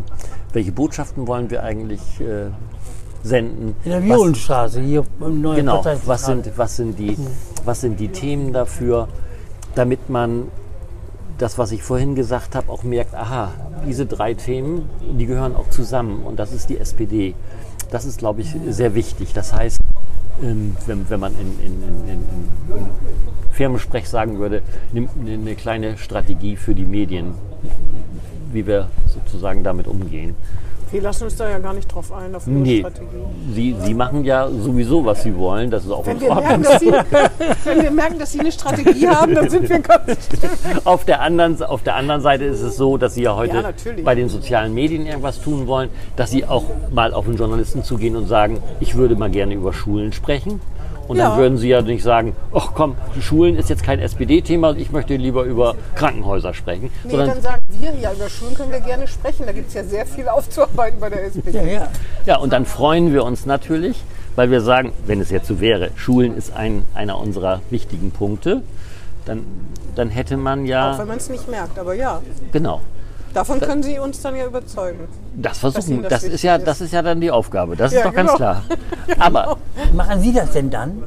welche 0.52 0.72
Botschaften 0.72 1.26
wollen 1.26 1.50
wir 1.50 1.62
eigentlich 1.62 2.00
äh, 2.20 2.50
senden. 3.22 3.74
In 3.84 3.90
der 3.90 4.00
Was- 4.00 4.08
Violenstraße, 4.08 4.80
hier 4.80 5.04
im 5.20 5.40
neuen 5.40 5.56
Genau, 5.56 5.84
was 6.06 6.26
sind, 6.26 6.50
was, 6.56 6.76
sind 6.76 6.98
die, 6.98 7.16
was 7.64 7.80
sind 7.80 7.98
die 8.00 8.08
Themen 8.08 8.52
dafür, 8.52 9.08
damit 9.74 10.08
man 10.08 10.48
das, 11.38 11.58
was 11.58 11.72
ich 11.72 11.82
vorhin 11.82 12.14
gesagt 12.14 12.54
habe, 12.54 12.70
auch 12.70 12.82
merkt, 12.82 13.14
aha, 13.14 13.52
diese 13.86 14.06
drei 14.06 14.34
Themen, 14.34 14.88
die 15.18 15.26
gehören 15.26 15.54
auch 15.54 15.70
zusammen 15.70 16.22
und 16.24 16.38
das 16.38 16.52
ist 16.52 16.68
die 16.68 16.78
SPD. 16.78 17.34
Das 17.90 18.04
ist, 18.04 18.18
glaube 18.18 18.40
ich, 18.42 18.54
sehr 18.68 18.94
wichtig. 18.94 19.32
Das 19.34 19.52
heißt, 19.52 19.78
ähm, 20.42 20.76
wenn, 20.86 21.08
wenn 21.08 21.20
man 21.20 21.32
in, 21.34 21.58
in, 21.64 21.82
in, 21.82 22.08
in, 22.08 22.10
in 22.10 22.86
Firmensprech 23.52 24.08
sagen 24.08 24.38
würde, 24.38 24.62
nimmt 24.92 25.10
eine 25.18 25.54
kleine 25.54 25.96
Strategie 25.96 26.56
für 26.56 26.74
die 26.74 26.84
Medien, 26.84 27.34
wie 28.52 28.66
wir 28.66 28.88
sozusagen 29.06 29.62
damit 29.64 29.86
umgehen. 29.86 30.34
Wir 30.90 31.02
lassen 31.02 31.24
uns 31.24 31.36
da 31.36 31.48
ja 31.50 31.58
gar 31.58 31.74
nicht 31.74 31.92
drauf 31.92 32.12
ein, 32.12 32.34
auf 32.34 32.46
Ihre 32.46 32.56
Nee, 32.56 32.78
Strategie. 32.80 33.06
Sie, 33.52 33.76
Sie 33.84 33.94
machen 33.94 34.24
ja 34.24 34.48
sowieso, 34.48 35.04
was 35.04 35.22
Sie 35.22 35.36
wollen. 35.36 35.70
Das 35.70 35.84
ist 35.84 35.90
auch 35.90 36.06
Wenn 36.06 36.16
in 36.16 36.22
wir, 36.22 36.34
merken, 36.34 36.62
dass 36.62 36.80
Sie, 36.80 36.92
wenn 37.64 37.82
wir 37.82 37.90
merken, 37.90 38.18
dass 38.18 38.32
Sie 38.32 38.40
eine 38.40 38.52
Strategie 38.52 39.08
haben, 39.08 39.34
dann 39.34 39.50
sind 39.50 39.68
wir 39.68 39.78
ganz 39.80 40.28
Auf 40.84 41.04
der, 41.04 41.20
anderen, 41.20 41.62
auf 41.62 41.82
der 41.82 41.96
anderen 41.96 42.20
Seite 42.22 42.44
ist 42.44 42.62
es 42.62 42.76
so, 42.76 42.96
dass 42.96 43.14
Sie 43.14 43.22
ja 43.22 43.36
heute 43.36 43.56
Ja, 43.56 44.02
bei 44.04 44.14
den 44.14 44.28
sozialen 44.28 44.72
Medien 44.74 45.06
irgendwas 45.06 45.40
tun 45.40 45.66
wollen, 45.66 45.90
dass 46.16 46.30
Sie 46.30 46.44
auch 46.46 46.64
mal 46.90 47.12
auf 47.12 47.26
einen 47.26 47.36
Journalisten 47.36 47.82
zugehen 47.84 48.16
und 48.16 48.26
sagen, 48.26 48.58
ich 48.80 48.94
würde 48.94 49.14
mal 49.16 49.30
gerne 49.30 49.54
über 49.54 49.72
Schulen 49.72 50.12
sprechen. 50.12 50.60
Und 51.08 51.16
Ja. 51.16 51.30
dann 51.30 51.38
würden 51.38 51.58
Sie 51.58 51.68
ja 51.68 51.80
nicht 51.80 52.02
sagen, 52.02 52.36
ach 52.54 52.72
komm, 52.74 52.94
Schulen 53.20 53.56
ist 53.56 53.70
jetzt 53.70 53.82
kein 53.82 53.98
SPD-Thema, 53.98 54.76
ich 54.76 54.92
möchte 54.92 55.16
lieber 55.16 55.44
über 55.44 55.74
Krankenhäuser 55.94 56.52
sprechen. 56.52 56.90
Nee, 57.02 57.10
Sondern, 57.10 57.28
dann 57.28 57.40
sagen 57.42 57.62
wir, 57.68 57.94
ja, 57.94 58.12
über 58.12 58.28
Schulen 58.28 58.54
können 58.54 58.70
wir 58.70 58.80
gerne 58.80 59.08
sprechen. 59.08 59.46
Da 59.46 59.52
gibt 59.52 59.68
es 59.68 59.74
ja 59.74 59.84
sehr 59.84 60.04
viel 60.04 60.28
aufzuarbeiten 60.28 61.00
bei 61.00 61.08
der 61.08 61.24
SPD. 61.24 61.56
Ja, 61.58 61.64
ja. 61.64 61.88
ja, 62.26 62.36
und 62.36 62.52
dann 62.52 62.66
freuen 62.66 63.14
wir 63.14 63.24
uns 63.24 63.46
natürlich, 63.46 64.04
weil 64.36 64.50
wir 64.50 64.60
sagen, 64.60 64.92
wenn 65.06 65.20
es 65.20 65.30
jetzt 65.30 65.48
so 65.48 65.60
wäre, 65.60 65.90
Schulen 65.96 66.36
ist 66.36 66.54
ein, 66.54 66.84
einer 66.94 67.18
unserer 67.18 67.62
wichtigen 67.70 68.10
Punkte, 68.10 68.62
dann, 69.24 69.44
dann 69.94 70.10
hätte 70.10 70.36
man 70.36 70.60
Auch 70.60 70.66
ja, 70.66 70.98
wenn 70.98 71.08
man 71.08 71.16
es 71.16 71.30
nicht 71.30 71.48
merkt, 71.48 71.78
aber 71.78 71.94
ja, 71.94 72.20
genau, 72.52 72.82
davon 73.34 73.60
können 73.60 73.82
Sie 73.82 73.98
uns 73.98 74.20
dann 74.22 74.36
ja 74.36 74.46
überzeugen. 74.46 75.08
Das 75.34 75.58
versuchen, 75.58 76.02
das 76.02 76.10
das, 76.10 76.24
ist 76.24 76.42
ja, 76.42 76.54
wichtig 76.54 76.66
das 76.66 76.80
ist 76.80 76.92
ja 76.92 77.02
dann 77.02 77.20
die 77.20 77.30
Aufgabe. 77.30 77.76
Das 77.76 77.92
Ja, 77.92 77.98
ist 78.00 78.06
doch 78.06 78.14
ganz 78.14 78.28
genau. 78.32 78.36
klar. 78.36 78.64
Aber 79.18 79.58
Machen 79.94 80.20
Sie 80.20 80.32
das 80.32 80.52
denn 80.52 80.70
dann? 80.70 81.02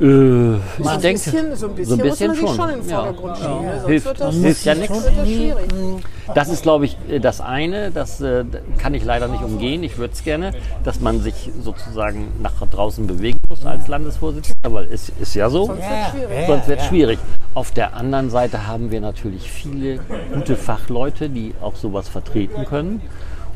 Äh, 0.00 0.54
ich 0.56 0.96
denke, 1.00 1.12
bisschen, 1.12 1.56
so 1.56 1.66
ein 1.68 1.74
bisschen, 1.74 1.96
so 1.98 2.02
ein 2.02 2.10
bisschen 2.10 2.28
muss 2.28 2.28
man 2.28 2.34
sich 2.36 2.48
schon. 2.48 2.56
schon 2.56 2.70
in 2.70 2.80
den 2.80 2.90
Ja. 2.90 2.96
Vordergrund 3.04 3.36
schieben. 3.36 3.62
Ne? 3.62 3.72
Sonst 3.72 3.86
Hilft. 3.88 4.06
wird 4.06 4.20
das, 4.20 4.34
Hilft 4.34 4.64
ja 4.64 4.74
nichts. 4.74 5.04
das 6.34 6.48
ist, 6.48 6.62
glaube 6.62 6.84
ich, 6.86 6.96
das 7.20 7.40
eine. 7.40 7.90
Das 7.90 8.20
äh, 8.20 8.44
kann 8.78 8.94
ich 8.94 9.04
leider 9.04 9.28
nicht 9.28 9.42
umgehen. 9.42 9.82
Ich 9.82 9.98
würde 9.98 10.14
es 10.14 10.24
gerne, 10.24 10.52
dass 10.84 11.00
man 11.00 11.20
sich 11.20 11.50
sozusagen 11.62 12.28
nach 12.42 12.52
draußen 12.70 13.06
bewegen 13.06 13.38
muss 13.48 13.64
als 13.66 13.88
Landesvorsitzender, 13.88 14.72
weil 14.72 14.88
es 14.90 15.12
ist 15.20 15.34
ja 15.34 15.50
so. 15.50 15.66
Sonst 15.66 15.80
wird 15.80 16.10
schwierig. 16.10 16.46
Sonst 16.46 16.68
wird 16.68 16.80
es 16.80 16.86
schwierig. 16.86 17.18
Auf 17.54 17.70
der 17.72 17.94
anderen 17.96 18.30
Seite 18.30 18.66
haben 18.66 18.90
wir 18.90 19.00
natürlich 19.00 19.50
viele 19.50 19.98
gute 20.32 20.56
Fachleute, 20.56 21.28
die 21.28 21.54
auch 21.60 21.74
sowas 21.76 22.08
vertreten 22.08 22.64
können. 22.64 23.00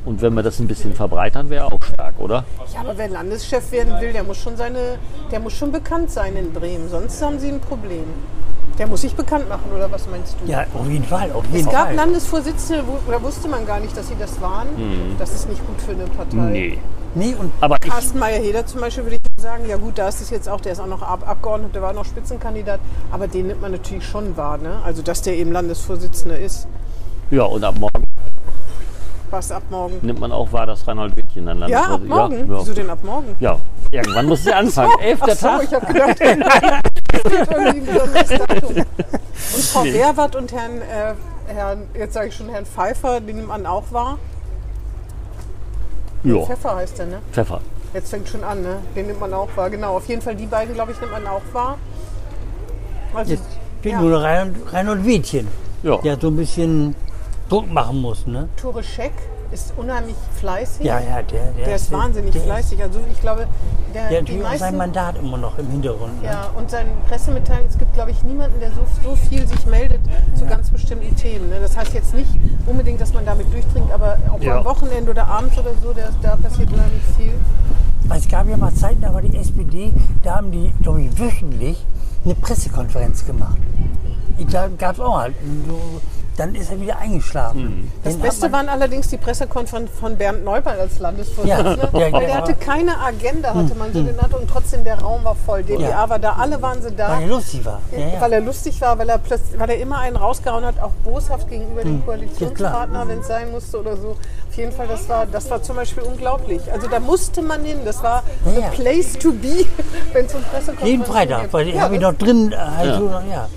Und 0.04 0.20
wenn 0.20 0.34
wir 0.34 0.42
das 0.42 0.58
ein 0.58 0.68
bisschen 0.68 0.92
verbreitern, 0.94 1.48
wäre 1.50 1.66
auch 1.72 1.82
stark, 1.82 2.14
oder? 2.18 2.44
Ja, 2.74 2.80
aber 2.80 2.98
wer 2.98 3.08
Landeschef 3.08 3.72
werden 3.72 4.00
will, 4.00 4.12
der 4.12 4.22
muss 4.22 4.36
schon 4.36 4.56
seine, 4.56 4.98
der 5.30 5.40
muss 5.40 5.54
schon 5.54 5.72
bekannt 5.72 6.10
sein 6.10 6.36
in 6.36 6.52
Bremen. 6.52 6.88
Sonst 6.90 7.22
haben 7.22 7.38
Sie 7.38 7.48
ein 7.48 7.60
Problem. 7.60 8.04
Der 8.78 8.86
muss 8.88 9.02
sich 9.02 9.14
bekannt 9.14 9.48
machen, 9.48 9.70
oder 9.74 9.90
was 9.90 10.08
meinst 10.10 10.36
du? 10.42 10.50
Ja, 10.50 10.66
auf 10.74 10.88
jeden 10.88 11.04
Fall. 11.04 11.30
Auf 11.32 11.44
jeden 11.52 11.66
Es 11.68 11.72
gab 11.72 11.86
Fall. 11.86 11.94
Landesvorsitzende, 11.94 12.84
wo, 12.86 13.10
da 13.10 13.22
wusste 13.22 13.48
man 13.48 13.64
gar 13.66 13.78
nicht, 13.78 13.96
dass 13.96 14.08
sie 14.08 14.16
das 14.18 14.40
waren. 14.40 14.66
Das 15.18 15.32
ist 15.32 15.48
nicht 15.48 15.64
gut 15.64 15.80
für 15.80 15.92
eine 15.92 16.04
Partei. 16.06 16.36
Mhm. 16.36 16.52
Nee. 16.52 16.78
Nee, 17.14 17.36
und 17.38 17.52
Aber 17.60 17.76
Carsten 17.78 18.18
Meyer-Heder 18.18 18.66
zum 18.66 18.80
Beispiel 18.80 19.04
würde 19.04 19.16
ich 19.16 19.42
sagen, 19.42 19.68
ja 19.68 19.76
gut, 19.76 19.96
da 19.98 20.08
ist 20.08 20.20
es 20.20 20.30
jetzt 20.30 20.48
auch, 20.48 20.60
der 20.60 20.72
ist 20.72 20.80
auch 20.80 20.88
noch 20.88 21.02
Ab 21.02 21.22
Abgeordneter, 21.24 21.74
der 21.74 21.82
war 21.82 21.92
noch 21.92 22.04
Spitzenkandidat, 22.04 22.80
aber 23.12 23.28
den 23.28 23.46
nimmt 23.46 23.60
man 23.60 23.70
natürlich 23.70 24.04
schon 24.04 24.36
wahr, 24.36 24.58
ne? 24.58 24.80
Also 24.84 25.02
dass 25.02 25.22
der 25.22 25.36
eben 25.36 25.52
Landesvorsitzender 25.52 26.36
ist, 26.38 26.66
ja, 27.30 27.44
und 27.44 27.62
ab 27.64 27.76
morgen 27.78 28.03
was 29.34 29.50
ab 29.52 29.62
morgen. 29.70 29.98
nimmt 30.02 30.20
man 30.20 30.32
auch 30.32 30.52
wahr, 30.52 30.66
dass 30.66 30.86
Reinhold 30.86 31.16
Wittchen 31.16 31.46
dann 31.46 31.68
Ja, 31.68 31.94
ab 31.94 32.00
morgen? 32.04 32.48
Ja, 32.50 32.58
Wieso 32.60 32.72
denn 32.72 32.88
ab 32.90 32.98
morgen? 33.02 33.34
ja. 33.40 33.58
irgendwann 33.90 34.26
muss 34.26 34.44
sie 34.44 34.52
anfangen. 34.62 34.92
Elfter 35.00 35.26
Ach 35.32 35.36
so, 35.36 35.46
Tag. 35.46 35.62
ich 35.64 35.74
habe 35.74 35.86
gedacht, 35.86 36.20
es 36.20 37.22
gibt 37.22 37.50
irgendwie 37.50 37.78
ein 37.78 37.84
besonderes 37.86 38.28
Datum. 38.28 38.76
Und 38.76 39.64
Frau 39.64 39.84
Wehrwart 39.84 40.36
und 40.36 40.52
Herrn, 40.52 40.80
äh, 40.82 41.14
Herrn, 41.52 41.82
jetzt 41.98 42.14
sage 42.14 42.28
ich 42.28 42.34
schon 42.36 42.48
Herrn 42.48 42.64
Pfeiffer, 42.66 43.20
den 43.20 43.36
nimmt 43.36 43.48
man 43.48 43.66
auch 43.66 43.84
wahr. 43.90 44.18
Ja, 46.22 46.40
Pfeffer 46.42 46.76
heißt 46.76 46.98
der, 46.98 47.06
ne? 47.06 47.18
Pfeffer. 47.32 47.60
Jetzt 47.92 48.10
fängt 48.10 48.28
schon 48.28 48.42
an, 48.42 48.62
ne? 48.62 48.78
Den 48.96 49.06
nimmt 49.08 49.20
man 49.20 49.32
auch 49.34 49.48
wahr. 49.56 49.68
Genau, 49.70 49.96
auf 49.96 50.06
jeden 50.08 50.22
Fall 50.22 50.34
die 50.34 50.46
beiden, 50.46 50.74
glaube 50.74 50.92
ich, 50.92 51.00
nimmt 51.00 51.12
man 51.12 51.26
auch 51.26 51.42
wahr. 51.52 51.76
Also, 53.14 53.32
jetzt 53.32 53.44
fehlt 53.82 53.94
ja. 53.94 54.00
nur 54.00 54.22
Reinhold, 54.22 54.72
Reinhold 54.72 55.06
Wädchen, 55.06 55.48
Ja. 55.82 55.98
der 55.98 56.18
so 56.18 56.28
ein 56.28 56.36
bisschen 56.36 56.96
Druck 57.54 57.72
machen 57.72 58.00
muss. 58.00 58.26
Ne? 58.26 58.48
Tore 58.56 58.82
Scheck 58.82 59.12
ist 59.52 59.72
unheimlich 59.76 60.16
fleißig. 60.40 60.84
Ja, 60.84 60.98
ja, 60.98 61.22
der, 61.22 61.52
der, 61.52 61.66
Der 61.66 61.76
ist 61.76 61.92
wahnsinnig 61.92 62.32
der 62.32 62.42
fleißig. 62.42 62.82
Also 62.82 62.98
ich 63.12 63.20
glaube, 63.20 63.46
der, 63.94 64.08
Der 64.08 64.20
hat 64.20 64.28
die 64.28 64.32
auch 64.42 64.48
sein 64.48 64.58
meisten, 64.60 64.76
Mandat 64.76 65.18
immer 65.18 65.36
noch 65.36 65.56
im 65.58 65.68
Hintergrund. 65.70 66.20
Ne? 66.20 66.28
ja, 66.28 66.50
und 66.56 66.68
seine 66.68 66.90
Pressemitteilungen, 67.08 67.70
es 67.70 67.78
gibt, 67.78 67.94
glaube 67.94 68.10
ich, 68.10 68.22
niemanden, 68.24 68.58
der 68.58 68.72
so, 68.72 68.80
so 69.04 69.14
viel 69.14 69.46
sich 69.46 69.64
meldet 69.66 70.00
zu 70.34 70.44
ganz 70.46 70.70
bestimmten 70.70 71.14
Themen. 71.14 71.48
Ne? 71.48 71.60
Das 71.60 71.76
heißt 71.76 71.94
jetzt 71.94 72.12
nicht 72.12 72.30
unbedingt, 72.66 73.00
dass 73.00 73.14
man 73.14 73.24
damit 73.24 73.52
durchdringt, 73.52 73.92
aber 73.92 74.18
auch 74.32 74.40
Ja. 74.40 74.58
am 74.58 74.64
Wochenende 74.64 75.12
oder 75.12 75.26
abends 75.26 75.56
oder 75.56 75.70
so, 75.80 75.92
der, 75.92 76.08
da 76.22 76.34
passiert 76.34 76.72
unheimlich 76.72 77.02
viel. 77.16 77.34
Weil 78.08 78.18
Es 78.18 78.28
gab 78.28 78.48
ja 78.48 78.56
mal 78.56 78.74
Zeiten, 78.74 79.00
da 79.00 79.14
war 79.14 79.22
die 79.22 79.36
SPD, 79.36 79.92
da 80.24 80.36
haben 80.36 80.50
die, 80.50 80.72
glaube 80.82 81.02
ich, 81.02 81.18
wöchentlich 81.18 81.86
eine 82.24 82.34
Pressekonferenz 82.34 83.24
gemacht. 83.24 83.56
Da 84.50 84.68
gab 84.76 84.94
es 84.94 85.00
auch 85.00 85.18
halt. 85.20 85.34
So, 85.68 86.00
dann 86.36 86.54
ist 86.54 86.70
er 86.70 86.80
wieder 86.80 86.98
eingeschlafen. 86.98 87.92
Das 88.02 88.14
Den 88.14 88.22
hat 88.22 88.28
Beste 88.30 88.52
waren 88.52 88.68
allerdings 88.68 89.08
die 89.08 89.16
Pressekonferenz 89.16 89.90
von 90.00 90.16
Bernd 90.16 90.44
Neumann 90.44 90.78
als 90.80 90.98
Landesvorsitzender. 90.98 91.88
Ja, 91.92 91.98
ja, 92.08 92.18
der 92.18 92.28
ja. 92.28 92.34
hatte 92.36 92.54
keine 92.54 92.98
Agenda, 92.98 93.54
hatte 93.54 93.74
man 93.76 93.92
so 93.92 94.02
genannt, 94.02 94.34
und 94.34 94.50
trotzdem 94.50 94.82
der 94.84 94.98
Raum 95.00 95.22
war 95.24 95.34
voll. 95.36 95.62
DDR 95.62 95.90
Ja. 95.90 96.08
war 96.08 96.18
da, 96.18 96.32
alle 96.32 96.60
waren 96.60 96.82
sie 96.82 96.90
da. 96.92 97.08
Weil 97.10 97.22
er 97.22 97.28
lustig 97.28 97.64
war. 97.64 97.80
Ja, 97.92 97.98
ja. 97.98 98.20
Weil 98.20 98.32
er 98.32 98.40
lustig 98.40 98.80
war, 98.80 98.98
weil 98.98 99.08
er, 99.08 99.18
plötzlich, 99.18 99.58
weil 99.60 99.70
er 99.70 99.78
immer 99.78 99.98
einen 100.00 100.16
rausgehauen 100.16 100.64
hat, 100.64 100.80
auch 100.80 100.90
boshaft 101.04 101.48
gegenüber 101.48 101.82
Hm. 101.82 101.88
dem 102.00 102.04
Koalitionspartner, 102.04 103.06
wenn 103.08 103.20
es 103.20 103.26
sein 103.28 103.50
musste 103.52 103.78
oder 103.80 103.96
so. 103.96 104.16
Auf 104.48 104.56
jeden 104.56 104.72
Fall, 104.72 104.86
das 104.88 105.08
war, 105.08 105.26
das 105.26 105.48
war 105.50 105.62
zum 105.62 105.76
Beispiel 105.76 106.02
unglaublich. 106.02 106.60
Also 106.72 106.88
da 106.88 107.00
musste 107.00 107.42
man 107.42 107.64
hin. 107.64 107.78
Das 107.84 108.02
war 108.02 108.22
Ja, 108.44 108.52
the 108.52 108.60
ja. 108.60 108.68
place 108.70 109.12
to 109.14 109.32
be, 109.32 109.66
wenn 110.12 110.26
es 110.26 110.34
um 110.34 110.42
Pressekonferenzen 110.42 110.86
Jeden 110.86 111.04
Freitag, 111.04 111.52
weil 111.52 111.68
ja, 111.68 111.82
habe 111.82 111.94
ich 111.94 112.00
noch 112.00 112.14
drin. 112.14 112.52
äh, 112.52 112.56
Halt 112.56 113.00
Ja. 113.30 113.48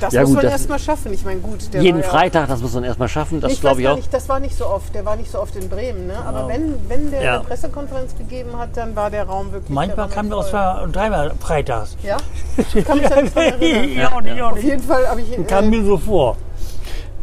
Ja. 0.00 0.06
Das 0.06 0.14
Ja, 0.14 0.20
muss 0.22 0.28
gut, 0.30 0.36
man 0.36 0.44
das- 0.44 0.52
erst 0.52 0.68
mal 0.70 0.78
schaffen. 0.78 1.12
Ich 1.12 1.24
meine, 1.24 1.40
gut. 1.40 1.72
der 1.74 1.82
Jeden 1.82 2.00
ja- 2.00 2.04
Freitag, 2.08 2.48
das 2.48 2.60
muss 2.60 2.72
man 2.74 2.84
erstmal 2.84 3.08
schaffen, 3.08 3.40
das 3.40 3.60
glaube 3.60 3.82
ich 3.82 3.88
auch. 3.88 3.96
nicht, 3.96 4.12
das 4.12 4.28
war 4.28 4.40
nicht 4.40 4.56
so 4.56 4.66
oft. 4.66 4.94
Der 4.94 5.04
war 5.04 5.16
nicht 5.16 5.30
so 5.30 5.38
oft 5.40 5.54
in 5.56 5.68
Bremen. 5.68 6.06
Ne? 6.06 6.14
Aber 6.26 6.48
wenn, 6.48 6.74
wenn 6.88 7.10
der 7.10 7.22
Ja. 7.22 7.34
eine 7.36 7.44
Pressekonferenz 7.44 8.16
gegeben 8.16 8.56
hat, 8.58 8.70
dann 8.76 8.96
war 8.96 9.10
der 9.10 9.24
Raum 9.24 9.52
wirklich. 9.52 9.70
Manchmal 9.70 10.08
kam 10.08 10.30
der 10.30 10.40
zwei, 10.42 10.86
dreimal 10.90 11.32
freitags. 11.40 11.96
Ja? 12.02 12.16
Kann 12.84 12.98
mich 12.98 13.60
nicht 13.84 13.96
ja, 13.96 14.12
auch 14.12 14.20
nicht, 14.20 14.40
auch 14.40 14.52
Auf 14.52 14.62
jeden 14.62 14.82
Fall 14.82 15.06
habe 15.08 15.20
ich. 15.20 15.46
Kam 15.46 15.64
Äh, 15.64 15.68
mir 15.68 15.84
so 15.84 15.98
vor. 15.98 16.36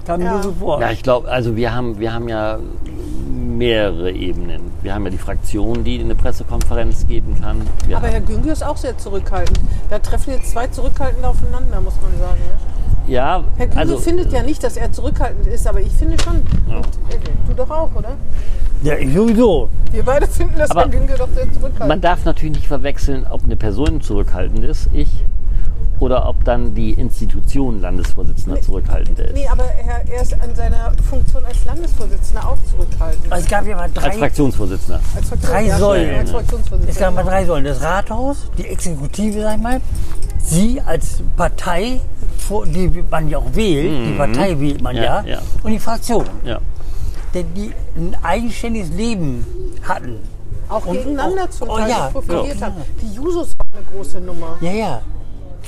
Kam 0.05 0.21
Ja. 0.21 0.35
mir 0.35 0.43
so 0.43 0.53
vor. 0.53 0.79
Ja, 0.79 0.91
ich 0.91 1.03
glaube, 1.03 1.27
also 1.29 1.55
wir 1.55 1.73
haben, 1.73 1.99
wir 1.99 2.13
haben 2.13 2.29
ja 2.29 2.59
mehrere 3.37 4.11
Ebenen. 4.11 4.71
Wir 4.81 4.93
haben 4.93 5.05
ja 5.05 5.11
die 5.11 5.17
Fraktion, 5.17 5.83
die 5.83 5.99
eine 5.99 6.15
Pressekonferenz 6.15 7.07
geben 7.07 7.39
kann. 7.39 7.61
Wir 7.85 7.97
aber 7.97 8.07
Herr 8.07 8.21
Güngel 8.21 8.51
ist 8.51 8.63
auch 8.63 8.77
sehr 8.77 8.97
zurückhaltend. 8.97 9.59
Da 9.89 9.99
treffen 9.99 10.33
jetzt 10.33 10.51
zwei 10.51 10.67
zurückhaltende 10.67 11.27
aufeinander, 11.27 11.81
muss 11.81 11.95
man 12.01 12.11
sagen. 12.19 12.39
Ne? 12.39 13.13
ja, 13.13 13.43
Herr 13.57 13.67
Güngel 13.67 13.79
also 13.79 13.97
findet 13.97 14.31
ja 14.31 14.43
nicht, 14.43 14.63
dass 14.63 14.77
er 14.77 14.91
zurückhaltend 14.91 15.47
ist, 15.47 15.67
aber 15.67 15.79
ich 15.79 15.93
finde 15.93 16.17
schon. 16.21 16.37
Und, 16.67 16.85
äh, 17.09 17.19
du 17.47 17.53
doch 17.53 17.69
auch, 17.69 17.95
oder? 17.95 18.17
Ja, 18.83 18.95
ich 18.95 19.13
sowieso. 19.13 19.69
Wir 19.91 20.03
beide 20.03 20.27
finden, 20.27 20.57
dass 20.57 20.71
Aber 20.71 20.81
Herr 20.81 20.89
Güngel 20.89 21.17
doch 21.17 21.29
sehr 21.33 21.51
zurückhaltend 21.51 21.87
man 21.87 22.01
darf 22.01 22.25
natürlich 22.25 22.55
nicht 22.55 22.67
verwechseln, 22.67 23.25
ob 23.29 23.43
eine 23.43 23.55
Person 23.55 24.01
zurückhaltend 24.01 24.63
ist, 24.63 24.89
ich, 24.93 25.09
oder 25.99 26.27
ob 26.27 26.43
dann 26.45 26.73
die 26.75 26.91
Institution 26.93 27.81
Landesvorsitzender 27.81 28.61
zurückhaltend 28.61 29.19
ist. 29.19 29.33
Nee, 29.33 29.47
aber 29.47 29.63
er, 29.65 30.07
er 30.13 30.21
ist 30.21 30.33
an 30.33 30.53
seiner 30.55 30.91
Funktion 31.09 31.45
als 31.45 31.65
Landesvorsitzender 31.65 32.47
auch 32.49 32.57
zurückhaltend. 32.69 33.31
Also 33.31 33.43
es 33.45 33.49
gab 33.49 33.65
ja 33.65 33.75
mal 33.75 33.83
Als 33.83 33.93
drei, 33.93 34.11
Fraktionsvorsitzender. 34.13 34.99
Als 35.15 35.27
Fraktion- 35.29 35.49
drei 35.51 35.65
ja, 35.65 35.77
Säulen. 35.77 36.19
Als 36.19 36.31
Fraktionsvorsitzender. 36.31 36.89
es 36.91 36.99
gab 36.99 37.13
mal 37.15 37.23
drei 37.23 37.45
Säulen. 37.45 37.65
Das 37.65 37.81
Rathaus, 37.81 38.37
die 38.57 38.67
Exekutive, 38.67 39.41
sag 39.41 39.55
ich 39.57 39.61
mal, 39.63 39.81
Sie 40.43 40.79
als 40.81 41.21
Partei 41.35 41.99
die 42.73 43.03
man 43.11 43.27
ja 43.29 43.39
auch 43.39 43.53
wählt, 43.55 44.07
die 44.07 44.13
Partei 44.13 44.57
wählt 44.57 44.81
man 44.81 44.95
Ja, 44.95 45.03
ja, 45.03 45.23
ja. 45.25 45.39
und 45.63 45.71
die 45.71 45.79
Fraktion. 45.79 46.23
Ja. 46.45 46.59
Denn 47.33 47.53
die 47.53 47.73
ein 47.97 48.15
eigenständiges 48.23 48.89
Leben 48.91 49.45
hatten. 49.83 50.19
Auch 50.69 50.85
Und 50.85 50.93
gegeneinander 50.97 51.43
auch- 51.43 51.49
zum 51.49 51.69
oh 51.69 51.77
Teil 51.77 51.89
ja, 51.89 52.09
profiliert 52.09 52.57
ja. 52.59 52.67
haben. 52.67 52.75
Die 53.01 53.13
Jusos 53.15 53.49
waren 53.57 53.67
eine 53.73 53.83
große 53.97 54.21
Nummer. 54.21 54.57
Ja, 54.61 54.71
ja. 54.71 55.01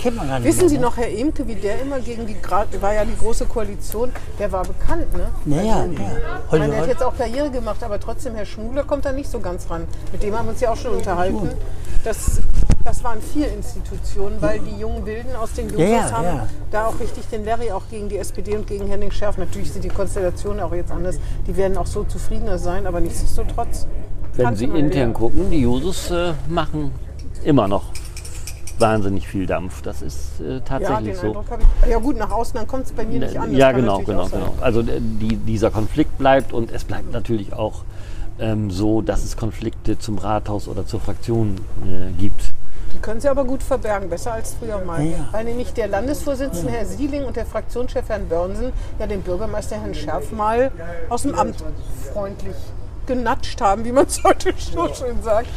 Kennt 0.02 0.16
man 0.16 0.28
gar 0.30 0.39
nicht. 0.39 0.47
Wissen 0.47 0.62
mehr, 0.62 0.70
Sie 0.70 0.76
ne? 0.78 0.82
noch, 0.82 0.97
Herr 0.97 1.10
Emke, 1.10 1.45
wie 1.45 1.56
der 1.56 1.82
immer 1.82 2.00
gegen 2.00 2.26
die, 2.26 2.38
war 2.80 2.93
ja 2.93 3.04
die 3.04 3.18
große 3.18 3.45
Koalition, 3.45 4.12
der 4.39 4.52
war 4.52 4.64
bekannt, 4.64 5.12
ne? 5.14 5.28
Ja, 5.45 5.62
ja, 5.62 5.86
ja. 5.86 6.41
Heute, 6.50 6.60
meine, 6.60 6.76
er 6.76 6.82
hat 6.82 6.88
jetzt 6.88 7.04
auch 7.04 7.18
Karriere 7.18 7.52
gemacht, 7.52 7.84
aber 7.84 8.00
trotzdem, 8.00 8.36
Herr 8.36 8.45
Schmuler 8.45 8.84
kommt 8.84 9.04
da 9.04 9.12
nicht 9.12 9.30
so 9.30 9.39
ganz 9.39 9.70
ran. 9.70 9.88
Mit 10.14 10.24
dem 10.24 10.38
haben 10.38 10.45
wir 10.45 10.52
uns 10.52 10.62
ja 10.62 10.72
auch 10.72 10.78
schon 10.78 10.95
unterhalten. 10.95 11.50
Das, 12.06 12.39
das 12.86 13.04
waren 13.04 13.22
vier 13.22 13.52
Institutionen, 13.52 14.41
weil 14.41 14.60
die 14.60 14.80
jungen 14.80 15.06
Wilden 15.06 15.36
aus 15.36 15.52
den 15.52 15.66
Jusos 15.66 15.82
Ja, 15.82 15.89
ja, 15.89 16.12
haben 16.12 16.24
ja. 16.24 16.47
da 16.72 16.86
auch 16.88 16.97
richtig 16.97 17.28
den 17.28 17.43
Larry 17.43 17.72
auch 17.72 17.84
gegen 17.91 18.08
die 18.08 18.18
SPD 18.18 18.56
und 18.56 18.68
gegen 18.68 18.88
Henning 18.88 19.12
Schärf. 19.12 19.38
Natürlich 19.38 19.74
sind 19.74 19.84
die 19.84 19.89
Konstellationen 19.89 20.62
auch 20.62 20.74
jetzt 20.74 20.91
anders. 20.91 21.20
Die 21.45 21.58
werden 21.58 21.76
auch 21.78 21.88
so 21.88 22.06
zufriedener 22.06 22.58
sein, 22.58 22.88
aber 22.88 23.02
nichtsdestotrotz. 23.02 23.86
Wenn 24.36 24.56
Sie 24.56 24.66
intern 24.66 25.14
gucken, 25.14 25.52
die 25.52 25.60
Jusos 25.60 26.10
äh, 26.10 26.32
machen 26.47 26.91
immer 27.43 27.68
noch 27.68 27.84
wahnsinnig 28.80 29.28
viel 29.28 29.46
Dampf. 29.46 29.82
Das 29.82 30.02
ist 30.02 30.40
äh, 30.40 30.56
Ja, 30.56 30.60
tatsächlich 30.60 31.20
den 31.20 31.34
so. 31.34 31.44
Ja 31.90 32.00
gut, 32.00 32.18
nach 32.18 32.32
außen, 32.32 32.56
dann 32.56 32.68
kommt 32.68 32.86
es 32.86 32.92
bei 32.92 33.06
mir 33.06 33.20
nicht 33.20 33.38
an. 33.38 33.50
Das 33.50 33.60
ja, 33.60 33.72
genau, 33.72 34.00
genau, 34.00 34.28
genau. 34.28 34.54
Also 34.62 34.82
äh, 34.82 35.00
die, 35.00 35.36
dieser 35.36 35.72
Konflikt 35.72 36.18
bleibt 36.18 36.54
und 36.54 36.72
es 36.72 36.84
bleibt 36.84 37.12
natürlich 37.12 37.54
auch 37.54 37.84
ähm, 38.40 38.72
so, 38.72 39.02
dass 39.02 39.24
es 39.24 39.38
Konflikte 39.38 40.00
zum 40.00 40.18
Rathaus 40.18 40.68
oder 40.68 40.86
zur 40.86 41.00
Fraktion 41.00 41.56
äh, 41.86 42.12
gibt. 42.20 42.54
Die 42.94 43.00
können 43.00 43.22
sie 43.22 43.30
aber 43.30 43.46
gut 43.46 43.62
verbergen, 43.62 44.10
besser 44.10 44.34
als 44.34 44.56
früher 44.56 44.84
mal. 44.84 45.04
Ja, 45.04 45.12
ja. 45.12 45.28
Weil 45.32 45.46
nämlich 45.46 45.74
der 45.74 45.88
Landesvorsitzende 45.88 46.72
Herr 46.72 46.86
Sieling 46.86 47.26
und 47.26 47.36
der 47.36 47.46
Fraktionschef 47.46 48.10
Herrn 48.10 48.28
Börnsen 48.28 48.72
ja 48.98 49.06
den 49.06 49.22
Bürgermeister 49.22 49.76
Herrn 49.80 49.94
Schärf 49.94 50.32
mal 50.32 50.72
aus 51.10 51.22
dem 51.22 51.36
Amt 51.36 51.64
freundlich 52.12 52.56
genatscht 53.10 53.60
haben, 53.60 53.84
wie 53.86 53.91
man 53.91 54.05
es 54.05 54.24
heute 54.24 54.53
so 54.57 54.88
schön 54.93 55.22
sagt. 55.24 55.47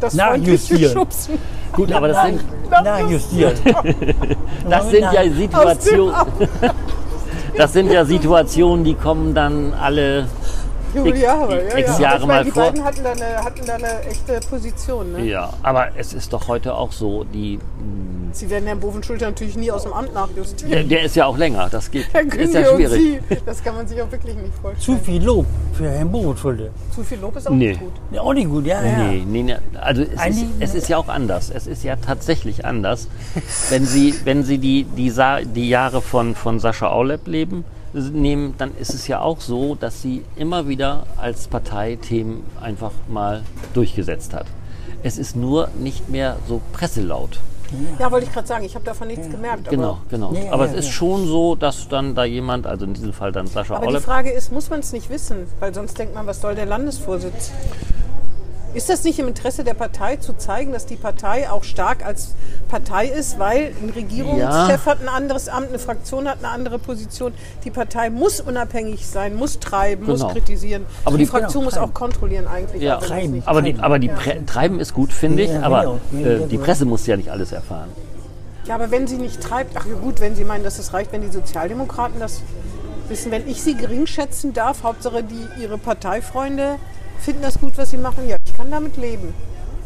Das 0.00 0.16
freundliche. 0.16 0.88
Schubsen 0.90 1.38
Gut, 1.72 1.92
aber 1.92 2.08
das 2.08 2.26
sind, 2.26 2.42
nachjustiert. 2.70 3.60
das 4.68 4.90
sind 4.90 5.12
ja 5.12 5.30
Situationen, 5.30 6.14
das 7.56 7.72
sind 7.72 7.90
ja 7.90 8.04
Situationen, 8.04 8.84
die 8.84 8.94
kommen 8.94 9.34
dann 9.34 9.72
alle 9.72 10.26
Jahre, 10.94 11.68
ja, 11.68 11.78
X 11.78 11.98
ja. 11.98 12.00
Jahre 12.02 12.20
ich 12.20 12.26
meine, 12.26 12.26
mal 12.26 12.44
die 12.44 12.50
vor. 12.50 12.62
beiden 12.64 12.84
hatten 12.84 13.04
da, 13.04 13.12
eine, 13.12 13.44
hatten 13.44 13.66
da 13.66 13.74
eine 13.74 14.00
echte 14.04 14.40
Position. 14.48 15.12
Ne? 15.12 15.24
Ja, 15.24 15.52
aber 15.62 15.88
es 15.96 16.12
ist 16.12 16.32
doch 16.32 16.48
heute 16.48 16.74
auch 16.74 16.92
so, 16.92 17.24
die, 17.24 17.58
Sie 18.34 18.48
werden 18.48 18.64
Herrn 18.66 18.80
Bovenschulte 18.80 19.26
natürlich 19.26 19.56
nie 19.56 19.70
aus 19.70 19.82
dem 19.82 19.92
Amt 19.92 20.14
nachjustieren. 20.14 20.70
der, 20.72 20.84
der 20.84 21.02
ist 21.02 21.16
ja 21.16 21.26
auch 21.26 21.36
länger, 21.36 21.68
das 21.70 21.90
geht, 21.90 22.06
Herr 22.12 22.24
ist 22.32 22.54
ja 22.54 22.64
schwierig. 22.64 23.20
Sie, 23.28 23.36
das 23.44 23.62
kann 23.62 23.74
man 23.74 23.86
sich 23.86 24.00
auch 24.00 24.10
wirklich 24.10 24.34
nicht 24.36 24.54
vorstellen. 24.60 24.98
Zu 24.98 25.04
viel 25.04 25.22
Lob 25.22 25.46
für 25.74 25.90
Herrn 25.90 26.10
Bogenschulde. 26.10 26.70
Zu 26.94 27.04
viel 27.04 27.18
Lob 27.18 27.36
ist 27.36 27.46
auch 27.46 27.52
Nee. 27.52 27.68
nicht 27.68 27.80
gut. 27.80 27.92
Ja, 28.10 28.22
auch 28.22 28.32
nicht 28.32 28.48
gut, 28.48 28.64
ja, 28.66 28.82
ja. 28.82 28.96
Nee, 29.04 29.22
nee, 29.26 29.42
nee, 29.42 29.56
also 29.78 30.02
es 30.02 30.26
ist, 30.36 30.44
es 30.60 30.74
ist 30.74 30.88
ja 30.88 30.96
auch 30.96 31.08
anders. 31.08 31.50
Es 31.54 31.66
ist 31.66 31.84
ja 31.84 31.96
tatsächlich 31.96 32.64
anders. 32.64 33.08
wenn 33.68 33.84
Sie, 33.84 34.14
wenn 34.24 34.44
Sie 34.44 34.56
die, 34.58 34.84
die, 34.84 35.10
Sa 35.10 35.40
die 35.42 35.68
Jahre 35.68 36.00
von, 36.00 36.34
von 36.34 36.58
Sascha 36.58 36.88
Aulep 36.90 37.26
leben, 37.26 37.64
nehmen, 37.92 38.54
dann 38.58 38.76
ist 38.76 38.94
es 38.94 39.06
ja 39.06 39.20
auch 39.20 39.40
so, 39.40 39.74
dass 39.74 40.02
sie 40.02 40.24
immer 40.36 40.68
wieder 40.68 41.06
als 41.16 41.48
Partei 41.48 41.96
Themen 41.96 42.44
einfach 42.60 42.92
mal 43.08 43.42
durchgesetzt 43.74 44.32
hat. 44.34 44.46
Es 45.02 45.18
ist 45.18 45.36
nur 45.36 45.68
nicht 45.78 46.08
mehr 46.08 46.36
so 46.48 46.60
presselaut. 46.72 47.38
Ja, 47.98 48.10
wollte 48.10 48.26
ich 48.26 48.32
gerade 48.32 48.46
sagen, 48.46 48.64
ich 48.64 48.74
habe 48.74 48.84
davon 48.84 49.08
nichts 49.08 49.30
gemerkt. 49.30 49.68
Genau, 49.68 49.92
Aber, 49.92 50.00
genau. 50.10 50.32
Ja, 50.34 50.44
ja, 50.44 50.52
Aber 50.52 50.66
ja, 50.66 50.72
es 50.72 50.78
ist 50.78 50.86
ja. 50.86 50.92
schon 50.92 51.26
so, 51.26 51.54
dass 51.54 51.88
dann 51.88 52.14
da 52.14 52.24
jemand, 52.24 52.66
also 52.66 52.84
in 52.84 52.94
diesem 52.94 53.12
Fall 53.12 53.32
dann 53.32 53.46
Sascha 53.46 53.74
aber 53.76 53.86
die 53.86 53.92
Aulep, 53.92 54.02
Frage 54.02 54.30
ist, 54.30 54.52
muss 54.52 54.68
man 54.68 54.80
es 54.80 54.92
nicht 54.92 55.08
wissen? 55.08 55.46
Weil 55.60 55.72
sonst 55.74 55.98
denkt 55.98 56.14
man, 56.14 56.26
was 56.26 56.40
soll 56.40 56.54
der 56.54 56.66
Landesvorsitz? 56.66 57.50
Ist 58.74 58.88
das 58.88 59.04
nicht 59.04 59.18
im 59.18 59.28
Interesse 59.28 59.64
der 59.64 59.74
Partei 59.74 60.16
zu 60.16 60.32
zeigen, 60.36 60.72
dass 60.72 60.86
die 60.86 60.96
Partei 60.96 61.50
auch 61.50 61.62
stark 61.62 62.04
als 62.06 62.34
Partei 62.68 63.06
ist, 63.06 63.38
weil 63.38 63.74
ein 63.82 63.90
Regierungschef 63.94 64.86
hat 64.86 65.02
ein 65.02 65.08
anderes 65.08 65.48
Amt, 65.50 65.68
eine 65.68 65.78
Fraktion 65.78 66.26
hat 66.26 66.38
eine 66.38 66.48
andere 66.48 66.78
Position. 66.78 67.34
Die 67.64 67.70
Partei 67.70 68.08
muss 68.08 68.40
unabhängig 68.40 69.06
sein, 69.06 69.34
muss 69.36 69.58
treiben, 69.58 70.06
Genau. 70.06 70.24
muss 70.24 70.32
kritisieren. 70.32 70.86
Aber 71.04 71.18
die, 71.18 71.24
die- 71.24 71.30
Fraktion 71.30 71.64
muss 71.64 71.74
Genau, 71.74 71.86
auch 71.86 71.92
kontrollieren 71.94 72.46
eigentlich. 72.46 72.80
ja, 72.82 72.98
es 72.98 73.06
treiben. 73.06 73.32
nicht- 73.32 73.46
aber 73.48 73.60
die, 73.60 73.76
aber 73.78 73.98
die 73.98 74.06
Ja. 74.06 74.14
Treiben 74.46 74.80
ist 74.80 74.94
gut, 74.94 75.12
finde 75.12 75.42
ich, 75.42 75.50
Ja, 75.50 75.62
aber 75.62 75.80
genau. 75.80 76.00
Ja, 76.12 76.18
äh, 76.28 76.40
ja, 76.40 76.46
die 76.46 76.56
ja. 76.56 76.62
Presse 76.62 76.84
muss 76.86 77.06
ja 77.06 77.16
nicht 77.18 77.30
alles 77.30 77.52
erfahren. 77.52 77.90
Ja, 78.64 78.76
aber 78.76 78.90
wenn 78.90 79.06
sie 79.06 79.16
nicht 79.18 79.40
treibt, 79.42 79.76
ach 79.76 79.84
ja 79.86 79.94
gut, 80.00 80.20
wenn 80.20 80.34
Sie 80.36 80.44
meinen, 80.44 80.64
dass 80.64 80.78
es 80.78 80.94
reicht, 80.94 81.12
wenn 81.12 81.20
die 81.20 81.28
Sozialdemokraten 81.32 82.20
das 82.20 82.40
wissen, 83.08 83.30
wenn 83.32 83.46
ich 83.48 83.60
sie 83.62 83.74
geringschätzen 83.76 84.54
darf, 84.54 84.82
Hauptsache 84.84 85.24
die 85.24 85.60
ihre 85.62 85.76
Parteifreunde 85.76 86.76
finden 87.22 87.42
das 87.42 87.58
gut, 87.58 87.76
was 87.78 87.90
sie 87.90 87.96
machen, 87.96 88.28
ja, 88.28 88.36
ich 88.46 88.56
kann 88.56 88.70
damit 88.70 88.96
leben. 88.96 89.34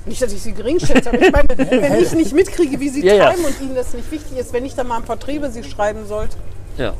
Nicht, 0.07 0.23
dass 0.23 0.33
ich 0.33 0.43
sie 0.43 0.53
geringschätze, 0.53 1.09
aber 1.11 1.21
ich 1.21 1.33
meine, 1.33 1.49
wenn 1.59 2.01
ich 2.01 2.13
nicht 2.13 2.33
mitkriege, 2.33 2.79
wie 2.79 2.89
sie 2.89 3.05
Ja, 3.05 3.15
ja. 3.15 3.25
treiben 3.27 3.45
und 3.45 3.61
ihnen 3.61 3.75
das 3.75 3.93
nicht 3.93 4.11
wichtig 4.11 4.39
ist, 4.39 4.53
wenn 4.53 4.65
ich 4.65 4.75
dann 4.75 4.87
mal 4.87 4.99
ein 4.99 5.05
Porträt 5.05 5.37
über 5.37 5.51
sie 5.51 5.65
schreiben 5.65 6.07
sollte. 6.07 6.37
Ja. 6.79 6.95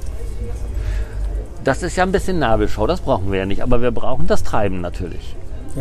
Das 1.63 1.83
ist 1.83 1.97
ja 1.97 2.05
ein 2.05 2.13
bisschen 2.13 2.39
Nabelschau, 2.39 2.87
das 2.87 3.01
brauchen 3.01 3.31
wir 3.33 3.41
ja 3.41 3.47
nicht, 3.47 3.63
aber 3.63 3.81
wir 3.81 3.91
brauchen 3.91 4.27
das 4.27 4.43
Treiben 4.43 4.81
natürlich. 4.81 5.35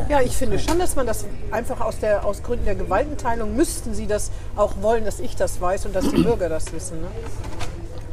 Ja, 0.09 0.21
ich 0.21 0.35
finde 0.35 0.59
schon, 0.59 0.77
dass 0.77 0.95
man 0.97 1.07
das 1.07 1.25
einfach 1.51 1.79
aus, 1.79 1.99
der, 1.99 2.25
aus 2.25 2.43
Gründen 2.43 2.65
der 2.65 2.75
Gewaltenteilung 2.75 3.55
müssten 3.55 3.93
sie 3.93 4.07
das 4.07 4.29
auch 4.57 4.73
wollen, 4.81 5.05
dass 5.05 5.19
ich 5.19 5.35
das 5.37 5.61
weiß 5.61 5.85
und 5.85 5.95
dass 5.95 6.09
die 6.09 6.17
Bürger 6.23 6.49
das 6.49 6.73
wissen. 6.73 7.01
Ne? 7.01 7.07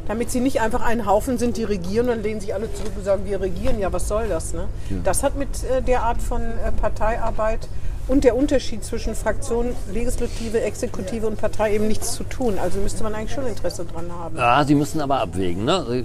Damit 0.07 0.31
sie 0.31 0.41
nicht 0.41 0.59
einfach 0.61 0.81
ein 0.81 1.05
Haufen 1.05 1.37
sind, 1.37 1.55
die 1.57 1.63
regieren 1.63 2.07
und 2.09 2.15
dann 2.15 2.23
lehnen 2.23 2.41
sich 2.41 2.53
alle 2.53 2.71
zurück 2.73 2.91
und 2.97 3.05
sagen, 3.05 3.23
wir 3.25 3.39
regieren. 3.39 3.79
Ja, 3.79 3.93
was 3.93 4.07
soll 4.07 4.27
das? 4.27 4.53
Ne? 4.53 4.65
Das 5.03 5.23
hat 5.23 5.37
mit 5.37 5.49
äh, 5.63 5.81
der 5.81 6.03
Art 6.03 6.21
von 6.21 6.41
äh, 6.41 6.71
Parteiarbeit 6.79 7.69
und 8.09 8.25
der 8.25 8.35
Unterschied 8.35 8.83
zwischen 8.83 9.15
Fraktion, 9.15 9.67
Legislative, 9.93 10.59
Exekutive 10.61 11.25
und 11.25 11.39
Partei 11.39 11.73
eben 11.75 11.87
nichts 11.87 12.11
zu 12.15 12.25
tun. 12.25 12.59
Also 12.61 12.79
müsste 12.79 13.01
man 13.03 13.15
eigentlich 13.15 13.31
schon 13.31 13.47
Interesse 13.47 13.85
dran 13.85 14.07
haben. 14.11 14.35
Ja, 14.35 14.65
Sie 14.65 14.75
müssen 14.75 14.99
aber 14.99 15.21
abwägen, 15.21 15.63
ne? 15.63 16.03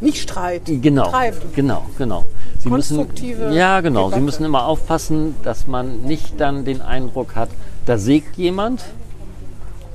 Nicht 0.00 0.18
Streit, 0.18 0.62
Genau, 0.66 1.08
treiben. 1.08 1.38
genau, 1.54 1.86
genau. 1.96 2.24
Sie 2.58 2.68
Konstruktive 2.68 3.44
müssen, 3.44 3.56
ja, 3.56 3.80
genau. 3.82 4.06
Sie 4.06 4.10
Debatte. 4.10 4.24
müssen 4.24 4.44
immer 4.44 4.66
aufpassen, 4.66 5.36
dass 5.44 5.68
man 5.68 6.02
nicht 6.02 6.40
dann 6.40 6.64
den 6.64 6.82
Eindruck 6.82 7.36
hat, 7.36 7.50
da 7.86 7.98
sägt 7.98 8.36
jemand. 8.36 8.82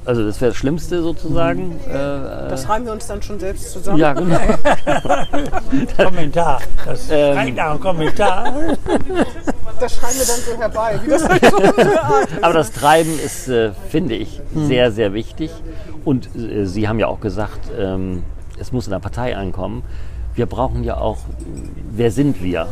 Also 0.03 0.25
das 0.25 0.41
wäre 0.41 0.49
das 0.51 0.57
Schlimmste 0.57 1.01
sozusagen. 1.03 1.79
Äh, 1.87 1.93
Das 2.49 2.67
reimen 2.67 2.85
wir 2.87 2.93
uns 2.93 3.05
dann 3.07 3.21
schon 3.21 3.39
selbst 3.39 3.71
zusammen. 3.71 3.99
ja, 3.99 4.13
genau. 4.13 4.39
Kommentar. 6.03 6.59
Das 6.85 7.07
Ähm. 7.09 7.33
schreit 7.33 7.55
nach 7.55 7.69
einem 7.71 7.79
Kommentar. 7.79 8.53
Das 9.79 9.95
schreiben 9.95 10.15
wir 10.17 10.25
dann 10.25 10.39
so 10.39 10.57
herbei. 10.59 10.99
Wie 11.03 11.09
das 11.09 11.27
halt 11.27 11.45
so. 11.45 11.57
Aber 12.41 12.53
das 12.53 12.71
Treiben 12.71 13.19
ist, 13.19 13.47
äh, 13.47 13.71
finde 13.89 14.15
ich, 14.15 14.41
sehr, 14.55 14.91
sehr 14.91 15.13
wichtig. 15.13 15.51
Und 16.03 16.29
äh, 16.35 16.65
Sie 16.65 16.87
haben 16.87 16.99
ja 16.99 17.07
auch 17.07 17.19
gesagt, 17.19 17.59
ähm, 17.77 18.23
es 18.59 18.71
muss 18.71 18.85
in 18.87 18.91
der 18.91 18.99
Partei 18.99 19.35
ankommen. 19.37 19.83
Wir 20.35 20.45
brauchen 20.45 20.83
ja 20.83 20.97
auch, 20.97 21.17
äh, 21.17 21.61
wer 21.91 22.11
sind 22.11 22.41
wir? 22.43 22.67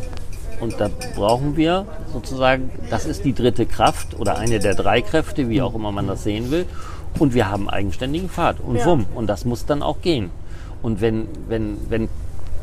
Und 0.61 0.79
da 0.81 0.89
brauchen 1.15 1.55
wir 1.55 1.85
sozusagen, 2.11 2.69
das 2.89 3.05
ist 3.05 3.23
die 3.23 3.33
dritte 3.33 3.65
Kraft 3.65 4.19
oder 4.19 4.37
eine 4.37 4.59
der 4.59 4.75
drei 4.75 5.01
Kräfte, 5.01 5.47
wie 5.47 5.61
auch 5.61 5.73
immer 5.73 5.91
man 5.91 6.07
das 6.07 6.23
sehen 6.23 6.51
will. 6.51 6.65
Und 7.17 7.33
wir 7.33 7.49
haben 7.49 7.69
eigenständigen 7.69 8.29
Pfad 8.29 8.59
und 8.59 8.75
Ja. 8.75 8.85
Wumm. 8.85 9.05
Und 9.15 9.27
das 9.27 9.45
muss 9.45 9.65
dann 9.65 9.81
auch 9.81 10.01
gehen. 10.01 10.29
Und 10.81 11.01
wenn, 11.01 11.27
wenn, 11.47 11.77
wenn, 11.89 12.09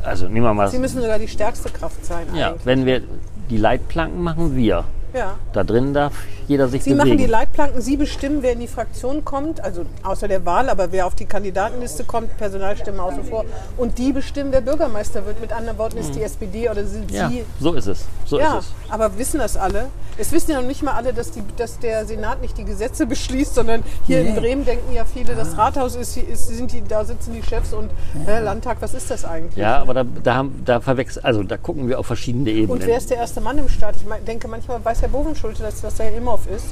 also 0.03 0.27
nehmen 0.27 0.45
wir 0.45 0.53
mal, 0.53 0.69
Sie 0.69 0.79
müssen 0.79 1.01
sogar 1.01 1.19
die 1.19 1.27
stärkste 1.27 1.69
Kraft 1.69 2.03
sein. 2.05 2.25
ja, 2.35 2.49
eigentlich. 2.49 2.65
wenn 2.65 2.85
wir 2.85 3.01
die 3.49 3.57
Leitplanken 3.57 4.21
machen, 4.23 4.55
wir. 4.55 4.83
ja. 5.13 5.35
Da 5.53 5.63
drin 5.63 5.93
darf 5.93 6.13
jeder 6.47 6.67
sich 6.69 6.83
Sie 6.83 6.91
bewegen. 6.91 7.07
machen 7.09 7.17
die 7.17 7.25
Leitplanken, 7.25 7.81
Sie 7.81 7.97
bestimmen, 7.97 8.39
wer 8.41 8.53
in 8.53 8.59
die 8.59 8.67
Fraktion 8.67 9.23
kommt, 9.25 9.61
also 9.63 9.85
außer 10.03 10.27
der 10.27 10.45
Wahl, 10.45 10.69
aber 10.69 10.91
wer 10.91 11.05
auf 11.05 11.13
die 11.15 11.25
Kandidatenliste 11.25 12.03
kommt, 12.05 12.35
Personalstimmen 12.37 12.99
außen 12.99 13.23
vor. 13.25 13.45
Und 13.77 13.97
die 13.97 14.11
bestimmen, 14.13 14.51
wer 14.51 14.61
Bürgermeister 14.61 15.25
wird. 15.25 15.39
Mit 15.41 15.51
anderen 15.53 15.77
Worten 15.77 15.97
ist 15.97 16.15
die 16.15 16.23
SPD 16.23 16.69
oder 16.69 16.83
sind 16.85 17.09
Mhm. 17.11 17.15
Ja, 17.15 17.29
Sie. 17.29 17.43
so 17.59 17.73
ist 17.73 17.87
es. 17.87 18.05
So 18.25 18.39
Ja, 18.39 18.57
ist 18.59 18.65
es. 18.85 18.86
Aber 18.89 19.17
wissen 19.17 19.39
das 19.39 19.57
alle? 19.57 19.87
Es 20.17 20.31
wissen 20.31 20.51
ja 20.51 20.59
noch 20.61 20.67
nicht 20.67 20.81
mal 20.83 20.93
alle, 20.93 21.13
dass, 21.13 21.31
die, 21.31 21.43
dass 21.57 21.77
der 21.79 22.05
Senat 22.05 22.41
nicht 22.41 22.57
die 22.57 22.63
Gesetze 22.65 23.05
beschließt, 23.07 23.55
sondern 23.55 23.83
hier 24.05 24.21
in 24.21 24.33
Nee. 24.33 24.39
Bremen 24.39 24.65
denken 24.65 24.93
ja 24.93 25.05
viele, 25.05 25.35
das 25.35 25.57
Rathaus 25.57 25.95
ist, 25.95 26.17
ist 26.17 26.47
sind 26.47 26.71
die, 26.71 26.81
da 26.83 27.05
sitzen 27.05 27.33
die 27.33 27.43
Chefs 27.43 27.73
und 27.73 27.89
äh, 28.27 28.39
Landtag, 28.39 28.77
was 28.81 28.93
ist 28.93 29.09
das 29.11 29.25
eigentlich? 29.25 29.55
Ja, 29.57 29.79
aber 29.79 29.93
da, 29.93 30.03
da, 30.03 30.35
haben- 30.35 30.61
da 30.65 30.79
verwechseln, 30.81 31.23
also 31.25 31.43
da 31.43 31.57
gucken 31.57 31.87
wir 31.87 31.99
auf 31.99 32.07
verschiedene 32.07 32.49
Ebenen. 32.49 32.69
Und 32.81 32.85
wer 32.87 32.97
ist 32.97 33.09
der 33.09 33.17
erste 33.17 33.41
Mann 33.41 33.57
im 33.57 33.69
Staat? 33.69 33.95
Ich 33.97 34.05
denke, 34.25 34.47
manchmal 34.47 34.83
weiß 34.83 35.01
Herr 35.01 35.09
Bovenschulte, 35.09 35.61
dass 35.63 35.81
das 35.81 35.99
Herr 35.99 36.15
Imhoff 36.15 36.47
ist. 36.47 36.67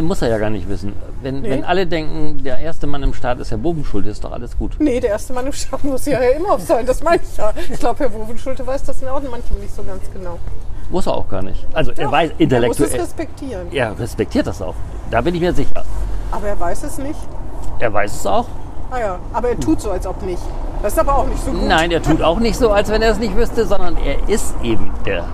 Muss 0.00 0.22
er 0.22 0.28
ja 0.28 0.38
gar 0.38 0.50
nicht 0.50 0.68
wissen. 0.68 0.92
Wenn, 1.22 1.42
Nee. 1.42 1.50
wenn 1.50 1.64
alle 1.64 1.86
denken, 1.86 2.42
der 2.42 2.58
erste 2.58 2.86
Mann 2.86 3.02
im 3.02 3.12
Staat 3.14 3.38
ist 3.40 3.50
Herr 3.50 3.58
Bobenschuld, 3.58 4.06
ist 4.06 4.24
doch 4.24 4.32
alles 4.32 4.56
gut. 4.58 4.72
Nee, 4.78 5.00
der 5.00 5.10
erste 5.10 5.32
Mann 5.32 5.46
im 5.46 5.52
Staat 5.52 5.84
muss 5.84 6.06
ja 6.06 6.18
Herr 6.18 6.36
Imhoff 6.36 6.62
sein, 6.62 6.86
das 6.86 7.02
meine 7.02 7.20
ich 7.22 7.36
ja. 7.36 7.52
Ich 7.72 7.78
glaube, 7.78 8.00
Herr 8.00 8.08
Bovenschulte 8.10 8.66
weiß 8.66 8.84
das 8.84 9.02
auch 9.04 9.20
manchmal 9.22 9.60
nicht 9.60 9.74
so 9.74 9.82
ganz 9.82 10.02
genau. 10.12 10.38
Muss 10.90 11.06
er 11.06 11.14
auch 11.14 11.28
gar 11.28 11.42
nicht. 11.42 11.66
Also 11.72 11.90
er 11.92 12.04
Doch, 12.04 12.12
weiß 12.12 12.30
Er 12.30 12.34
muss 12.34 12.38
es 12.38 12.40
intellektuell. 12.86 13.00
respektieren. 13.00 13.66
Er 13.72 13.98
respektiert 13.98 14.46
das 14.46 14.62
auch. 14.62 14.74
Da 15.10 15.20
bin 15.20 15.34
ich 15.34 15.40
mir 15.40 15.52
sicher. 15.52 15.84
Aber 16.30 16.46
er 16.48 16.58
weiß 16.60 16.82
es 16.84 16.98
nicht. 16.98 17.18
Er 17.78 17.92
weiß 17.92 18.14
es 18.14 18.26
auch. 18.26 18.46
Ah 18.90 18.98
ja, 19.00 19.18
aber 19.32 19.48
er 19.50 19.58
tut 19.60 19.80
so, 19.80 19.90
als 19.90 20.06
ob 20.06 20.22
nicht. 20.22 20.42
Das 20.82 20.92
ist 20.92 20.98
aber 20.98 21.16
auch 21.18 21.26
nicht 21.26 21.42
so 21.44 21.50
gut. 21.50 21.66
Nein, 21.66 21.90
er 21.90 22.00
tut 22.02 22.22
auch 22.22 22.38
nicht 22.38 22.56
so, 22.56 22.70
als 22.70 22.88
wenn 22.88 23.02
er 23.02 23.10
es 23.10 23.18
nicht 23.18 23.36
wüsste, 23.36 23.66
sondern 23.66 23.96
er 23.96 24.28
ist 24.28 24.54
eben 24.62 24.90
der 25.04 25.24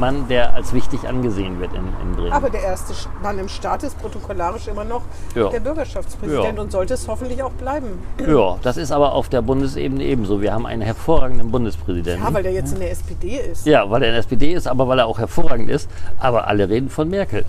Mann, 0.00 0.26
der 0.28 0.54
als 0.54 0.72
wichtig 0.72 1.06
angesehen 1.06 1.60
wird 1.60 1.72
in, 1.74 1.84
in 2.02 2.16
Bremen. 2.16 2.32
Aber 2.32 2.50
der 2.50 2.62
erste 2.62 2.92
Mann 3.22 3.38
im 3.38 3.48
Staat 3.48 3.82
ist 3.84 4.00
protokollarisch 4.00 4.66
immer 4.66 4.84
noch 4.84 5.02
Ja. 5.36 5.48
der 5.50 5.60
Bürgerschaftspräsident 5.60 6.56
Ja. 6.56 6.62
und 6.62 6.72
sollte 6.72 6.94
es 6.94 7.06
hoffentlich 7.06 7.42
auch 7.42 7.52
bleiben. 7.52 7.98
ja, 8.26 8.56
das 8.62 8.76
ist 8.76 8.90
aber 8.90 9.12
auf 9.12 9.28
der 9.28 9.42
Bundesebene 9.42 10.02
ebenso. 10.04 10.40
Wir 10.40 10.52
haben 10.52 10.66
einen 10.66 10.82
hervorragenden 10.82 11.50
Bundespräsidenten. 11.50 12.24
Ja, 12.26 12.32
weil 12.34 12.42
der 12.42 12.52
jetzt 12.52 12.72
in 12.72 12.80
der 12.80 12.90
SPD 12.90 13.36
ist. 13.38 13.66
Ja, 13.66 13.88
weil 13.90 14.02
er 14.02 14.08
in 14.08 14.14
der 14.14 14.20
SPD 14.20 14.52
ist, 14.54 14.66
aber 14.66 14.88
weil 14.88 14.98
er 14.98 15.06
auch 15.06 15.18
hervorragend 15.18 15.68
ist. 15.70 15.88
Aber 16.18 16.48
alle 16.48 16.68
reden 16.68 16.88
von 16.88 17.08
Merkel. 17.08 17.44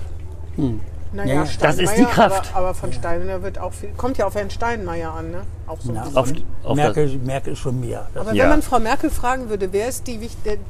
Naja, 1.14 1.34
Ja. 1.44 1.48
Das 1.60 1.78
ist 1.78 1.80
die 1.80 1.86
Steinmeier, 2.04 2.14
Kraft. 2.14 2.52
Aber, 2.54 2.58
aber 2.68 2.74
von 2.74 2.94
Steinmeier 2.94 3.44
wird 3.44 3.60
auch 3.60 3.74
viel, 3.74 3.90
kommt 3.98 4.18
ja 4.18 4.26
auf 4.28 4.36
Herrn 4.36 4.50
Steinmeier 4.50 5.14
an, 5.14 5.32
ne? 5.32 5.42
Auch 5.68 5.80
so 5.82 5.92
bisschen. 5.92 6.18
Auf, 6.18 6.32
auf 6.64 6.76
Merkel, 6.76 7.18
Merkel 7.24 7.54
ist 7.54 7.60
schon 7.60 7.80
mehr. 7.80 8.08
Das, 8.14 8.22
Aber 8.28 8.34
Ja. 8.36 8.44
wenn 8.44 8.50
man 8.52 8.62
Frau 8.62 8.80
Merkel 8.80 9.10
fragen 9.10 9.50
würde, 9.50 9.74
wer 9.74 9.88
ist, 9.90 10.08
die, 10.08 10.20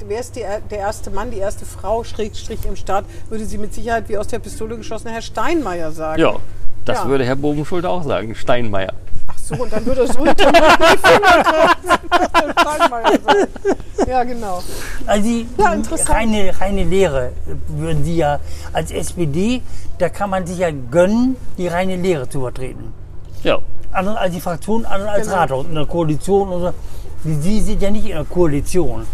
wer 0.07 0.19
ist 0.19 0.35
die, 0.35 0.43
der 0.71 0.79
erste 0.79 1.11
Mann, 1.11 1.29
die 1.31 1.37
erste 1.37 1.65
Frau, 1.65 2.03
Schrägstrich 2.03 2.65
im 2.65 2.75
Staat, 2.75 3.05
würde 3.29 3.45
sie 3.45 3.57
mit 3.59 3.73
Sicherheit 3.73 4.09
wie 4.09 4.17
aus 4.17 4.27
der 4.27 4.39
Pistole 4.39 4.77
geschossen 4.77 5.09
Herr 5.09 5.21
Steinmeier 5.21 5.91
sagen. 5.91 6.19
ja, 6.21 6.33
das 6.85 6.99
Ja. 6.99 7.07
würde 7.07 7.23
Herr 7.25 7.35
Bogenschulter 7.35 7.89
auch 7.89 8.03
sagen. 8.03 8.33
Steinmeier. 8.33 8.93
So, 9.57 9.63
und 9.63 9.71
dann 9.73 9.85
er 9.85 9.95
Herr 12.33 12.53
Steinmeier 12.59 13.19
sagt. 13.25 14.07
Ja, 14.07 14.23
genau. 14.23 14.61
Also 15.05 15.23
die, 15.23 15.47
Ja, 15.57 15.75
reine, 16.07 16.59
reine 16.59 16.83
Lehre 16.83 17.31
würden 17.67 18.03
Sie 18.03 18.17
ja 18.17 18.39
als 18.73 18.91
SPD, 18.91 19.61
da 19.97 20.09
kann 20.09 20.29
man 20.29 20.45
sich 20.47 20.57
ja 20.59 20.69
gönnen, 20.71 21.35
die 21.57 21.67
reine 21.67 21.95
Lehre 21.97 22.27
zu 22.29 22.41
vertreten. 22.41 22.93
Ja, 23.43 23.59
Andere 23.93 24.17
als 24.19 24.33
die 24.33 24.39
Fraktion, 24.41 24.85
andere 24.85 25.09
als 25.11 25.27
Genau. 25.27 25.37
Rathaus, 25.39 25.65
in 25.65 25.75
der 25.75 25.85
Koalition 25.85 26.49
und 26.49 26.61
so. 26.61 26.73
Sie, 27.23 27.35
Sie 27.41 27.59
sind 27.61 27.81
ja 27.81 27.91
nicht 27.91 28.05
in 28.05 28.13
der 28.15 28.23
Koalition. 28.23 29.05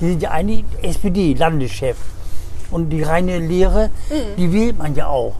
Sie 0.00 0.08
sind 0.10 0.22
ja 0.22 0.30
eigentlich 0.32 0.64
SPD-Landeschef. 0.82 1.96
Und 2.70 2.90
die 2.90 3.02
reine 3.02 3.38
Lehre, 3.38 3.90
Mhm. 4.10 4.36
die 4.36 4.52
wählt 4.52 4.76
man 4.78 4.94
ja 4.96 5.06
auch. 5.06 5.34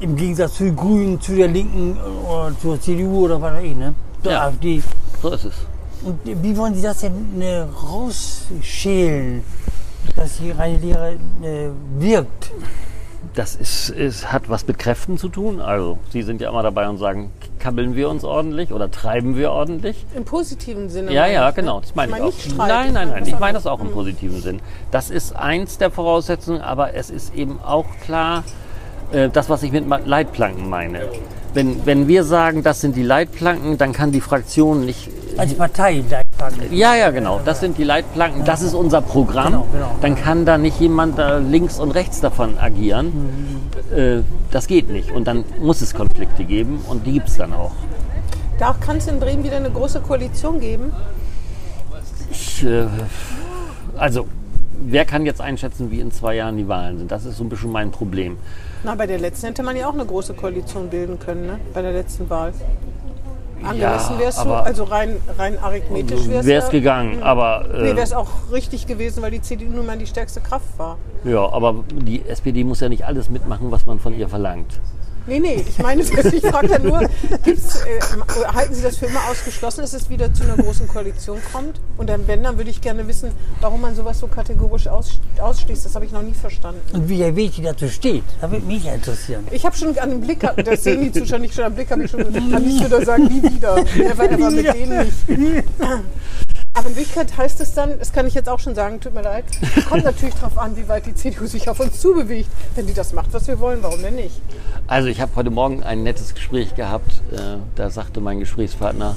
Im 0.00 0.16
Gegensatz 0.16 0.54
zu 0.54 0.64
den 0.64 0.76
Grünen, 0.76 1.20
zu 1.20 1.36
der 1.36 1.48
Linken 1.48 1.96
oder 2.26 2.52
zur 2.60 2.80
CDU 2.80 3.26
oder 3.26 3.40
was 3.40 3.52
weiß 3.54 3.64
ich, 3.64 3.76
ne? 3.76 3.94
Zur 4.22 4.32
Ja. 4.32 4.46
AfD. 4.46 4.82
so 5.22 5.30
ist 5.30 5.44
es. 5.44 5.54
Und 6.02 6.18
wie 6.24 6.56
wollen 6.56 6.74
Sie 6.74 6.80
das 6.80 7.00
denn 7.00 7.40
äh, 7.42 7.58
rausschälen, 7.60 9.44
dass 10.16 10.38
die 10.38 10.50
reine 10.52 10.78
Lehre 10.78 11.12
äh, 11.42 11.68
wirkt? 11.98 12.50
Das 13.34 13.54
ist, 13.54 13.90
ist, 13.90 14.32
hat 14.32 14.48
was 14.48 14.66
mit 14.66 14.78
Kräften 14.78 15.18
zu 15.18 15.28
tun. 15.28 15.60
Also, 15.60 15.98
Sie 16.10 16.22
sind 16.22 16.40
ja 16.40 16.48
immer 16.48 16.62
dabei 16.62 16.88
und 16.88 16.96
sagen, 16.96 17.30
kabbeln 17.58 17.94
wir 17.94 18.08
uns 18.08 18.24
ordentlich 18.24 18.72
oder 18.72 18.90
treiben 18.90 19.36
wir 19.36 19.52
ordentlich? 19.52 20.06
Im 20.16 20.24
positiven 20.24 20.88
Sinne. 20.88 21.12
Ja, 21.12 21.26
ja, 21.26 21.50
ich, 21.50 21.56
ne? 21.56 21.62
genau. 21.62 21.80
Das 21.80 21.94
meine 21.94 22.08
ich, 22.08 22.12
meine 22.12 22.24
auch. 22.24 22.32
nicht 22.32 22.50
Streit, 22.50 22.68
nein, 22.68 22.92
nein, 22.94 23.08
nein. 23.10 23.26
Ich 23.26 23.38
meine 23.38 23.52
das 23.52 23.66
auch 23.66 23.80
im 23.80 23.90
positiven 23.92 24.40
Sinn. 24.40 24.60
Das 24.90 25.10
ist 25.10 25.36
eins 25.36 25.76
der 25.76 25.90
Voraussetzungen, 25.90 26.62
aber 26.62 26.94
es 26.94 27.10
ist 27.10 27.34
eben 27.34 27.60
auch 27.60 27.84
klar, 28.02 28.42
äh, 29.12 29.28
das, 29.28 29.48
was 29.48 29.62
ich 29.62 29.72
mit 29.72 29.84
Leitplanken 30.06 30.68
meine. 30.68 31.00
Wenn, 31.52 31.84
wenn 31.84 32.06
wir 32.06 32.22
sagen, 32.24 32.62
das 32.62 32.80
sind 32.80 32.94
die 32.94 33.02
Leitplanken, 33.02 33.76
dann 33.76 33.92
kann 33.92 34.12
die 34.12 34.20
Fraktion 34.20 34.86
nicht. 34.86 35.10
Als 35.36 35.54
Partei 35.54 36.04
Leitplanken. 36.08 36.72
Ja, 36.72 36.94
ja, 36.94 37.10
genau. 37.10 37.40
Das 37.44 37.60
sind 37.60 37.76
die 37.78 37.84
Leitplanken. 37.84 38.44
Das 38.44 38.62
ist 38.62 38.74
unser 38.74 39.00
Programm. 39.00 39.52
Genau, 39.52 39.66
genau. 39.72 39.96
Dann 40.00 40.14
kann 40.14 40.44
da 40.44 40.58
nicht 40.58 40.80
jemand 40.80 41.18
da 41.18 41.38
links 41.38 41.80
und 41.80 41.90
rechts 41.92 42.20
davon 42.20 42.58
agieren. 42.58 43.12
Äh, 43.94 44.20
das 44.50 44.66
geht 44.68 44.90
nicht. 44.90 45.10
Und 45.10 45.26
dann 45.26 45.44
muss 45.60 45.80
es 45.80 45.94
Konflikte 45.94 46.44
geben 46.44 46.80
und 46.88 47.06
die 47.06 47.12
gibt 47.12 47.28
es 47.28 47.36
dann 47.36 47.52
auch. 47.52 47.72
Da 48.58 48.76
kann 48.78 48.98
es 48.98 49.08
in 49.08 49.18
Bremen 49.18 49.42
wieder 49.42 49.56
eine 49.56 49.70
große 49.70 50.00
Koalition 50.00 50.60
geben. 50.60 50.92
Ich, 52.30 52.64
äh, 52.64 52.86
also, 53.96 54.28
wer 54.80 55.04
kann 55.04 55.26
jetzt 55.26 55.40
einschätzen, 55.40 55.90
wie 55.90 56.00
in 56.00 56.12
zwei 56.12 56.36
Jahren 56.36 56.56
die 56.56 56.68
Wahlen 56.68 56.98
sind? 56.98 57.10
Das 57.10 57.24
ist 57.24 57.38
so 57.38 57.44
ein 57.44 57.48
bisschen 57.48 57.72
mein 57.72 57.90
Problem. 57.90 58.36
Na, 58.82 58.94
bei 58.94 59.06
der 59.06 59.18
letzten 59.18 59.48
hätte 59.48 59.62
man 59.62 59.76
ja 59.76 59.88
auch 59.88 59.94
eine 59.94 60.06
große 60.06 60.34
Koalition 60.34 60.88
bilden 60.88 61.18
können, 61.18 61.46
ne? 61.46 61.60
Bei 61.74 61.82
der 61.82 61.92
letzten 61.92 62.28
Wahl. 62.30 62.52
Angemessen 63.62 64.14
Ja, 64.14 64.18
wäre 64.18 64.28
es 64.30 64.36
so, 64.36 64.40
aber- 64.42 64.64
also 64.64 64.84
rein, 64.84 65.16
rein 65.38 65.58
arithmetisch 65.58 66.26
wäre 66.28 66.40
es 66.40 66.46
Wäre 66.46 66.58
es 66.60 66.64
ja, 66.66 66.70
gegangen, 66.70 67.22
aber, 67.22 67.66
Nee, 67.70 67.78
äh, 67.90 67.96
wäre 67.96 68.00
es 68.00 68.14
auch 68.14 68.28
richtig 68.52 68.86
gewesen, 68.86 69.22
weil 69.22 69.32
die 69.32 69.42
CDU 69.42 69.68
nun 69.70 69.84
mal 69.84 69.98
die 69.98 70.06
stärkste 70.06 70.40
Kraft 70.40 70.78
war. 70.78 70.96
ja, 71.24 71.46
aber 71.52 71.84
die 71.92 72.26
SPD 72.26 72.64
muss 72.64 72.80
ja 72.80 72.88
nicht 72.88 73.04
alles 73.04 73.28
mitmachen, 73.28 73.70
was 73.70 73.84
man 73.84 73.98
von 73.98 74.18
ihr 74.18 74.30
verlangt. 74.30 74.80
Nee, 75.26 75.38
nee, 75.38 75.64
ich 75.68 75.78
meine, 75.78 76.02
ich 76.32 76.42
frage 76.46 76.68
ja 76.68 76.78
nur, 76.78 77.08
gibt's, 77.44 77.76
äh, 77.76 78.00
halten 78.54 78.74
Sie 78.74 78.82
das 78.82 78.96
für 78.96 79.06
immer 79.06 79.20
ausgeschlossen, 79.30 79.82
dass 79.82 79.92
es 79.92 80.08
wieder 80.10 80.32
zu 80.32 80.44
einer 80.44 80.56
großen 80.56 80.88
Koalition 80.88 81.38
kommt? 81.52 81.80
Und 81.96 82.08
dann, 82.08 82.26
wenn, 82.26 82.42
dann 82.42 82.56
würde 82.56 82.70
ich 82.70 82.80
gerne 82.80 83.06
wissen, 83.06 83.30
warum 83.60 83.80
man 83.80 83.94
sowas 83.94 84.18
so 84.18 84.26
kategorisch 84.26 84.88
aus, 84.88 85.20
ausschließt. 85.40 85.84
Das 85.84 85.94
habe 85.94 86.04
ich 86.04 86.12
noch 86.12 86.22
nie 86.22 86.34
verstanden. 86.34 86.80
Und 86.92 87.08
wie 87.08 87.18
der 87.18 87.36
Weg 87.36 87.52
dazu 87.62 87.88
steht, 87.88 88.24
da 88.40 88.50
würde 88.50 88.64
mich 88.66 88.84
ja 88.84 88.94
interessieren. 88.94 89.46
Ich 89.50 89.64
habe 89.64 89.76
schon 89.76 89.96
an 89.98 90.10
dem 90.10 90.20
Blick, 90.20 90.40
das 90.40 90.84
sehen 90.84 91.02
die 91.02 91.12
Zuschauer 91.12 91.38
nicht 91.38 91.54
schon 91.54 91.64
am 91.64 91.74
Blick, 91.74 91.90
habe 91.90 92.04
ich 92.04 92.10
schon, 92.10 92.20
kann 92.22 92.66
ich 92.66 92.84
wieder 92.84 93.04
sagen, 93.04 93.24
nie 93.24 93.42
wieder. 93.42 93.76
Never 93.96 94.30
ever 94.30 94.50
mit 94.50 94.74
denen 94.74 95.06
nicht. 95.06 95.18
Aber 96.72 96.88
in 96.88 96.96
Wirklichkeit 96.96 97.36
heißt 97.36 97.60
es 97.60 97.74
dann, 97.74 97.98
das 97.98 98.12
kann 98.12 98.26
ich 98.26 98.34
jetzt 98.34 98.48
auch 98.48 98.60
schon 98.60 98.74
sagen, 98.74 99.00
tut 99.00 99.12
mir 99.12 99.22
leid, 99.22 99.44
kommt 99.88 100.04
natürlich 100.04 100.34
darauf 100.36 100.56
an, 100.56 100.76
wie 100.76 100.88
weit 100.88 101.04
die 101.06 101.14
CDU 101.14 101.46
sich 101.46 101.68
auf 101.68 101.80
uns 101.80 102.00
zubewegt. 102.00 102.48
Wenn 102.76 102.86
die 102.86 102.94
das 102.94 103.12
macht, 103.12 103.32
was 103.32 103.48
wir 103.48 103.58
wollen, 103.58 103.82
warum 103.82 104.00
denn 104.02 104.14
nicht? 104.14 104.40
Also 104.86 105.08
ich 105.08 105.20
habe 105.20 105.32
heute 105.34 105.50
Morgen 105.50 105.82
ein 105.82 106.02
nettes 106.04 106.34
Gespräch 106.34 106.74
gehabt. 106.76 107.22
Äh, 107.32 107.56
da 107.74 107.90
sagte 107.90 108.20
mein 108.20 108.38
Gesprächspartner, 108.38 109.16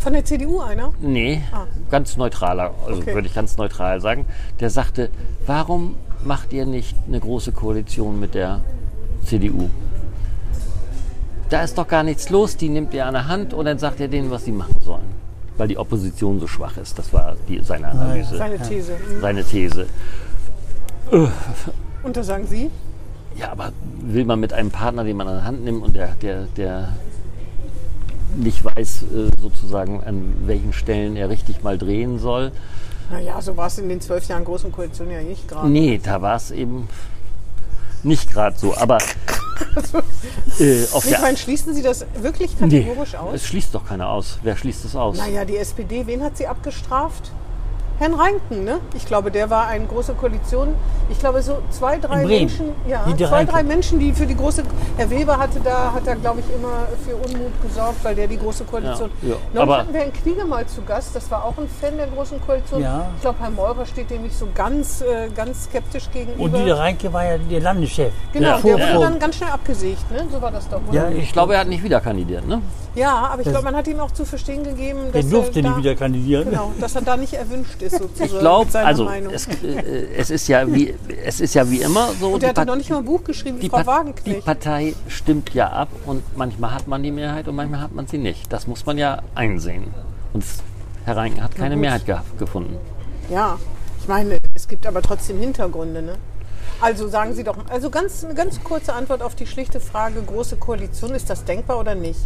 Von 0.00 0.12
der 0.14 0.24
CDU 0.24 0.60
einer? 0.60 0.92
nee, 1.00 1.42
ganz 1.90 2.16
neutraler, 2.16 2.74
also 2.86 3.00
Okay. 3.02 3.14
würde 3.14 3.28
ich 3.28 3.34
ganz 3.34 3.56
neutral 3.56 4.00
sagen. 4.00 4.26
Der 4.58 4.70
sagte, 4.70 5.10
warum 5.46 5.94
macht 6.24 6.52
ihr 6.52 6.66
nicht 6.66 6.96
eine 7.06 7.20
große 7.20 7.52
Koalition 7.52 8.18
mit 8.18 8.34
der 8.34 8.62
CDU? 9.24 9.70
Da 11.50 11.62
ist 11.62 11.78
doch 11.78 11.86
gar 11.88 12.02
nichts 12.02 12.30
los, 12.30 12.56
die 12.56 12.68
nimmt 12.68 12.94
ihr 12.94 13.06
an 13.06 13.14
der 13.14 13.28
Hand 13.28 13.54
und 13.54 13.64
dann 13.64 13.78
sagt 13.78 14.00
ihr 14.00 14.08
denen, 14.08 14.30
was 14.30 14.44
sie 14.44 14.52
machen 14.52 14.76
sollen. 14.84 15.29
Weil 15.60 15.68
die 15.68 15.76
Opposition 15.76 16.40
so 16.40 16.46
schwach 16.46 16.78
ist. 16.78 16.98
Das 16.98 17.12
war 17.12 17.36
die, 17.46 17.60
seine 17.62 17.88
Analyse, 17.88 18.38
Seine 18.38 18.58
These. 18.58 18.92
Mhm. 18.92 19.20
seine 19.20 19.44
These. 19.44 19.86
Und 22.02 22.16
da 22.16 22.22
sagen 22.22 22.46
Sie? 22.46 22.70
Ja, 23.36 23.52
aber 23.52 23.72
will 24.00 24.24
man 24.24 24.40
mit 24.40 24.54
einem 24.54 24.70
Partner, 24.70 25.04
den 25.04 25.18
man 25.18 25.28
an 25.28 25.34
der 25.34 25.44
Hand 25.44 25.62
nimmt 25.62 25.82
und 25.82 25.94
der, 25.94 26.14
der, 26.22 26.46
der 26.56 26.94
nicht 28.36 28.64
weiß, 28.64 29.02
äh, 29.02 29.30
sozusagen, 29.38 30.02
an 30.02 30.34
welchen 30.46 30.72
Stellen 30.72 31.14
er 31.14 31.28
richtig 31.28 31.62
mal 31.62 31.76
drehen 31.76 32.18
soll. 32.18 32.52
Naja, 33.10 33.42
so 33.42 33.54
war 33.58 33.66
es 33.66 33.76
in 33.76 33.90
den 33.90 34.00
zwölf 34.00 34.26
Jahren 34.28 34.44
Großen 34.44 34.72
Koalition 34.72 35.10
ja 35.10 35.20
nicht 35.20 35.46
gerade. 35.46 35.68
Nee, 35.68 36.00
da 36.02 36.22
war 36.22 36.36
es 36.36 36.52
eben 36.52 36.88
nicht 38.02 38.32
gerade 38.32 38.58
so. 38.58 38.76
Aber 38.76 38.98
äh, 40.58 40.84
auf 40.92 41.04
Ich 41.04 41.10
der 41.10 41.20
meine, 41.20 41.36
schließen 41.36 41.74
Sie 41.74 41.82
das 41.82 42.04
wirklich 42.20 42.52
nee, 42.60 42.82
kategorisch 42.82 43.14
aus? 43.14 43.34
es 43.34 43.46
schließt 43.46 43.74
doch 43.74 43.86
keiner 43.86 44.08
aus. 44.08 44.38
Wer 44.42 44.56
schließt 44.56 44.84
es 44.84 44.96
aus? 44.96 45.16
Naja, 45.18 45.44
die 45.44 45.56
SPD, 45.56 46.06
wen 46.06 46.22
hat 46.22 46.36
sie 46.36 46.46
abgestraft? 46.46 47.30
Herrn 48.00 48.14
Reinken, 48.14 48.64
ne? 48.64 48.80
Ich 48.94 49.04
glaube, 49.06 49.30
der 49.30 49.50
war 49.50 49.66
eine 49.68 49.84
große 49.84 50.14
Koalition. 50.14 50.74
Ich 51.10 51.18
glaube, 51.18 51.42
so 51.42 51.58
zwei, 51.70 51.98
drei. 51.98 52.24
Menschen, 52.24 52.72
ja, 52.88 53.04
Die 53.06 53.14
zwei, 53.14 53.26
Reinken. 53.26 53.54
drei 53.54 53.62
Menschen, 53.62 53.98
die 53.98 54.12
für 54.12 54.26
die 54.26 54.34
große. 54.36 54.62
Herr 54.96 55.10
Weber 55.10 55.36
hatte 55.38 55.60
da, 55.62 55.92
hat 55.94 56.06
da, 56.06 56.14
glaube 56.14 56.40
ich, 56.40 56.46
immer 56.54 56.86
für 57.06 57.14
Unmut 57.14 57.52
gesorgt, 57.62 58.02
weil 58.02 58.14
der 58.14 58.26
die 58.26 58.38
große 58.38 58.64
Koalition. 58.64 59.10
Ja, 59.20 59.28
ja. 59.28 59.34
Neulich 59.52 59.62
Aber- 59.62 59.78
hatten 59.78 59.92
wir 59.92 60.00
Herrn 60.00 60.12
Krieger 60.14 60.46
mal 60.46 60.66
zu 60.66 60.80
Gast, 60.82 61.14
das 61.14 61.30
war 61.30 61.44
auch 61.44 61.58
ein 61.58 61.68
Fan 61.68 61.98
der 61.98 62.06
großen 62.06 62.40
Koalition. 62.40 62.80
Ja. 62.82 63.06
Ich 63.16 63.20
glaube, 63.20 63.38
Herr 63.40 63.50
Meurer 63.50 63.84
steht 63.84 64.08
dem 64.10 64.22
nicht 64.22 64.36
so 64.36 64.48
ganz, 64.54 65.02
äh, 65.02 65.28
ganz 65.36 65.64
skeptisch 65.64 66.10
gegenüber. 66.10 66.42
Und 66.42 66.56
Dieter 66.56 66.78
Reinke 66.78 67.12
war 67.12 67.24
ja 67.26 67.36
der 67.36 67.60
Landeschef. 67.60 68.12
genau, 68.32 68.46
Ja. 68.48 68.58
der 68.62 68.72
wurde 68.78 69.00
dann 69.04 69.18
ganz 69.18 69.36
schnell 69.36 69.50
abgesägt, 69.50 70.10
ne? 70.10 70.26
So 70.32 70.40
war 70.40 70.50
das 70.50 70.66
doch. 70.70 70.80
Ja, 70.90 71.02
oder? 71.02 71.12
ich 71.12 71.24
Ich 71.24 71.32
glaube, 71.34 71.52
er 71.54 71.60
hat 71.60 71.68
nicht 71.68 71.82
wieder 71.84 72.00
kandidiert, 72.00 72.46
ne? 72.48 72.62
Ja 72.94 73.12
aber 73.28 73.42
ich 73.42 73.48
glaube, 73.48 73.64
man 73.64 73.76
hat 73.76 73.86
ihm 73.88 74.00
auch 74.00 74.10
zu 74.10 74.24
verstehen 74.24 74.64
gegeben, 74.64 74.98
dass 75.12 75.28
durfte 75.28 75.60
er 75.60 75.62
da, 75.62 75.68
nicht 75.70 75.78
wieder 75.78 75.94
kandidieren. 75.94 76.50
Genau, 76.50 76.72
dass 76.80 76.94
er 76.96 77.02
da 77.02 77.16
nicht 77.16 77.34
erwünscht 77.34 77.80
ist, 77.82 77.98
sozusagen. 77.98 78.30
Ich 78.32 78.38
glaube, 78.38 78.78
also 78.78 79.04
Meinung. 79.04 79.32
es, 79.32 79.46
äh, 79.46 80.06
es 80.16 80.30
ist 80.30 80.48
ja 80.48 80.66
wie 80.72 80.94
es 81.24 81.40
ist 81.40 81.54
ja 81.54 81.68
wie 81.70 81.80
immer 81.82 82.08
so. 82.18 82.28
Und 82.30 82.42
der 82.42 82.50
hat 82.50 82.56
Part- 82.56 82.68
noch 82.68 82.76
nicht 82.76 82.90
mal 82.90 82.98
ein 82.98 83.04
Buch 83.04 83.24
geschrieben, 83.24 83.58
wie 83.58 83.62
die, 83.62 83.70
Frau 83.70 83.82
Part- 83.82 83.86
die 83.86 83.90
Wagenknecht. 83.90 84.44
Partei 84.44 84.94
stimmt 85.08 85.52
ja 85.54 85.68
ab 85.70 85.88
und 86.06 86.22
manchmal 86.36 86.74
hat 86.74 86.88
man 86.88 87.02
die 87.02 87.10
Mehrheit 87.12 87.46
und 87.48 87.56
manchmal 87.56 87.80
hat 87.80 87.94
man 87.94 88.06
sie 88.06 88.18
nicht. 88.18 88.52
Das 88.52 88.66
muss 88.66 88.86
man 88.86 88.98
ja 88.98 89.22
einsehen. 89.34 89.94
Und 90.32 90.44
Herr 91.04 91.16
Reinken 91.16 91.42
hat 91.42 91.54
keine. 91.56 91.76
Mehrheit 91.76 92.06
ge 92.06 92.16
gefunden. 92.38 92.76
Ja, 93.30 93.58
ich 94.00 94.08
meine, 94.08 94.38
es 94.54 94.66
gibt 94.68 94.86
aber 94.86 95.02
trotzdem 95.02 95.38
Hintergründe, 95.38 96.02
ne? 96.02 96.14
Also 96.80 97.08
sagen 97.08 97.34
Sie 97.34 97.44
doch, 97.44 97.56
also 97.68 97.90
ganz, 97.90 98.24
eine 98.24 98.34
ganz 98.34 98.62
kurze 98.64 98.94
Antwort 98.94 99.22
auf 99.22 99.34
die 99.34 99.46
schlichte 99.46 99.80
Frage, 99.80 100.22
große 100.22 100.56
Koalition, 100.56 101.14
ist 101.14 101.28
das 101.28 101.44
denkbar 101.44 101.78
oder 101.78 101.94
nicht? 101.94 102.20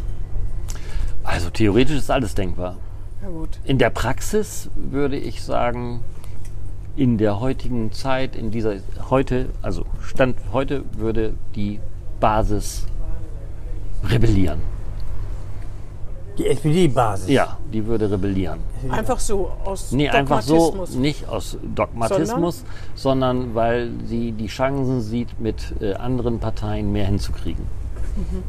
Also 1.25 1.51
theoretisch 1.51 1.97
ist 1.97 2.11
alles 2.11 2.35
denkbar. 2.35 2.77
Na 3.23 3.29
gut. 3.29 3.59
In 3.65 3.79
der 3.79 3.91
Praxis 3.91 4.71
würde 4.75 5.17
ich 5.17 5.43
sagen, 5.43 6.05
in 6.97 7.19
der 7.19 7.41
heutigen 7.41 7.91
Zeit, 7.93 8.37
in 8.37 8.51
dieser 8.51 8.77
heute, 9.11 9.49
also 9.63 9.85
Stand 10.01 10.37
heute 10.53 10.85
würde 10.97 11.35
die 11.57 11.81
Basis 12.21 12.87
rebellieren. 14.05 14.61
Die 16.39 16.49
SPD-Basis. 16.49 17.29
Ja, 17.29 17.59
die 17.73 17.87
würde 17.87 18.11
rebellieren. 18.11 18.59
Einfach 18.91 19.21
so 19.21 19.53
aus 19.65 19.93
Nee, 19.93 20.09
einfach 20.09 20.43
so, 20.43 20.57
Dogmatismus. 20.71 20.95
nicht 20.97 21.29
aus 21.29 21.57
Dogmatismus, 21.75 22.65
sondern, 22.97 23.55
weil 23.55 23.91
sie 24.05 24.33
die 24.33 24.49
Chancen 24.49 25.01
sieht, 25.01 25.41
mit 25.41 25.75
äh, 25.81 25.95
anderen 25.95 26.41
Parteien 26.41 26.93
mehr 26.93 27.07
hinzukriegen. 27.07 27.65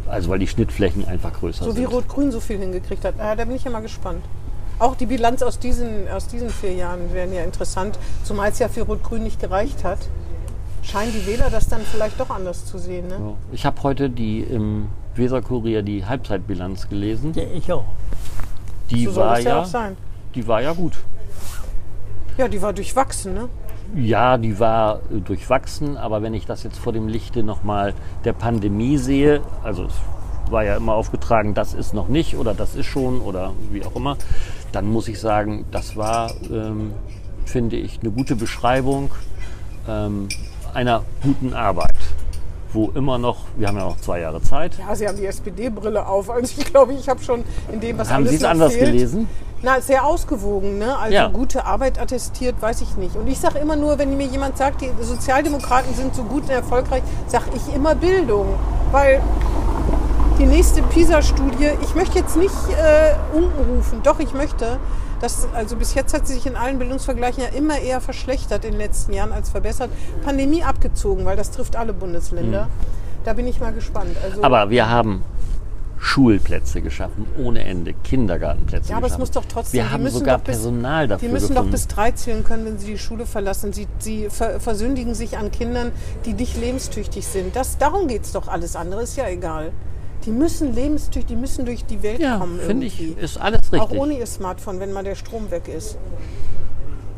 Also 0.08 0.30
weil 0.30 0.40
die 0.40 0.48
Schnittflächen 0.48 1.06
einfach 1.08 1.34
größer 1.34 1.64
Mhm. 1.66 1.70
So 1.70 1.76
wie 1.78 1.82
sind. 1.82 1.92
Rot-Grün 1.94 2.32
so 2.32 2.40
viel 2.40 2.60
hingekriegt 2.60 3.04
hat. 3.06 3.16
Ah, 3.20 3.36
da 3.36 3.46
bin 3.46 3.56
ich 3.56 3.64
ja 3.64 3.72
mal 3.72 3.82
gespannt. 3.82 4.24
Auch 4.78 4.96
die 4.96 5.06
Bilanz 5.06 5.42
aus 5.42 5.58
diesen, 5.58 6.08
aus 6.10 6.28
diesen 6.28 6.50
vier 6.50 6.74
Jahren 6.74 7.14
wären 7.14 7.34
ja 7.34 7.44
interessant, 7.44 7.98
zumal 8.24 8.52
es 8.52 8.60
ja 8.60 8.68
für 8.68 8.82
Rot-Grün 8.82 9.24
nicht 9.24 9.40
gereicht 9.40 9.84
hat. 9.84 10.00
Scheinen 10.84 11.14
die 11.14 11.26
Wähler 11.26 11.50
das 11.50 11.68
dann 11.70 11.82
vielleicht 11.82 12.20
doch 12.20 12.30
anders 12.30 12.66
zu 12.66 12.78
sehen. 12.78 13.08
Ne? 13.08 13.16
Ja. 13.20 13.34
Ich 13.54 13.66
habe 13.66 13.82
heute 13.84 14.10
die 14.10 14.42
im 14.42 14.90
Weserkurier 15.16 15.82
die 15.82 16.06
Halbzeitbilanz 16.06 16.90
gelesen. 16.90 17.32
Ja, 17.34 17.44
ich 17.54 17.72
auch. 17.72 17.86
Die 18.92 19.06
So 19.06 19.14
soll 19.14 19.26
war 19.26 19.38
es 19.40 19.46
ja 19.46 19.50
ja, 19.52 19.62
auch 19.62 19.66
sein. 19.66 19.98
die 20.36 20.46
war 20.46 20.62
ja 20.62 20.74
gut. 20.74 20.94
Ja, 22.38 22.48
die 22.50 22.62
war 22.62 22.74
durchwachsen. 22.74 23.34
Ne? 23.34 23.50
Ja, 23.94 24.38
die 24.38 24.60
war 24.60 25.00
äh, 25.12 25.20
durchwachsen, 25.20 25.98
aber 25.98 26.22
wenn 26.22 26.34
ich 26.34 26.46
das 26.46 26.64
jetzt 26.64 26.78
vor 26.78 26.94
dem 26.94 27.08
Lichte 27.08 27.44
nochmal 27.44 27.94
der 28.24 28.34
Pandemie 28.34 28.98
sehe, 28.98 29.42
also 29.64 29.86
es 29.86 29.94
war 30.50 30.64
ja 30.64 30.76
immer 30.78 30.94
aufgetragen, 30.94 31.54
das 31.54 31.74
ist 31.74 31.94
noch 31.94 32.08
nicht 32.08 32.36
oder 32.38 32.54
das 32.54 32.76
ist 32.76 32.86
schon 32.86 33.22
oder 33.22 33.54
wie 33.72 33.84
auch 33.84 33.96
immer, 33.96 34.18
dann 34.72 34.92
muss 34.92 35.08
ich 35.08 35.20
sagen, 35.20 35.66
das 35.72 35.96
war, 35.96 36.32
ähm, 36.52 36.94
finde 37.46 37.78
ich, 37.78 38.00
eine 38.02 38.12
gute 38.12 38.36
Beschreibung 38.36 39.12
ähm, 39.88 40.28
einer 40.74 41.04
guten 41.24 41.54
Arbeit, 41.54 41.96
wo 42.74 42.92
immer 42.96 43.18
noch, 43.18 43.46
wir 43.58 43.68
haben 43.68 43.78
ja 43.78 43.86
noch 43.86 44.00
zwei 44.02 44.20
Jahre 44.20 44.42
Zeit. 44.42 44.78
Ja, 44.78 44.96
sie 44.96 45.08
haben 45.08 45.18
die 45.18 45.26
SPD-Brille 45.26 46.06
auf. 46.06 46.30
Also 46.30 46.54
ich 46.58 46.66
glaube, 46.66 46.94
ich 46.94 47.08
habe 47.08 47.24
schon 47.24 47.44
in 47.72 47.80
dem, 47.80 47.98
was 47.98 48.12
Haben 48.12 48.28
Sie 48.28 48.36
es 48.36 48.44
anders 48.44 48.74
fehlt, 48.74 48.92
gelesen? 48.92 49.28
Na, 49.62 49.82
sehr 49.82 50.06
ausgewogen, 50.06 50.78
ne? 50.78 50.98
Also 50.98 51.14
Ja. 51.14 51.28
gute 51.28 51.66
Arbeit 51.66 52.00
attestiert, 52.00 52.62
weiß 52.62 52.82
ich 52.82 52.98
nicht. 52.98 53.16
Und 53.16 53.28
ich 53.28 53.40
sage 53.40 53.58
immer 53.60 53.76
nur, 53.76 53.98
wenn 53.98 54.16
mir 54.16 54.28
jemand 54.28 54.58
sagt, 54.58 54.82
die 54.82 54.92
Sozialdemokraten 55.02 55.94
sind 55.96 56.14
so 56.14 56.24
gut 56.24 56.44
und 56.44 56.50
erfolgreich, 56.50 57.02
sage 57.28 57.46
ich 57.56 57.74
immer 57.76 57.96
Bildung. 57.96 58.48
Weil 58.92 59.22
die 60.38 60.46
nächste 60.46 60.82
PISA-Studie, 60.84 61.72
ich 61.82 61.96
möchte 61.96 62.20
jetzt 62.20 62.36
nicht 62.36 62.54
äh, 62.78 63.16
unten 63.36 63.76
rufen, 63.76 64.02
doch 64.04 64.20
ich 64.20 64.34
möchte, 64.34 64.78
dass, 65.22 65.48
also 65.56 65.78
bis 65.78 65.94
jetzt 65.96 66.14
hat 66.14 66.28
sie 66.28 66.34
sich 66.34 66.46
in 66.46 66.56
allen 66.58 66.78
Bildungsvergleichen 66.78 67.42
ja 67.42 67.50
immer 67.50 67.80
eher 67.80 68.02
verschlechtert 68.02 68.66
in 68.66 68.72
den 68.72 68.80
letzten 68.80 69.14
Jahren 69.14 69.32
als 69.32 69.50
verbessert. 69.50 69.90
Pandemie 70.24 70.64
abgezogen, 70.64 71.26
weil 71.26 71.38
das 71.38 71.52
trifft 71.52 71.76
alle 71.78 71.94
Bundesländer. 71.94 72.68
Da 73.24 73.34
bin 73.34 73.48
ich 73.48 73.60
mal 73.60 73.74
gespannt. 73.74 74.16
Also. 74.24 74.44
Aber 74.44 74.70
wir 74.70 74.90
haben 74.90 75.24
Schulplätze 75.98 76.82
geschaffen, 76.82 77.26
ohne 77.38 77.64
Ende, 77.64 77.94
Kindergartenplätze 77.94 78.92
Ja, 78.92 78.98
aber 78.98 79.08
es 79.08 79.14
geschaffen. 79.14 79.20
muss 79.22 79.32
doch 79.32 79.46
trotzdem. 79.46 79.78
Wir 79.80 79.92
haben 79.92 80.04
müssen 80.04 80.20
sogar 80.20 80.38
doch 80.38 80.44
bis, 80.44 80.58
Personal 80.58 81.08
dafür 81.08 81.28
Die 81.28 81.34
müssen 81.34 81.48
gefunden. 81.50 81.72
doch 81.72 81.72
bis 81.72 81.88
drei 81.88 82.12
zählen 82.12 82.44
können, 82.44 82.66
wenn 82.66 82.78
sie 82.78 82.88
die 82.88 82.98
Schule 82.98 83.26
verlassen. 83.26 83.74
Sie, 83.74 83.88
sie 84.00 84.30
ver 84.30 84.60
versündigen 84.60 85.16
sich 85.16 85.38
an 85.38 85.52
Kindern, 85.52 85.92
die 86.26 86.34
nicht 86.34 86.60
lebenstüchtig 86.60 87.26
sind. 87.26 87.56
Das, 87.56 87.78
darum 87.78 88.08
geht 88.08 88.24
es 88.24 88.32
doch. 88.34 88.48
Alles 88.48 88.76
andere 88.76 89.04
ist 89.04 89.16
ja 89.18 89.28
egal. 89.28 89.72
Die 90.26 90.32
müssen 90.32 90.74
lebenstüchtig, 90.74 91.26
die 91.28 91.36
müssen 91.36 91.66
durch 91.66 91.86
die 91.86 92.02
Welt 92.02 92.20
ja, 92.20 92.38
kommen. 92.40 92.60
finde 92.60 92.88
ich, 92.88 93.18
ist 93.18 93.38
alles 93.38 93.62
richtig. 93.72 93.82
Auch 93.82 93.92
ohne 93.92 94.18
ihr 94.18 94.26
Smartphone, 94.26 94.80
wenn 94.80 94.92
mal 94.92 95.04
der 95.04 95.16
Strom 95.16 95.52
weg 95.52 95.68
ist. 95.68 95.98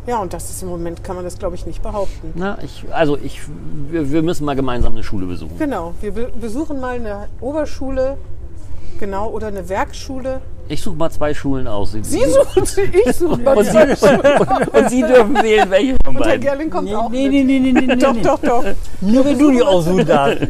Ja, 0.08 0.20
und 0.20 0.32
das 0.34 0.50
ist 0.50 0.62
im 0.64 0.70
Moment, 0.70 1.04
kann 1.04 1.16
man 1.18 1.26
das 1.26 1.38
glaube 1.38 1.56
ich 1.56 1.66
nicht 1.66 1.82
behaupten. 1.82 2.32
Na, 2.36 2.58
ich, 2.64 2.86
also 2.92 3.18
ich, 3.18 3.42
wir, 3.90 4.10
wir 4.12 4.22
müssen 4.24 4.46
mal 4.46 4.56
gemeinsam 4.56 4.94
eine 4.94 5.04
Schule 5.04 5.26
besuchen. 5.26 5.58
Genau, 5.58 5.94
wir 6.00 6.12
be 6.14 6.32
besuchen 6.40 6.80
mal 6.80 6.96
eine 6.96 7.28
Oberschule, 7.42 8.18
genau, 9.00 9.30
oder 9.30 9.48
eine 9.48 9.68
Werkschule. 9.70 10.42
Ich 10.70 10.82
suche 10.82 10.98
mal 10.98 11.10
zwei 11.10 11.34
Schulen 11.34 11.66
aus. 11.66 11.94
Sie, 11.94 12.04
Sie 12.04 12.20
suchen 12.26 12.66
sie, 12.66 12.82
ich 12.82 13.16
suche 13.16 13.38
mal 13.40 13.56
und, 13.56 13.64
Sie, 13.66 13.78
und, 13.78 14.74
und 14.74 14.90
Sie 14.90 15.02
dürfen 15.02 15.42
wählen, 15.42 15.70
welche 15.70 15.96
von 16.04 16.18
Und 16.18 16.24
Herr 16.24 16.32
beiden. 16.32 16.42
Gerling 16.42 16.70
kommt 16.70 16.90
Nee, 16.90 16.96
auch 16.96 17.10
nee, 17.10 17.30
mit. 17.30 17.46
nee, 17.46 17.60
nee, 17.60 17.72
nee, 17.72 17.82
nee, 17.88 17.96
Doch, 17.96 18.14
nee. 18.14 18.22
doch, 18.22 18.40
doch. 18.42 18.66
Nur 19.00 19.24
wenn 19.24 19.40
du 19.40 19.52
die 19.52 19.62
aussuchen 19.64 20.06
darfst. 20.06 20.42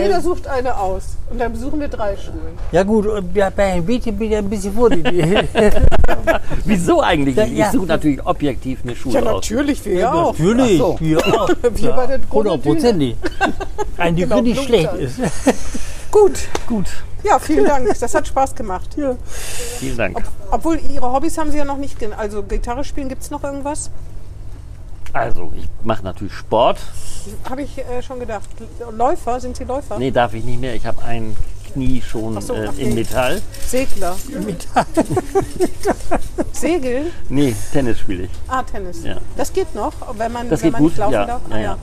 Jeder 0.00 0.20
sucht 0.20 0.48
eine 0.48 0.76
aus. 0.76 1.04
Und 1.30 1.40
dann 1.40 1.52
besuchen 1.52 1.78
wir 1.78 1.86
drei 1.86 2.16
Schulen. 2.16 2.58
ja 2.72 2.82
gut, 2.82 3.06
und 3.06 3.32
bei 3.32 3.50
Herrn 3.56 3.86
Wiete 3.86 4.10
bin 4.10 4.32
ich 4.32 4.36
ein 4.38 4.50
bisschen 4.50 4.74
vor. 4.74 4.90
Wieso 6.64 7.00
eigentlich? 7.00 7.36
Ja, 7.36 7.44
nicht? 7.46 7.56
ja. 7.56 7.66
Ich 7.66 7.72
suche 7.72 7.86
natürlich 7.86 8.26
objektiv 8.26 8.80
eine 8.82 8.96
Schule 8.96 9.14
Ja, 9.14 9.20
aus. 9.22 9.34
natürlich, 9.50 9.84
wir 9.84 9.94
ja 9.94 10.12
auch. 10.12 10.32
Natürlich, 10.38 10.78
so. 10.78 10.96
wir 11.00 11.18
auch. 11.26 11.48
Wir 11.74 11.90
bei 11.92 12.06
der 12.06 12.18
Hundertprozentig. 12.30 13.16
Ein, 13.98 14.16
die 14.16 14.22
Genau, 14.22 14.36
richtig 14.40 14.60
schlecht 14.64 14.92
ist. 14.94 15.20
Gut, 16.14 16.38
Gut, 16.68 16.86
ja, 17.24 17.40
vielen 17.40 17.64
Dank. 17.64 17.88
Das 18.00 18.14
hat 18.14 18.28
Spaß 18.28 18.54
gemacht. 18.54 18.90
vielen 19.80 19.96
Dank. 19.96 20.22
Obwohl, 20.52 20.78
Ihre 20.78 21.10
Hobbys 21.12 21.36
haben 21.38 21.50
Sie 21.50 21.58
ja 21.58 21.64
noch 21.64 21.76
nicht. 21.76 21.96
Also 22.16 22.44
Gitarre 22.44 22.84
spielen, 22.84 23.08
gibt 23.08 23.22
es 23.22 23.30
noch 23.32 23.42
irgendwas? 23.42 23.90
Also, 25.12 25.52
ich 25.56 25.68
mache 25.82 26.04
natürlich 26.04 26.32
Sport. 26.34 26.78
Habe 27.50 27.62
ich 27.62 27.78
äh, 27.78 28.00
schon 28.00 28.20
gedacht. 28.20 28.48
Läufer, 28.92 29.40
sind 29.40 29.56
Sie 29.56 29.64
Läufer? 29.64 29.98
Nee, 29.98 30.12
darf 30.12 30.34
ich 30.34 30.44
nicht 30.44 30.60
mehr. 30.60 30.74
Ich 30.76 30.86
habe 30.86 31.02
ein 31.02 31.36
Knie 31.72 32.00
schon 32.00 32.40
so, 32.40 32.54
äh, 32.54 32.66
in 32.78 32.90
nee. 32.90 32.94
Metall. 32.94 33.42
Segler. 33.66 34.14
Segeln? 36.52 37.06
Nee, 37.28 37.54
Tennis 37.72 37.98
spiele 37.98 38.24
ich. 38.24 38.30
Ah, 38.48 38.62
Tennis. 38.62 39.02
Ja. 39.02 39.16
Das 39.36 39.52
geht 39.52 39.74
noch, 39.74 39.92
wenn 40.16 40.30
man, 40.32 40.48
Das 40.48 40.60
wenn 40.62 40.66
geht 40.68 40.72
man 40.74 40.82
gut. 40.82 40.90
nicht 40.92 40.98
laufen 40.98 41.12
Ja, 41.12 41.26
darf? 41.26 41.42
ja, 41.50 41.56
Ah, 41.56 41.60
ja. 41.60 41.78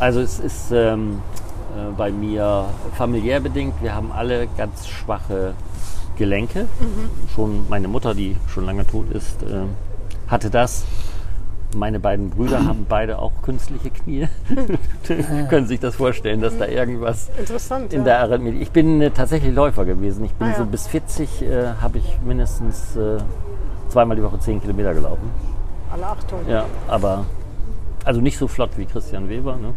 Also 0.00 0.20
es 0.20 0.40
ist 0.40 0.72
ähm, 0.72 1.22
äh, 1.34 1.45
bei 1.96 2.10
mir 2.10 2.66
familiär 2.96 3.40
bedingt. 3.40 3.74
Wir 3.82 3.94
haben 3.94 4.12
alle 4.12 4.46
ganz 4.56 4.86
schwache 4.88 5.54
Gelenke. 6.16 6.62
Mhm. 6.80 7.10
Schon 7.34 7.68
meine 7.68 7.88
Mutter, 7.88 8.14
die 8.14 8.36
schon 8.48 8.64
lange 8.66 8.86
tot 8.86 9.10
ist, 9.10 9.42
ähm, 9.42 9.70
hatte 10.28 10.50
das. 10.50 10.84
Meine 11.76 12.00
beiden 12.00 12.30
Brüder 12.30 12.64
haben 12.64 12.86
beide 12.88 13.18
auch 13.18 13.32
künstliche 13.42 13.90
Knie. 13.90 14.28
Können 15.50 15.66
sich 15.66 15.80
das 15.80 15.96
vorstellen, 15.96 16.40
dass 16.40 16.56
da 16.56 16.66
irgendwas 16.66 17.28
Interessant. 17.38 17.92
in 17.92 18.04
der 18.04 18.20
Arrhythmie. 18.20 18.50
Ich 18.60 18.70
bin 18.70 19.00
äh, 19.02 19.10
tatsächlich 19.10 19.54
Läufer 19.54 19.84
gewesen. 19.84 20.24
Ich 20.24 20.32
bin 20.32 20.46
Ah, 20.48 20.50
ja. 20.52 20.56
so 20.58 20.64
bis 20.64 20.86
40 20.86 21.42
äh, 21.42 21.66
habe 21.80 21.98
ich 21.98 22.18
mindestens 22.24 22.96
äh, 22.96 23.18
zweimal 23.90 24.16
die 24.16 24.22
Woche 24.22 24.38
10 24.38 24.60
Kilometer 24.62 24.94
gelaufen. 24.94 25.30
Alle 25.92 26.06
Achtung. 26.06 26.38
Ja, 26.48 26.64
aber 26.88 27.26
also 28.04 28.20
nicht 28.20 28.38
so 28.38 28.46
flott 28.48 28.70
wie 28.76 28.86
Christian 28.86 29.28
Weber. 29.28 29.56
Ne? 29.56 29.74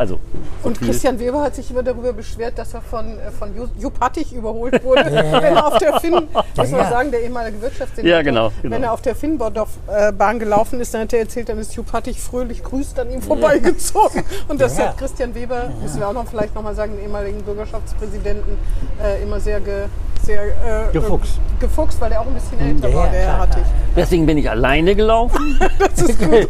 Also 0.00 0.18
so 0.62 0.68
Und 0.68 0.78
viel. 0.78 0.88
Christian 0.88 1.18
Weber 1.18 1.42
hat 1.42 1.54
sich 1.54 1.70
immer 1.70 1.82
darüber 1.82 2.14
beschwert, 2.14 2.58
dass 2.58 2.72
er 2.72 2.80
von, 2.80 3.18
äh, 3.18 3.30
von 3.38 3.50
Ju- 3.54 3.68
Jupp 3.78 4.00
Hattig 4.00 4.32
überholt 4.32 4.82
wurde. 4.82 5.04
Wenn 5.12 5.54
er 5.56 5.66
auf 5.66 5.76
der 5.76 6.00
Finn, 6.00 6.14
muss 6.56 6.70
man 6.70 6.88
sagen, 6.88 7.10
der 7.10 7.20
ehemalige 7.22 7.60
Wirtschaftssenator, 7.60 8.10
Ja, 8.10 8.22
genau, 8.22 8.50
genau. 8.62 8.74
wenn 8.76 8.82
er 8.82 8.92
auf 8.94 9.02
der 9.02 9.14
Finnbordorf-Bahn 9.14 10.38
gelaufen 10.38 10.80
ist, 10.80 10.94
dann 10.94 11.02
hat 11.02 11.12
er 11.12 11.18
erzählt, 11.20 11.50
dann 11.50 11.58
ist 11.58 11.74
Jupp 11.74 11.92
Hattig 11.92 12.18
fröhlich 12.18 12.62
grüßt 12.62 12.98
an 12.98 13.10
ihm 13.10 13.20
vorbeigezogen. 13.20 14.24
Und 14.48 14.58
das 14.58 14.78
Ja. 14.78 14.86
hat 14.88 14.96
Christian 14.96 15.34
Weber, 15.34 15.64
müssen 15.82 16.00
wir 16.00 16.08
auch 16.08 16.14
noch 16.14 16.26
vielleicht 16.26 16.54
nochmal 16.54 16.74
sagen, 16.74 16.92
den 16.96 17.02
ehemaligen 17.04 17.42
Bürgerschaftspräsidenten, 17.42 18.56
äh, 19.04 19.22
immer 19.22 19.38
sehr, 19.38 19.60
ge, 19.60 19.84
sehr 20.24 20.44
äh, 20.44 20.92
Gefuchst. 20.94 21.36
äh, 21.58 21.60
gefuchst, 21.60 22.00
weil 22.00 22.12
er 22.12 22.22
auch 22.22 22.26
ein 22.26 22.32
bisschen 22.34 22.58
älter 22.58 22.88
Ja, 22.88 22.94
war, 22.96 23.06
der 23.08 23.20
Herr 23.20 23.26
klar, 23.34 23.40
Hattig. 23.40 23.62
Deswegen 23.96 24.24
bin 24.24 24.38
ich 24.38 24.48
alleine 24.48 24.94
gelaufen. 24.94 25.58
Das 25.78 26.00
ist 26.08 26.18
gut. 26.18 26.48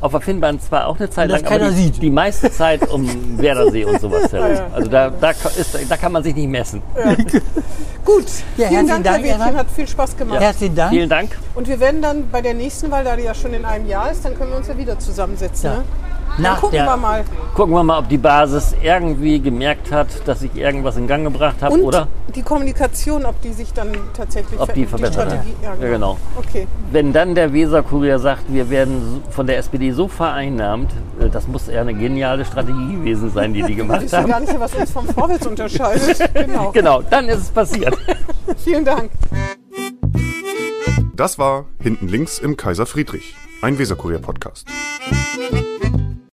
auf 0.00 0.12
der 0.12 0.20
Finnbahn 0.20 0.58
zwar 0.60 0.86
auch 0.86 0.98
eine 0.98 1.10
Zeit 1.10 1.28
lang, 1.30 1.40
aber 1.40 1.48
keiner 1.48 1.70
die, 1.70 1.76
sieht. 1.76 1.99
Die 2.00 2.10
meiste 2.10 2.50
Zeit 2.50 2.88
um 2.90 3.08
Werdersee 3.38 3.84
und 3.84 4.00
sowas 4.00 4.32
herum. 4.32 4.54
Ja. 4.54 4.66
Also 4.72 4.90
da, 4.90 5.10
da, 5.10 5.30
ist, 5.30 5.76
da 5.88 5.96
kann 5.96 6.12
man 6.12 6.22
sich 6.22 6.34
nicht 6.34 6.48
messen. 6.48 6.82
Gut, 8.04 8.24
Ja, 8.56 8.68
vielen 8.68 8.86
herzlichen 8.86 8.86
Dank, 8.86 9.04
Herr 9.04 9.12
Dank, 9.12 9.24
Wädchen, 9.24 9.40
Eva. 9.40 9.58
hat 9.58 9.66
viel 9.70 9.88
Spaß 9.88 10.16
gemacht. 10.16 10.40
Herzlichen 10.40 10.74
Dank. 10.74 10.90
Vielen 10.90 11.08
Dank. 11.08 11.38
Und 11.54 11.68
wir 11.68 11.78
werden 11.80 12.02
dann 12.02 12.30
bei 12.30 12.40
der 12.40 12.54
nächsten, 12.54 12.90
weil 12.90 13.04
da 13.04 13.16
die 13.16 13.24
ja 13.24 13.34
schon 13.34 13.52
in 13.52 13.64
einem 13.64 13.86
Jahr 13.86 14.10
ist, 14.10 14.24
dann 14.24 14.36
können 14.36 14.50
wir 14.50 14.56
uns 14.56 14.68
ja 14.68 14.76
wieder 14.76 14.98
zusammensetzen. 14.98 15.70
Ja. 15.70 15.84
Ne? 16.40 16.44
Dann 16.44 16.52
Nach 16.54 16.60
gucken 16.60 16.76
der, 16.78 16.86
wir 16.86 16.96
mal. 16.96 17.24
Gucken 17.54 17.74
wir 17.74 17.82
mal, 17.84 17.98
ob 17.98 18.08
die 18.08 18.18
Basis 18.18 18.74
irgendwie 18.82 19.40
gemerkt 19.40 19.92
hat, 19.92 20.08
dass 20.26 20.42
ich 20.42 20.54
irgendwas 20.56 20.96
in 20.96 21.06
Gang 21.06 21.24
gebracht 21.24 21.56
habe, 21.60 21.74
Und 21.74 21.82
oder? 21.82 22.08
die 22.34 22.42
Kommunikation, 22.42 23.24
ob 23.26 23.40
die 23.42 23.52
sich 23.52 23.72
dann 23.72 23.88
tatsächlich 24.14 24.58
Ob 24.60 24.72
die 24.72 24.86
verbessert 24.86 25.16
hat. 25.26 25.32
Strategie, 25.32 25.54
ja, 25.62 25.74
Ja, 25.80 25.88
genau. 25.92 26.16
Okay. 26.36 26.66
Wenn 26.92 27.12
dann 27.12 27.34
der 27.34 27.52
Weser-Kurier 27.52 28.18
sagt, 28.18 28.44
wir 28.52 28.70
werden 28.70 29.22
von 29.30 29.46
der 29.46 29.58
SPD 29.58 29.90
so 29.92 30.08
vereinnahmt, 30.08 30.92
äh, 31.20 31.28
das 31.28 31.46
muss 31.48 31.68
eher 31.68 31.82
eine 31.82 31.94
geniale 31.94 32.44
Strategie 32.44 32.94
gewesen 32.96 33.30
sein, 33.30 33.52
die 33.52 33.62
die 33.62 33.72
Ich 33.72 33.76
gemacht 33.78 34.02
weiß 34.02 34.10
ja 34.12 34.22
gar 34.22 34.36
haben. 34.36 34.44
nicht, 34.44 34.58
was 34.60 34.74
uns 34.74 34.90
vom 34.90 35.06
Vorwärts 35.06 35.46
unterscheidet. 35.46 36.18
Genau. 36.34 36.70
Genau, 36.72 37.02
dann 37.02 37.28
ist 37.28 37.38
es 37.38 37.50
passiert. 37.50 37.96
Vielen 38.64 38.84
Dank. 38.84 39.10
Das 41.14 41.38
war 41.38 41.66
Hinten 41.80 42.08
links 42.08 42.38
im 42.38 42.56
Kaiser 42.56 42.86
Friedrich, 42.86 43.34
ein 43.62 43.78
Weserkurier-Podcast. 43.78 44.66